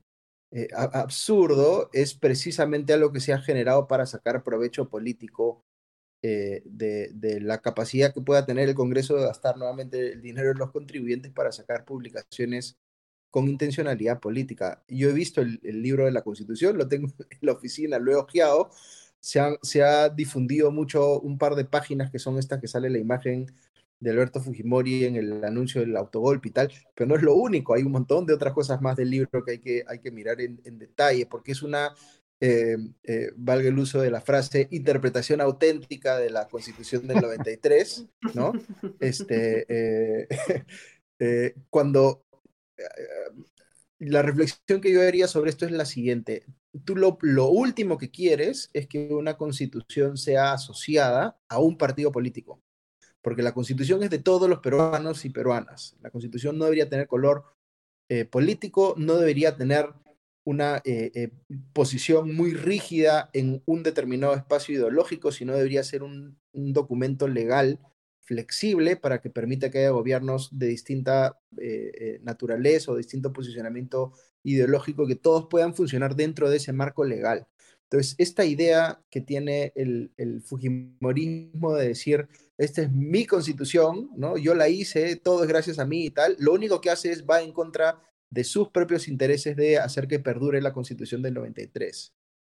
[0.52, 1.90] eh, absurdo.
[1.94, 5.66] Es precisamente algo que se ha generado para sacar provecho político
[6.24, 10.50] eh, de, de, la capacidad que pueda tener el Congreso de gastar nuevamente el dinero
[10.50, 12.78] de los contribuyentes para sacar publicaciones
[13.36, 14.82] con intencionalidad política.
[14.88, 18.16] Yo he visto el, libro de la Constitución, lo tengo en la oficina, lo he
[18.16, 18.70] ojeado,
[19.20, 22.98] se, se ha difundido mucho un par de páginas que son estas que sale la
[22.98, 23.48] imagen
[24.00, 27.74] de Alberto Fujimori en el anuncio del autogolpe y tal, pero no es lo único,
[27.74, 30.40] hay un montón de otras cosas más del libro que hay que, hay que mirar
[30.40, 31.94] en, detalle, porque es una,
[32.40, 38.06] eh, eh, valga el uso de la frase, interpretación auténtica de la Constitución del 93,
[38.34, 38.54] ¿no?
[39.02, 42.25] Este, eh, cuando
[44.00, 46.46] la reflexión que yo haría sobre esto es la siguiente.
[46.84, 52.12] Tú lo, lo, último que quieres es que una constitución sea asociada a un partido
[52.12, 52.62] político,
[53.22, 55.96] porque la constitución es de todos los peruanos y peruanas.
[56.02, 57.46] La constitución no debería tener color
[58.10, 59.90] eh, político, no debería tener
[60.44, 61.32] una eh, eh,
[61.74, 67.80] posición muy rígida en un determinado espacio ideológico, sino debería ser un documento legal
[68.26, 74.14] flexible para que permita que haya gobiernos de distinta eh, eh, naturaleza o distinto posicionamiento
[74.44, 77.48] ideológico que todos puedan funcionar dentro de ese marco legal.
[77.84, 82.28] Entonces, esta idea que tiene el, el, Fujimorismo de decir,
[82.58, 84.38] esta es mi constitución, ¿no?
[84.38, 87.26] yo la hice, todo es gracias a mí y tal, lo único que hace es
[87.26, 92.14] va en contra de sus propios intereses de hacer que perdure la constitución del 93.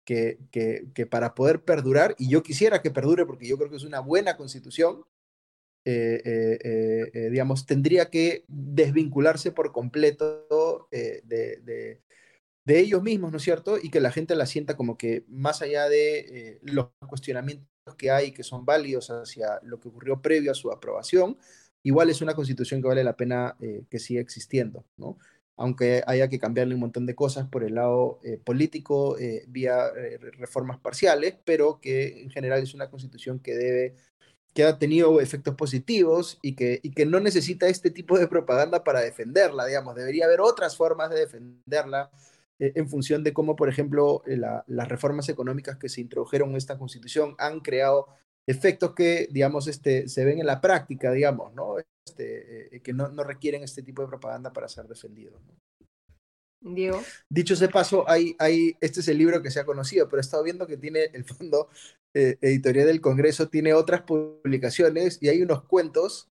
[0.05, 3.77] Que, que, que para poder perdurar, y yo quisiera que perdure porque yo creo que
[3.77, 5.03] es una buena constitución,
[5.89, 12.01] eh, eh, eh, digamos, tendría que desvincularse por completo de,
[12.67, 13.79] ellos mismos, ¿no es cierto?
[13.81, 18.33] Y que la gente la sienta como que más allá de los cuestionamientos que hay,
[18.33, 21.39] que son válidos hacia lo que ocurrió previo a su aprobación,
[21.85, 23.57] igual es una constitución que vale la pena
[23.89, 25.19] que siga existiendo, ¿no?
[25.57, 29.93] Aunque haya que cambiarle un montón de cosas por el lado político, vía
[30.33, 33.95] reformas parciales, pero que en general es una constitución que debe
[34.57, 38.83] que ha tenido efectos positivos y que, y que no necesita este tipo de propaganda
[38.85, 42.11] para defenderla, digamos, debería haber otras formas de defenderla
[42.59, 46.57] eh, en función de cómo, por ejemplo, eh, las reformas económicas que se introdujeron en
[46.57, 48.09] esta constitución han creado
[48.47, 51.75] efectos que, digamos, este, se ven en la práctica, digamos, ¿no?
[51.79, 55.39] Este, eh, que no, no, requieren este tipo de propaganda para ser defendidos.
[56.75, 57.03] Diego.
[57.29, 60.23] Dicho ese paso, hay, hay, este es el libro que se ha conocido, pero he
[60.23, 61.69] estado viendo que tiene el fondo
[62.19, 66.31] eh, editorial del Congreso tiene otras publicaciones y hay unos cuentos.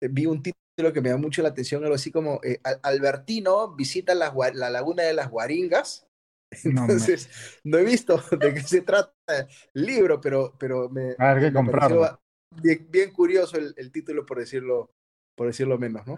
[0.00, 3.74] Eh, vi un título que me da mucho la atención, algo así como eh, Albertino
[3.74, 6.06] visita la, la, laguna de las Guaringas.
[6.64, 7.28] Entonces,
[7.62, 9.12] no, he visto de qué se trata
[9.74, 11.52] el libro, pero, pero me, a ver,
[12.62, 14.90] bien, bien, curioso el, el, título, por decirlo,
[15.34, 16.16] por decirlo menos, ¿no?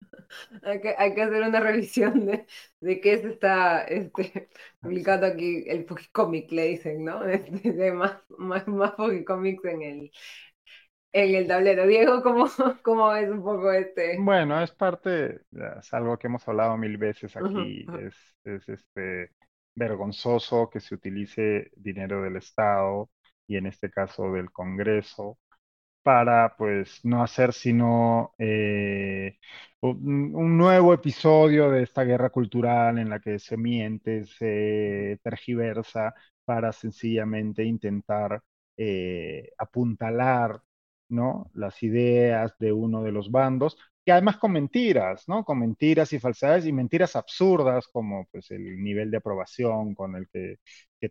[0.62, 2.46] hay, que, hay que hacer una revisión de,
[2.80, 4.50] de qué se está este,
[4.80, 7.24] publicando aquí, el cómic le dicen, ¿no?
[7.28, 10.10] Este, de, más, más, más en el,
[11.12, 11.86] en el tablero.
[11.86, 12.46] Diego, ¿cómo,
[12.82, 14.18] ¿cómo es un poco este?
[14.20, 15.42] Bueno, es parte,
[15.78, 18.14] es algo que hemos hablado mil veces aquí, es,
[18.44, 19.32] es este
[19.74, 23.10] vergonzoso que se utilice dinero del Estado
[23.46, 25.38] y en este caso del Congreso
[26.08, 29.38] para pues no hacer sino eh,
[29.80, 36.14] un, nuevo episodio de esta guerra cultural en la que se miente, se tergiversa
[36.46, 38.42] para sencillamente intentar
[38.78, 40.62] eh, apuntalar
[41.10, 41.50] ¿no?
[41.52, 43.76] Las ideas de uno de los bandos,
[44.08, 45.44] que además con mentiras, ¿no?
[45.44, 50.26] Con mentiras y falsedades y mentiras absurdas como pues el nivel de aprobación con el
[50.32, 50.56] que,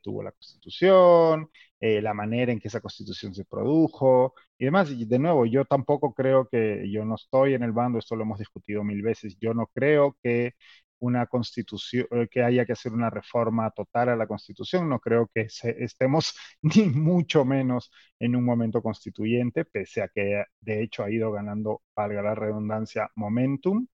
[0.02, 1.48] tuvo la Constitución,
[1.80, 4.90] eh, la manera en que esa Constitución se produjo y demás.
[4.90, 8.24] Y de nuevo, yo tampoco creo que, yo no estoy en el bando, esto lo
[8.24, 10.53] hemos discutido mil veces, yo no creo que
[10.99, 14.90] una constitución, eh, que haya que hacer una reforma total a la constitución.
[14.90, 15.48] No creo que
[15.78, 21.32] estemos ni mucho menos en un momento constituyente, pese a que de hecho ha ido
[21.32, 23.88] ganando, valga la redundancia, momentum.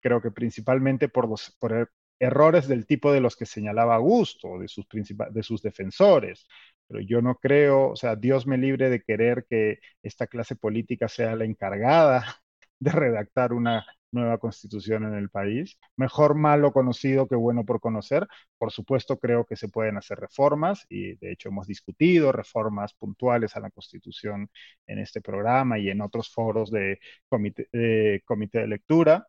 [0.00, 1.88] Creo que principalmente por los por er,
[2.20, 6.46] errores del tipo de los que señalaba Augusto, de sus, de sus defensores.
[6.86, 11.08] Pero yo no creo, o sea, Dios me libre de querer que esta clase política
[11.08, 12.24] sea la encargada
[12.80, 15.78] de redactar una nueva constitución en el país.
[15.96, 18.26] Mejor malo conocido que bueno por conocer.
[18.58, 23.56] Por supuesto, creo que se pueden hacer reformas y de hecho hemos discutido reformas puntuales
[23.56, 24.50] a la constitución
[24.86, 26.98] en este programa y en otros foros de
[27.28, 29.26] comité de, comité de lectura.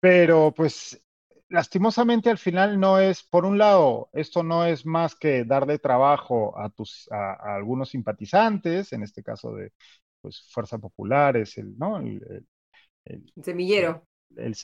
[0.00, 1.02] Pero pues
[1.48, 6.58] lastimosamente al final no es, por un lado, esto no es más que darle trabajo
[6.58, 9.72] a, tus, a, algunos simpatizantes, en este caso de
[10.20, 11.98] pues, Fuerza Popular, es el, ¿no?
[11.98, 12.46] el,
[13.04, 14.06] el, semillero.
[14.36, 14.54] El,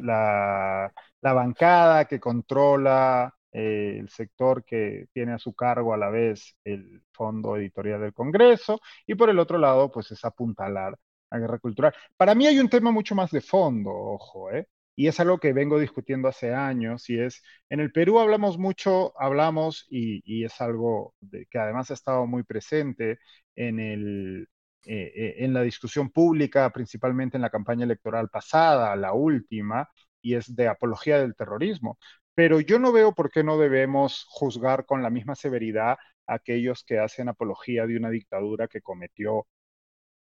[0.00, 6.10] la, la, bancada que controla eh, el sector que tiene a su cargo a la
[6.10, 10.98] vez el fondo editorial del Congreso y por el otro lado pues es apuntalar
[11.30, 11.94] la guerra cultural.
[12.16, 14.66] Para mí hay un tema mucho más de fondo, ojo, ¿eh?
[14.94, 19.14] y es algo que vengo discutiendo hace años, y es, en el Perú hablamos mucho,
[19.18, 23.18] hablamos, y, y es algo de, que además ha estado muy presente
[23.56, 24.48] en el,
[24.84, 29.88] eh, eh, en la discusión pública, principalmente en la campaña electoral pasada, la última,
[30.20, 31.98] y es de apología del terrorismo.
[32.34, 36.84] Pero yo no veo por qué no debemos juzgar con la misma severidad a aquellos
[36.84, 39.46] que hacen apología de una dictadura que cometió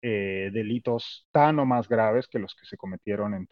[0.02, 3.48] eh, delitos tan o más graves que los que se cometieron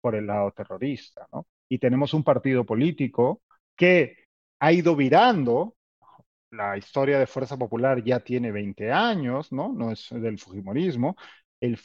[0.00, 1.26] por el lado terrorista.
[1.68, 3.42] Y tenemos un partido político
[3.76, 4.16] que
[4.60, 5.75] ha ido virando
[6.50, 9.72] la historia de Fuerza Popular ya tiene 20 años, ¿no?
[9.72, 11.16] No es del Fujimorismo.
[11.60, 11.78] El,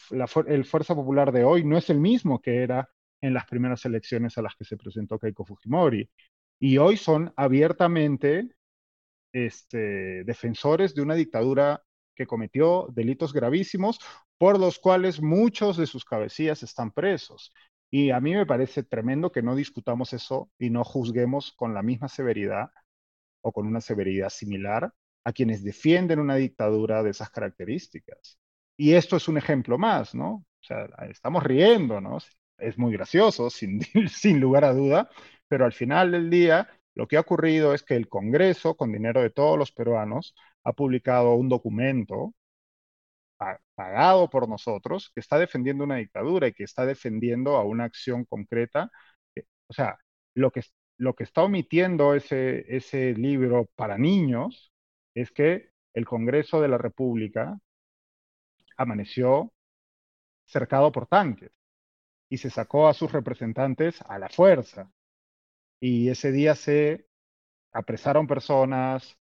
[0.47, 2.89] el Fuerza Popular de hoy no es el mismo que era
[3.21, 6.09] en las primeras elecciones a las que se presentó Keiko Fujimori.
[6.59, 8.49] Y hoy son abiertamente
[9.33, 11.83] este, defensores de una dictadura
[12.15, 13.99] que cometió delitos gravísimos
[14.37, 17.53] por los cuales muchos de sus cabecillas están presos.
[17.89, 21.83] Y a mí me parece tremendo que no discutamos eso y no juzguemos con la
[21.83, 22.69] misma severidad
[23.41, 24.93] o con una severidad similar
[25.23, 28.39] a quienes defienden una dictadura de esas características.
[28.77, 30.29] Y esto es un ejemplo más, ¿no?
[30.33, 32.17] O sea, estamos riendo, ¿no?
[32.57, 35.09] Es muy gracioso, sin, sin lugar a duda,
[35.47, 39.21] pero al final del día lo que ha ocurrido es que el Congreso, con dinero
[39.21, 42.33] de todos los peruanos, ha publicado un documento
[43.75, 48.25] pagado por nosotros que está defendiendo una dictadura y que está defendiendo a una acción
[48.25, 48.91] concreta.
[49.67, 49.97] O sea,
[50.35, 50.61] lo que,
[51.01, 54.71] lo que está omitiendo ese, ese libro para niños
[55.15, 57.59] es que el Congreso de la República
[58.77, 59.51] amaneció
[60.45, 61.51] cercado por tanques
[62.29, 64.91] y se sacó a sus representantes a la fuerza.
[65.79, 67.07] Y ese día se
[67.73, 69.17] apresaron personas,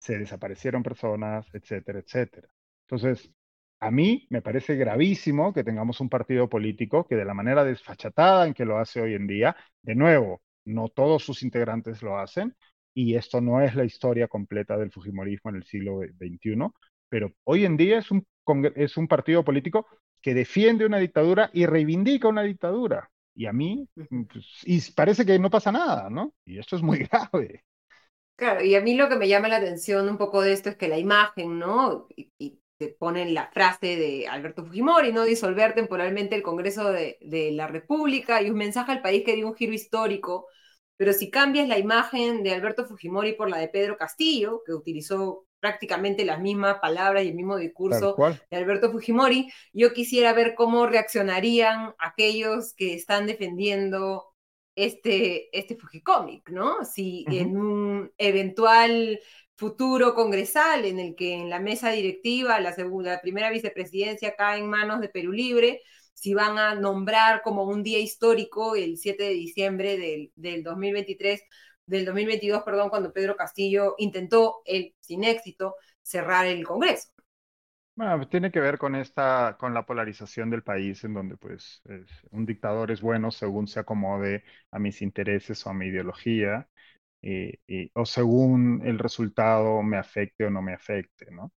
[0.00, 2.48] se desaparecieron personas, etcétera, etcétera.
[2.88, 3.30] Entonces,
[3.78, 8.48] a mí me parece gravísimo que tengamos un partido político que de la manera desfachatada
[8.48, 12.54] en que lo hace hoy en día, de nuevo, no todos sus integrantes lo hacen,
[12.94, 16.70] y esto no es la historia completa del Fujimorismo en el siglo XXI,
[17.08, 18.26] pero hoy en día es un,
[18.74, 19.86] es un partido político
[20.20, 23.10] que defiende una dictadura y reivindica una dictadura.
[23.34, 26.34] Y a mí, pues, y parece que no pasa nada, ¿no?
[26.44, 27.64] Y esto es muy grave.
[28.36, 30.76] Claro, y a mí lo que me llama la atención un poco de esto es
[30.76, 32.06] que la imagen, ¿no?
[32.16, 35.24] Y, ponen la frase de Alberto Fujimori, ¿no?
[35.24, 39.46] Disolver temporalmente el Congreso de, de, la República y un mensaje al país que dio
[39.46, 40.46] un giro histórico
[41.00, 45.46] pero si cambias la imagen de Alberto Fujimori por la de Pedro Castillo, que utilizó
[45.58, 48.16] prácticamente las mismas palabras y el mismo discurso
[48.50, 54.26] de Alberto Fujimori, yo quisiera ver cómo reaccionarían aquellos que están defendiendo
[54.74, 56.84] este, este Fujicomic, ¿no?
[56.84, 59.20] Si en un eventual
[59.60, 62.74] futuro congresal en el que en la mesa directiva la,
[63.20, 65.82] primera vicepresidencia cae en manos de Perú Libre,
[66.14, 71.42] si van a nombrar como un día histórico el 7 de diciembre del, del 2023,
[71.84, 77.10] del 2022, perdón, cuando Pedro Castillo intentó, él sin éxito, cerrar el Congreso.
[77.96, 81.82] Bueno, pues tiene que ver con esta, con la polarización del país, en donde pues
[82.30, 86.66] un dictador es bueno según se acomode a mis intereses o a mi ideología,
[87.22, 91.52] y, o según el resultado me afecte o no me afecte, ¿no?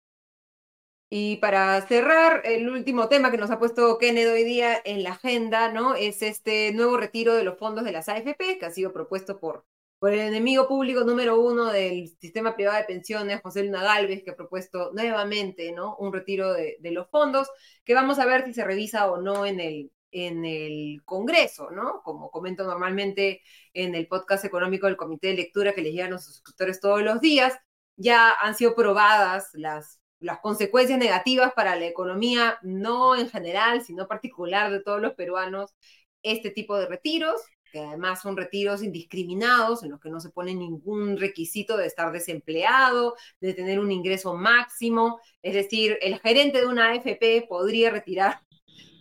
[1.10, 5.12] Y para cerrar, el último tema que nos ha puesto Kenneth hoy día en la
[5.12, 5.94] agenda, ¿no?
[5.94, 9.64] Es este nuevo retiro de los fondos de las AFP, que ha sido propuesto por,
[10.00, 14.32] por el enemigo público número uno del sistema privado de pensiones, José Luna Galvez, que
[14.32, 15.96] ha propuesto nuevamente, ¿no?
[15.98, 17.48] Un retiro de los fondos,
[17.86, 22.02] que vamos a ver si se revisa o no en el, en el Congreso, ¿no?
[22.04, 23.42] Como comento normalmente
[23.74, 27.02] en el podcast económico del Comité de Lectura que les llegan a los suscriptores todos
[27.02, 27.58] los días,
[27.98, 34.08] ya han sido probadas las las consecuencias negativas para la economía, no en general, sino
[34.08, 35.76] particular de todos los peruanos,
[36.24, 37.42] este tipo de retiros,
[37.72, 42.12] que además son retiros indiscriminados, en los que no se pone ningún requisito de estar
[42.12, 45.20] desempleado, de tener un ingreso máximo.
[45.42, 48.42] Es decir, el gerente de una AFP podría retirar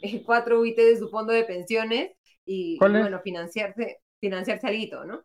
[0.26, 2.12] 4 UIT de su fondo de pensiones
[2.44, 5.24] y, bueno, financiarse, financiarse algo, ¿no?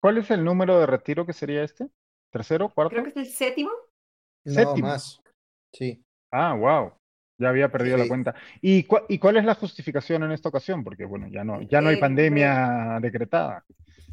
[0.00, 1.88] ¿Cuál es el número de retiro que sería este?
[2.30, 2.68] ¿Tercero?
[2.68, 2.90] ¿Cuarto?
[2.90, 3.70] Creo que es el séptimo.
[4.44, 5.20] No, más.
[5.72, 6.02] Sí.
[6.30, 6.92] Ah, wow.
[7.38, 8.34] Ya había perdido la cuenta.
[8.62, 10.82] ¿Y, ¿Y, cuál es la justificación en esta ocasión?
[10.84, 13.64] Porque, bueno, ya no, ya no hay eh, pandemia decretada.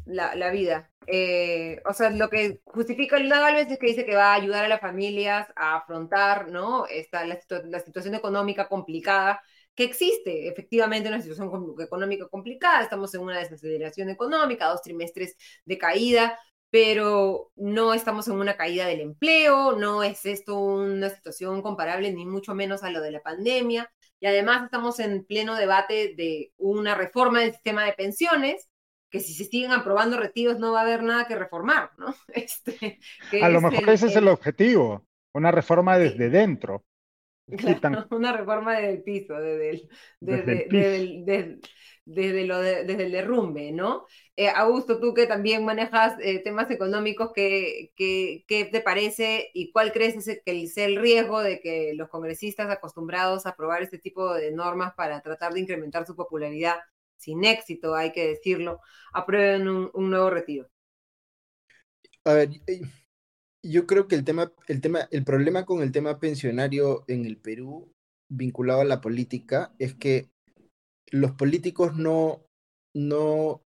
[0.04, 0.90] La, la vida.
[1.06, 4.64] Eh, o sea, lo que justifica el Galvez es que dice que va a ayudar
[4.64, 6.86] a las familias a afrontar, ¿no?
[6.86, 9.40] Esta, la, la situación económica complicada
[9.74, 15.78] que existe efectivamente una situación económica complicada, estamos en una desaceleración económica, dos trimestres de
[15.78, 16.38] caída,
[16.70, 22.26] pero no estamos en una caída del empleo, no es esto una situación comparable ni
[22.26, 23.90] mucho menos a lo de la pandemia,
[24.20, 28.68] y además estamos en pleno debate de una reforma del sistema de pensiones,
[29.10, 32.14] que si se siguen aprobando retiros no va a haber nada que reformar, ¿no?
[32.34, 32.98] Este,
[33.40, 36.84] a lo mejor ese es el objetivo, una reforma desde dentro.
[37.46, 39.88] Claro, una reforma desde el piso, desde el,
[40.20, 41.60] desde,
[42.06, 44.06] desde, lo desde el derrumbe, ¿no?
[44.36, 49.72] Eh, Augusto, tú que también manejas eh, temas económicos, ¿qué, ¿qué, qué, te parece y
[49.72, 54.32] cuál crees que es el riesgo de que los congresistas acostumbrados a aprobar este tipo
[54.34, 56.78] de normas para tratar de incrementar su popularidad,
[57.16, 58.80] sin éxito, hay que decirlo,
[59.12, 60.68] aprueben un, un nuevo retiro?
[62.24, 62.48] A ver,
[63.64, 67.38] yo creo que el tema, el tema, el problema con el tema pensionario en el
[67.38, 67.90] Perú
[68.28, 70.28] vinculado a la política es que
[71.10, 72.46] los políticos no,
[72.94, 73.62] no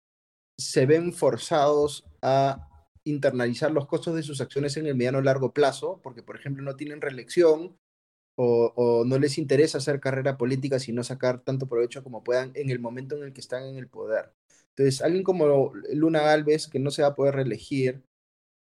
[0.58, 2.70] se ven forzados a
[3.04, 6.76] internalizar los costos de sus acciones en el mediano largo plazo, porque por ejemplo no
[6.76, 7.78] tienen reelección
[8.36, 12.72] o, o, no les interesa hacer carrera política, sino sacar tanto provecho como puedan en
[12.72, 14.34] el momento en el que están en el poder.
[14.70, 18.04] Entonces, alguien como Luna Alves, que no se va a poder reelegir,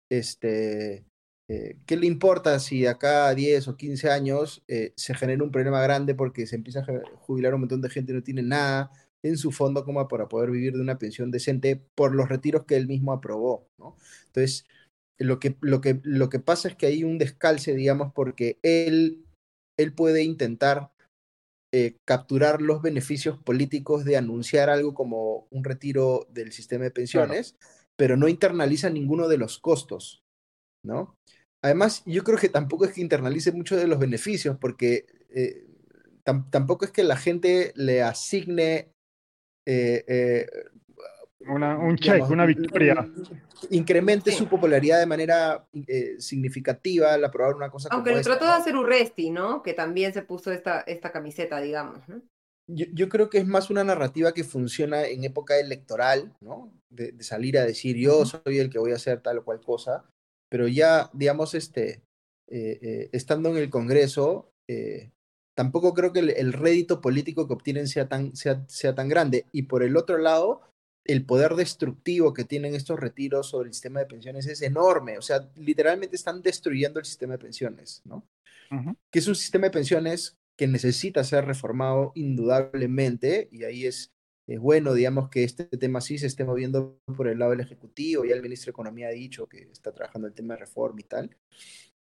[0.09, 1.05] este,
[1.49, 5.44] eh, ¿qué le importa si de acá a 10 o 15 años eh, se genera
[5.44, 6.86] un problema grande porque se empieza a
[7.19, 8.91] jubilar un montón de gente y no tiene nada
[9.24, 12.76] en su fondo como para poder vivir de una pensión decente por los retiros que
[12.76, 13.68] él mismo aprobó?
[13.78, 13.95] ¿no?
[14.28, 14.65] Entonces,
[15.18, 19.26] lo que, lo, que, lo que pasa es que hay un descalce, digamos, porque él,
[19.78, 20.91] él puede intentar
[21.74, 27.57] eh, capturar los beneficios políticos de anunciar algo como un retiro del sistema de pensiones,
[27.95, 30.24] pero no internaliza ninguno de los costos,
[30.86, 31.15] ¿no?
[31.68, 35.65] Además, yo creo que tampoco es que internalice mucho de los beneficios, porque eh,
[36.23, 38.94] tampoco es que la gente le asigne
[39.65, 40.48] eh, eh,
[41.41, 43.06] un check, una victoria.
[43.69, 45.68] Incremente su popularidad de manera
[46.19, 49.61] significativa al aprobar una cosa Aunque lo trató de hacer Urresti, ¿no?
[49.61, 51.99] Que también se puso esta, esta camiseta, digamos.
[52.68, 56.72] Yo, yo, creo que es más una narrativa que funciona en época electoral, ¿no?
[56.89, 59.60] De, de salir a decir yo soy el que voy a hacer tal o cual
[59.60, 60.06] cosa
[60.49, 62.02] pero ya, digamos, este,
[62.49, 65.11] eh, eh, estando en el Congreso, eh,
[65.56, 69.45] tampoco creo que el, rédito político que obtienen sea tan, sea, sea tan grande.
[69.52, 70.61] Y por el otro lado,
[71.06, 75.18] el poder destructivo que tienen estos retiros sobre el sistema de pensiones es enorme.
[75.18, 78.26] O sea, literalmente están destruyendo el sistema de pensiones, ¿no?
[79.11, 84.11] Que es un sistema de pensiones que necesita ser reformado indudablemente, y ahí es
[84.48, 88.24] es bueno, digamos, que este tema sí se esté moviendo por el lado del Ejecutivo.
[88.24, 91.03] Ya el ministro de Economía ha dicho que está trabajando el tema de reforma y
[91.03, 91.38] tal.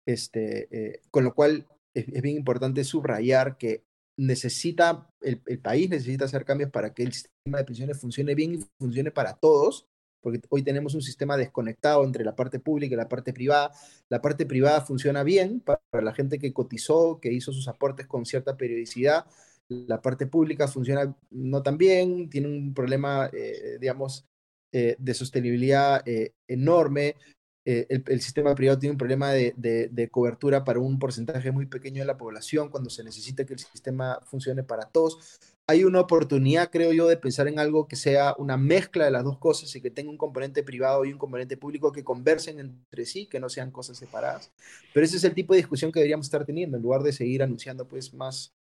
[0.06, 3.84] Este, eh, con lo cual, es, bien importante subrayar que
[4.16, 8.54] necesita, el, el, país necesita hacer cambios para que el sistema de pensiones funcione bien
[8.54, 9.88] y funcione para todos,
[10.20, 13.72] porque hoy tenemos un sistema desconectado entre la parte pública y la parte privada.
[14.08, 18.26] La parte privada funciona bien para la gente que cotizó, que hizo sus aportes con
[18.26, 19.26] cierta periodicidad,
[19.68, 24.24] la parte pública funciona no tan bien, tiene un problema, eh, digamos,
[24.72, 27.16] eh, de sostenibilidad eh, enorme.
[27.64, 32.06] El, sistema privado tiene un problema de, de, cobertura para un porcentaje muy pequeño de
[32.06, 35.38] la población cuando se necesita que el sistema funcione para todos.
[35.66, 39.22] hay una oportunidad, creo yo, de pensar en algo que sea una mezcla de las
[39.22, 43.04] dos cosas y que tenga un componente privado y un componente público que conversen entre
[43.04, 44.50] sí, que no sean cosas separadas.
[44.94, 47.42] Pero ese es el tipo de discusión que deberíamos estar teniendo, en lugar de seguir
[47.42, 48.57] anunciando pues más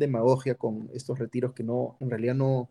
[0.00, 2.70] demagogia con estos retiros que no, en realidad no,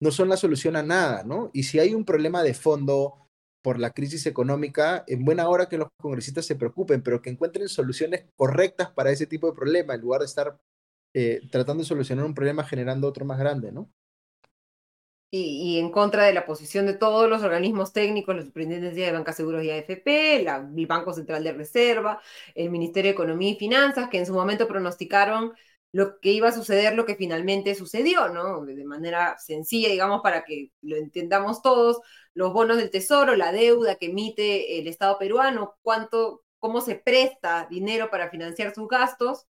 [0.00, 1.50] no son la solución a nada, ¿no?
[1.52, 3.28] Y si hay un problema de fondo
[3.62, 7.68] por la crisis económica, en buena hora que los congresistas se preocupen, pero que encuentren
[7.68, 10.58] soluciones correctas para ese tipo de problema, en lugar de estar
[11.14, 13.90] eh, tratando de solucionar un problema generando otro más grande, ¿no?
[15.30, 19.36] Y, en contra de la posición de todos los organismos técnicos, la Superintendencia de Bancas
[19.36, 22.20] Seguros y AFP, el Banco Central de Reserva,
[22.54, 25.52] el Ministerio de Economía y Finanzas, que en su momento pronosticaron
[25.96, 28.66] lo que iba a suceder, lo que finalmente sucedió, ¿no?
[28.66, 32.00] De manera sencilla, digamos, para que lo entendamos todos,
[32.34, 37.66] los bonos del Tesoro, la deuda que emite el Estado peruano, cuánto, cómo se presta
[37.70, 39.46] dinero para financiar sus gastos,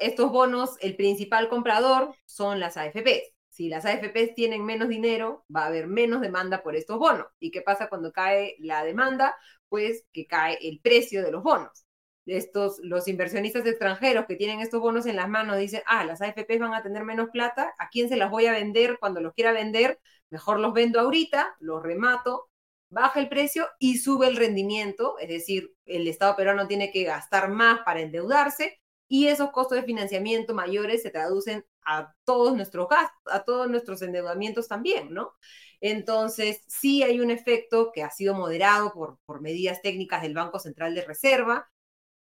[0.00, 3.32] estos bonos, el principal comprador son las AFPs.
[3.50, 7.28] Si las AFPs tienen menos dinero, va a haber menos demanda por estos bonos.
[7.38, 9.36] ¿Y qué pasa cuando cae la demanda?
[9.68, 11.84] Pues que cae el precio de los bonos.
[12.26, 16.58] Estos, los inversionistas extranjeros que tienen estos bonos en las manos dicen, ah, las AFPs
[16.58, 19.52] van a tener menos plata, ¿a quién se las voy a vender cuando los quiera
[19.52, 19.98] vender?
[20.30, 22.50] Mejor los vendo ahorita, los remato,
[22.90, 27.48] baja el precio y sube el rendimiento, es decir, el Estado peruano tiene que gastar
[27.50, 33.32] más para endeudarse y esos costos de financiamiento mayores se traducen a todos nuestros gastos,
[33.32, 35.34] a todos nuestros endeudamientos también, ¿no?
[35.80, 40.58] Entonces, sí hay un efecto que ha sido moderado por, por medidas técnicas del Banco
[40.58, 41.68] Central de Reserva,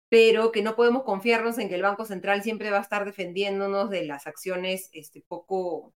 [0.08, 3.90] pero que no podemos confiarnos en que el Banco Central siempre va a estar defendiéndonos
[3.90, 5.94] de las acciones este, poco,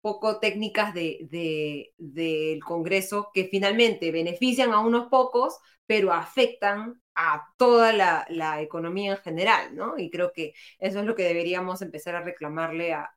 [0.00, 7.46] poco técnicas del de, de, Congreso que finalmente benefician a unos pocos, pero afectan a
[7.58, 9.98] toda la, economía en general, ¿no?
[9.98, 13.10] Y creo que eso es lo que deberíamos empezar a reclamarle a,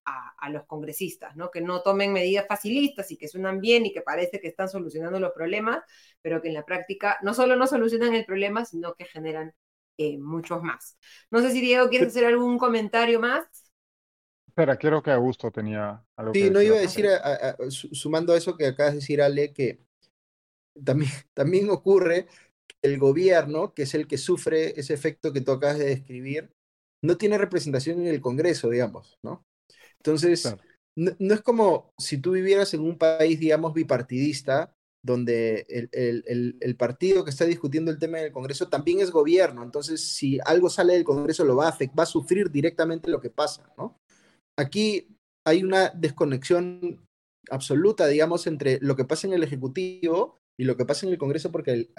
[0.49, 1.49] los congresistas, ¿no?
[1.49, 5.19] Que no tomen medidas facilistas y que suenan bien y que parece que están solucionando
[5.19, 5.83] los problemas,
[6.21, 9.53] pero que en la práctica no solo no solucionan el problema, sino que generan
[9.97, 10.97] eh, muchos más.
[11.31, 13.45] No sé si Diego quieres hacer algún comentario más.
[14.47, 17.07] Espera, quiero que Augusto tenía algo sí, no iba a decir,
[17.69, 19.85] sumando a eso que acabas de decir, Ale, que
[20.83, 22.27] también, también ocurre
[22.81, 26.51] el gobierno, que es el que sufre ese efecto que tú acabas de describir,
[27.01, 29.45] no tiene representación en el Congreso, digamos, ¿no?
[29.97, 30.55] Entonces,
[30.95, 34.74] no, es como si tú vivieras en un país, digamos, bipartidista,
[35.05, 39.61] donde el, partido que está discutiendo el tema en el Congreso también es gobierno.
[39.61, 43.29] Entonces, si algo sale del Congreso, lo va a, va a sufrir directamente lo que
[43.29, 43.99] pasa, ¿no?
[44.57, 45.15] Aquí
[45.45, 47.05] hay una desconexión
[47.51, 51.19] absoluta, digamos, entre lo que pasa en el Ejecutivo y lo que pasa en el
[51.19, 51.89] Congreso, porque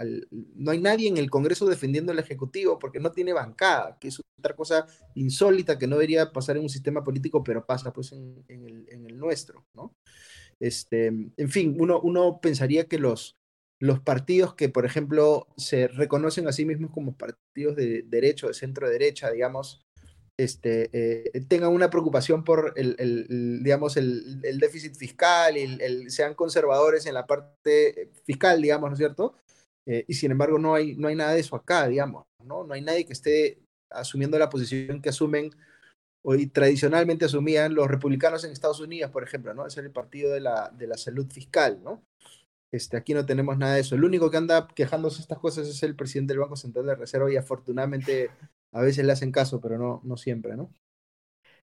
[0.54, 4.20] no hay nadie en el Congreso defendiendo al Ejecutivo, porque no tiene bancada, que es
[4.38, 8.44] otra cosa insólita que no debería pasar en un sistema político, pero pasa pues en,
[8.48, 9.94] el, nuestro, ¿no?
[10.60, 13.36] Este, en fin, uno, uno pensaría que los,
[13.80, 18.54] los partidos que, por ejemplo, se reconocen a sí mismos como partidos de derecho, de
[18.54, 19.80] centro derecha, digamos,
[20.38, 27.06] este, eh, tengan una preocupación por el, digamos, el, déficit fiscal y el, sean conservadores
[27.06, 29.34] en la parte fiscal, digamos, ¿no es cierto?
[29.86, 32.64] Eh, y sin embargo no hay, no hay nada de eso acá, digamos, ¿no?
[32.64, 33.58] No hay nadie que esté
[33.90, 35.50] asumiendo la posición que asumen
[36.28, 39.64] hoy tradicionalmente asumían los republicanos en Estados Unidos, por ejemplo, ¿no?
[39.64, 42.02] Es el partido de la, de la salud fiscal, ¿no?
[42.72, 43.94] Este, aquí no tenemos nada de eso.
[43.94, 47.32] El único que anda quejándose estas cosas es el presidente del Banco Central de Reserva
[47.32, 48.30] y afortunadamente
[48.72, 50.74] a veces le hacen caso, pero no, no siempre, ¿no?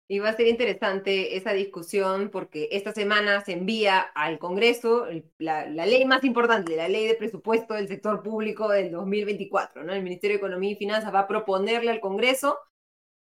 [0.08, 5.08] Y va a ser interesante esa discusión porque esta semana se envía al Congreso
[5.40, 9.84] la, ley más importante, la ley de presupuesto del sector público del 2024.
[9.86, 9.94] ¿no?
[9.94, 12.60] El Ministerio de Economía y Finanzas va a proponerle al Congreso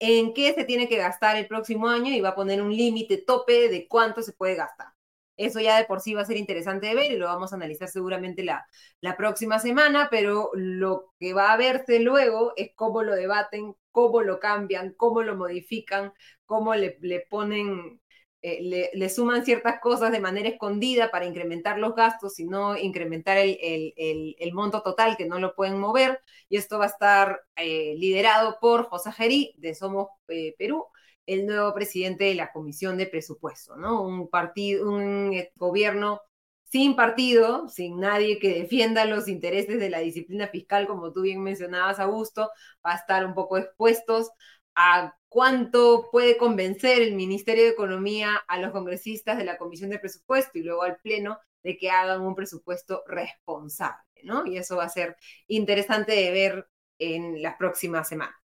[0.01, 3.19] en qué se tiene que gastar el próximo año y va a poner un límite
[3.19, 4.89] tope de cuánto se puede gastar.
[5.37, 7.57] Eso ya de por sí va a ser interesante de ver y lo vamos a
[7.57, 8.67] analizar seguramente la,
[9.01, 14.23] la próxima semana, pero lo que va a verse luego es cómo lo debaten, cómo
[14.23, 16.13] lo cambian, cómo lo modifican,
[16.45, 18.01] cómo le, le ponen,
[18.41, 23.37] eh, le, suman ciertas cosas de manera escondida para incrementar los gastos y no incrementar
[23.37, 26.21] el, el, el, monto total que no lo pueden mover.
[26.49, 30.87] Y esto va a estar eh, liderado por José Gerí de Somos eh, Perú
[31.27, 34.03] el nuevo presidente de la Comisión de Presupuesto, ¿no?
[34.03, 36.23] Un partido, un gobierno
[36.65, 41.43] sin partido, sin nadie que defienda los intereses de la disciplina fiscal, como tú bien
[41.43, 42.51] mencionabas, Augusto,
[42.87, 44.31] va a estar un poco expuestos
[44.75, 49.99] a cuánto puede convencer el Ministerio de Economía a los congresistas de la Comisión de
[49.99, 54.47] Presupuesto y luego al Pleno de que hagan un presupuesto responsable, ¿no?
[54.47, 56.69] Y eso va a ser interesante de ver
[56.99, 58.37] en las próximas semanas.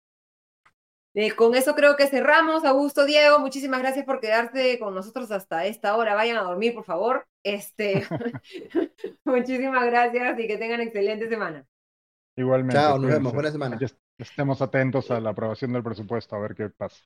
[1.15, 2.65] Eh, con eso creo que cerramos.
[2.65, 6.15] Augusto, Diego, muchísimas gracias por quedarse con nosotros hasta esta hora.
[6.15, 7.27] Vayan a dormir, por favor.
[7.43, 8.05] Este,
[9.23, 11.65] muchísimas gracias y que tengan excelente semana.
[12.35, 12.75] Igualmente.
[12.75, 13.33] Chao, nos vemos.
[13.33, 13.79] Buena semana.
[14.17, 17.03] Estemos atentos a la aprobación del presupuesto, a ver qué pasa.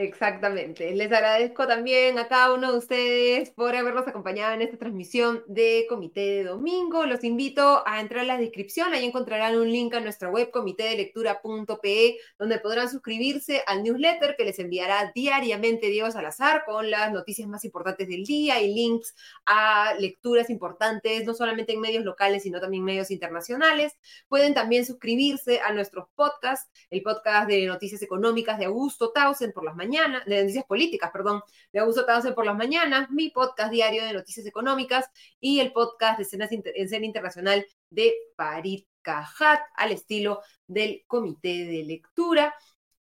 [0.00, 0.94] Exactamente.
[0.94, 5.86] Les agradezco también a cada uno de ustedes por habernos acompañado en esta transmisión de
[5.88, 7.04] Comité de Domingo.
[7.04, 8.92] Los invito a entrar a la descripción.
[8.94, 14.60] Ahí encontrarán un link a nuestra web comitedelectura.pe donde podrán suscribirse al newsletter que les
[14.60, 19.16] enviará diariamente Diego Salazar con las noticias más importantes del día y links
[19.46, 23.98] a lecturas importantes, no solamente en medios locales, sino también medios internacionales.
[24.28, 29.64] Pueden también suscribirse a nuestros podcasts, el podcast de noticias económicas de Augusto Tausen por
[29.64, 31.42] las mañanas de noticias políticas, perdón,
[31.72, 35.06] de Augusto Tausen por las mañanas, mi podcast diario de noticias económicas
[35.40, 41.84] y el podcast de escenas escena internacional de Farid Cajat, al estilo del comité de
[41.84, 42.54] lectura.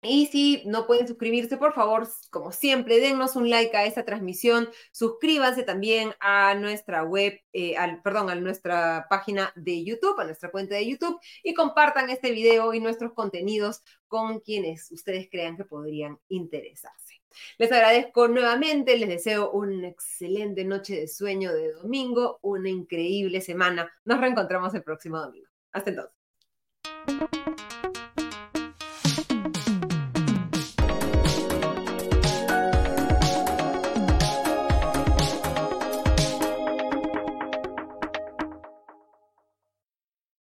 [0.04, 4.68] Y si no pueden suscribirse, por favor, como siempre, dennos un like a esta transmisión.
[4.92, 10.50] Suscríbanse también a nuestra web, eh, al, perdón, a nuestra página de YouTube, a nuestra
[10.50, 15.64] cuenta de YouTube y compartan este video y nuestros contenidos con quienes ustedes crean que
[15.64, 17.20] podrían interesarse.
[17.58, 23.90] Les agradezco nuevamente, les deseo una excelente noche de sueño de domingo, una increíble semana.
[24.04, 25.48] Nos reencontramos el próximo domingo.
[25.72, 27.53] Hasta entonces.